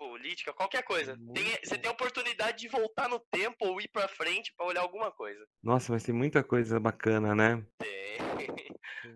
[0.00, 1.14] política, qualquer coisa.
[1.34, 4.80] Tem, você tem a oportunidade de voltar no tempo ou ir pra frente para olhar
[4.80, 5.46] alguma coisa.
[5.62, 7.62] Nossa, mas tem muita coisa bacana, né?
[7.76, 8.18] Tem.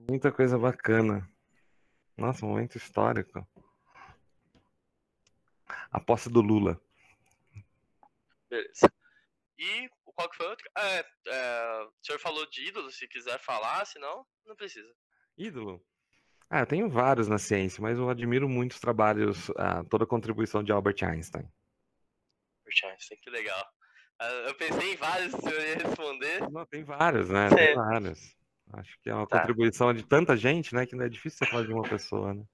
[0.07, 1.27] Muita coisa bacana.
[2.19, 3.49] Nossa, momento histórico.
[5.91, 6.79] A posse do Lula.
[8.51, 8.93] Beleza.
[9.59, 10.71] E qual que foi o outro?
[10.77, 14.95] É, é, o senhor falou de ídolo, se quiser falar, senão não precisa.
[15.39, 15.83] Ídolo?
[16.51, 20.07] Ah, eu tenho vários na ciência, mas eu admiro muito os trabalhos, ah, toda a
[20.07, 21.49] contribuição de Albert Einstein.
[22.61, 23.65] Albert Einstein, que legal.
[24.19, 26.51] Ah, eu pensei em vários, se eu ia responder.
[26.51, 27.49] Não, tem vários, né?
[27.49, 27.75] Tem Sim.
[27.75, 28.37] vários.
[28.73, 29.41] Acho que é uma Tá.
[29.41, 30.87] contribuição de tanta gente, né?
[30.87, 32.45] Que não é difícil você falar de uma pessoa, né?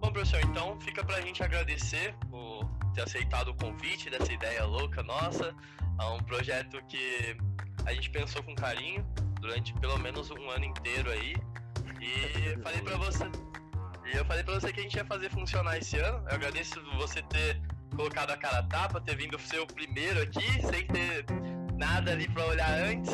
[0.00, 5.02] Bom, professor, então fica pra gente agradecer por ter aceitado o convite dessa ideia louca
[5.02, 5.54] nossa.
[6.00, 7.36] É um projeto que
[7.86, 9.04] a gente pensou com carinho
[9.40, 11.34] durante pelo menos um ano inteiro aí.
[12.00, 13.24] E falei pra você.
[14.06, 16.18] E eu falei pra você que a gente ia fazer funcionar esse ano.
[16.28, 17.60] Eu agradeço você ter
[17.96, 21.24] colocado a cara a tapa, ter vindo ser o primeiro aqui, sem ter
[21.76, 23.12] nada ali pra olhar antes.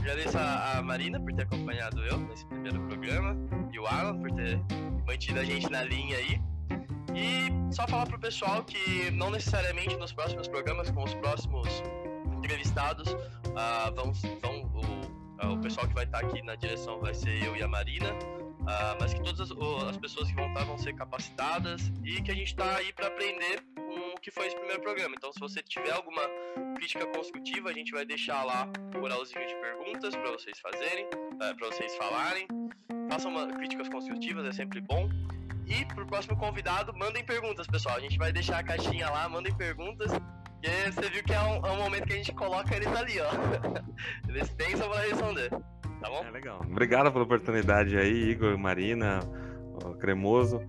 [0.00, 3.36] Agradeço a, a Marina por ter acompanhado eu nesse primeiro programa
[3.72, 4.58] e o Alan por ter
[5.06, 6.40] mantido a gente na linha aí.
[7.14, 11.68] E só falar pro pessoal que não necessariamente nos próximos programas, com os próximos
[12.50, 13.16] entrevistados,
[13.56, 17.42] ah, vão, vão o, ah, o pessoal que vai estar aqui na direção vai ser
[17.44, 18.08] eu e a Marina,
[18.66, 19.50] ah, mas que todas as,
[19.88, 23.06] as pessoas que vão estar vão ser capacitadas e que a gente está aí para
[23.06, 25.14] aprender com o que foi esse primeiro programa.
[25.16, 26.22] Então, se você tiver alguma
[26.74, 31.06] crítica construtiva, a gente vai deixar lá o muralzinho de perguntas para vocês fazerem,
[31.38, 32.48] para vocês falarem.
[33.08, 35.08] Façam uma, críticas construtivas, é sempre bom.
[35.66, 37.96] E pro próximo convidado, mandem perguntas, pessoal.
[37.96, 40.10] A gente vai deixar a caixinha lá, mandem perguntas.
[40.62, 43.14] Porque você viu que é um, é um momento que a gente coloca eles ali,
[43.20, 43.80] ó.
[44.28, 45.48] Eles pensam pra responder.
[45.50, 46.24] Tá bom?
[46.26, 46.60] É legal.
[46.66, 49.20] Obrigado pela oportunidade aí, Igor, Marina,
[49.84, 50.60] o Cremoso.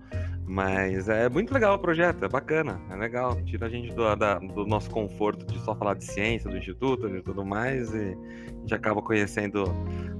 [0.44, 3.40] Mas é muito legal o projeto, é bacana, é legal.
[3.44, 7.08] Tira a gente do, da- do nosso conforto de só falar de ciência, do instituto
[7.08, 7.94] e tudo mais.
[7.94, 8.16] E
[8.48, 9.64] a gente acaba conhecendo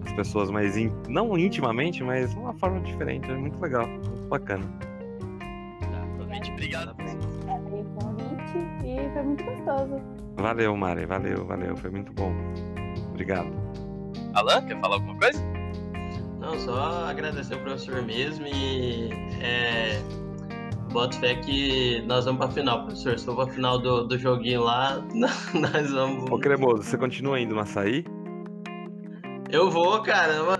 [0.06, 3.30] as pessoas mais, in- não intimamente, mas de uma forma diferente.
[3.30, 4.64] É muito legal, muito bacana.
[5.80, 6.94] Tá, gente, obrigado.
[9.02, 10.00] E foi muito gostoso.
[10.36, 12.32] Valeu, Mari, valeu, valeu, foi muito bom.
[13.10, 13.50] Obrigado.
[14.34, 15.42] Alan, quer falar alguma coisa?
[16.40, 19.10] Não, só agradecer o professor mesmo e
[19.40, 20.00] é,
[20.92, 23.18] boto fé que nós vamos pra final, professor.
[23.18, 25.02] Se for pra final do, do joguinho lá,
[25.54, 26.30] nós vamos.
[26.30, 28.04] Ô, Cremoso, você continua indo no açaí?
[29.50, 30.58] Eu vou, caramba.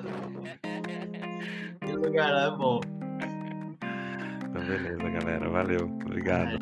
[1.85, 2.81] Que lugar lá é bom.
[4.51, 6.59] Então, beleza, galera, valeu, obrigado.